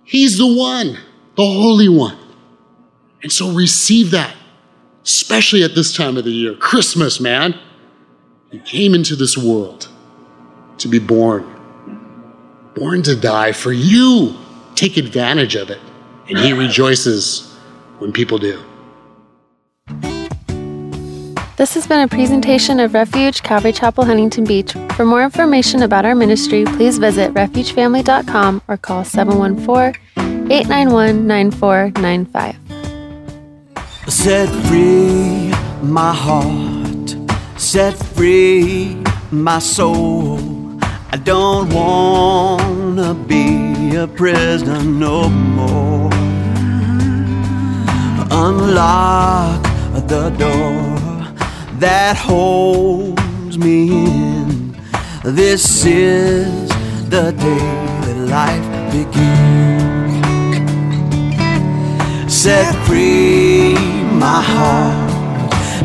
He's 0.04 0.38
the 0.38 0.46
one, 0.46 0.98
the 1.36 1.44
Holy 1.44 1.88
One. 1.88 2.18
And 3.22 3.32
so 3.32 3.50
receive 3.50 4.10
that, 4.10 4.36
especially 5.02 5.64
at 5.64 5.74
this 5.74 5.96
time 5.96 6.16
of 6.18 6.24
the 6.24 6.30
year. 6.30 6.54
Christmas, 6.54 7.18
man. 7.20 7.58
He 8.54 8.60
came 8.60 8.94
into 8.94 9.16
this 9.16 9.36
world 9.36 9.88
to 10.78 10.86
be 10.86 11.00
born, 11.00 11.42
born 12.76 13.02
to 13.02 13.16
die 13.16 13.50
for 13.50 13.72
you. 13.72 14.36
Take 14.76 14.96
advantage 14.96 15.56
of 15.56 15.70
it. 15.70 15.80
And 16.28 16.38
He 16.38 16.52
rejoices 16.52 17.52
when 17.98 18.12
people 18.12 18.38
do. 18.38 18.62
This 21.56 21.74
has 21.74 21.88
been 21.88 21.98
a 21.98 22.06
presentation 22.06 22.78
of 22.78 22.94
Refuge 22.94 23.42
Calvary 23.42 23.72
Chapel, 23.72 24.04
Huntington 24.04 24.44
Beach. 24.44 24.72
For 24.94 25.04
more 25.04 25.24
information 25.24 25.82
about 25.82 26.04
our 26.04 26.14
ministry, 26.14 26.64
please 26.64 26.98
visit 26.98 27.34
refugefamily.com 27.34 28.62
or 28.68 28.76
call 28.76 29.02
714 29.02 30.00
891 30.52 31.26
9495. 31.26 32.54
Set 34.12 34.48
free 34.68 35.50
my 35.82 36.14
heart, 36.14 36.83
set 37.74 37.98
free 38.14 38.96
my 39.32 39.58
soul. 39.58 40.38
I 41.10 41.16
don't 41.16 41.68
want 41.74 42.98
to 42.98 43.14
be 43.14 43.96
a 43.96 44.06
prisoner 44.06 44.80
no 44.84 45.28
more. 45.28 46.08
Unlock 48.30 49.60
the 50.06 50.30
door 50.38 50.86
that 51.80 52.16
holds 52.16 53.58
me 53.58 53.88
in. 53.88 54.76
This 55.24 55.84
is 55.84 56.68
the 57.10 57.32
day 57.32 57.70
that 58.04 58.18
life 58.38 58.68
begins. 58.92 60.22
Set 62.32 62.72
free 62.86 63.74
my 64.24 64.40
heart, 64.40 65.03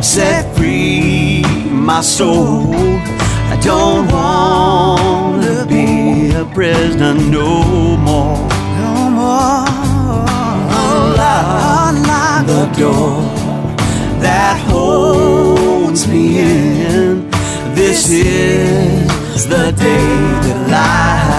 set 0.02 0.56
free 0.56 1.42
my 1.70 2.00
soul. 2.00 2.74
I 2.74 3.56
don't 3.62 4.06
wanna 4.10 5.66
be 5.66 6.30
a 6.34 6.44
prisoner 6.44 7.14
no 7.14 7.96
more. 7.96 8.48
No 8.80 9.10
more. 9.18 9.66
Unlock, 10.86 12.46
the 12.46 12.66
door 12.78 13.22
that 14.20 14.56
holds 14.68 16.06
me 16.08 16.38
in. 16.38 17.30
This 17.74 18.08
is 18.10 19.46
the 19.46 19.72
day 19.72 20.16
that 20.44 20.68
lies. 20.70 21.29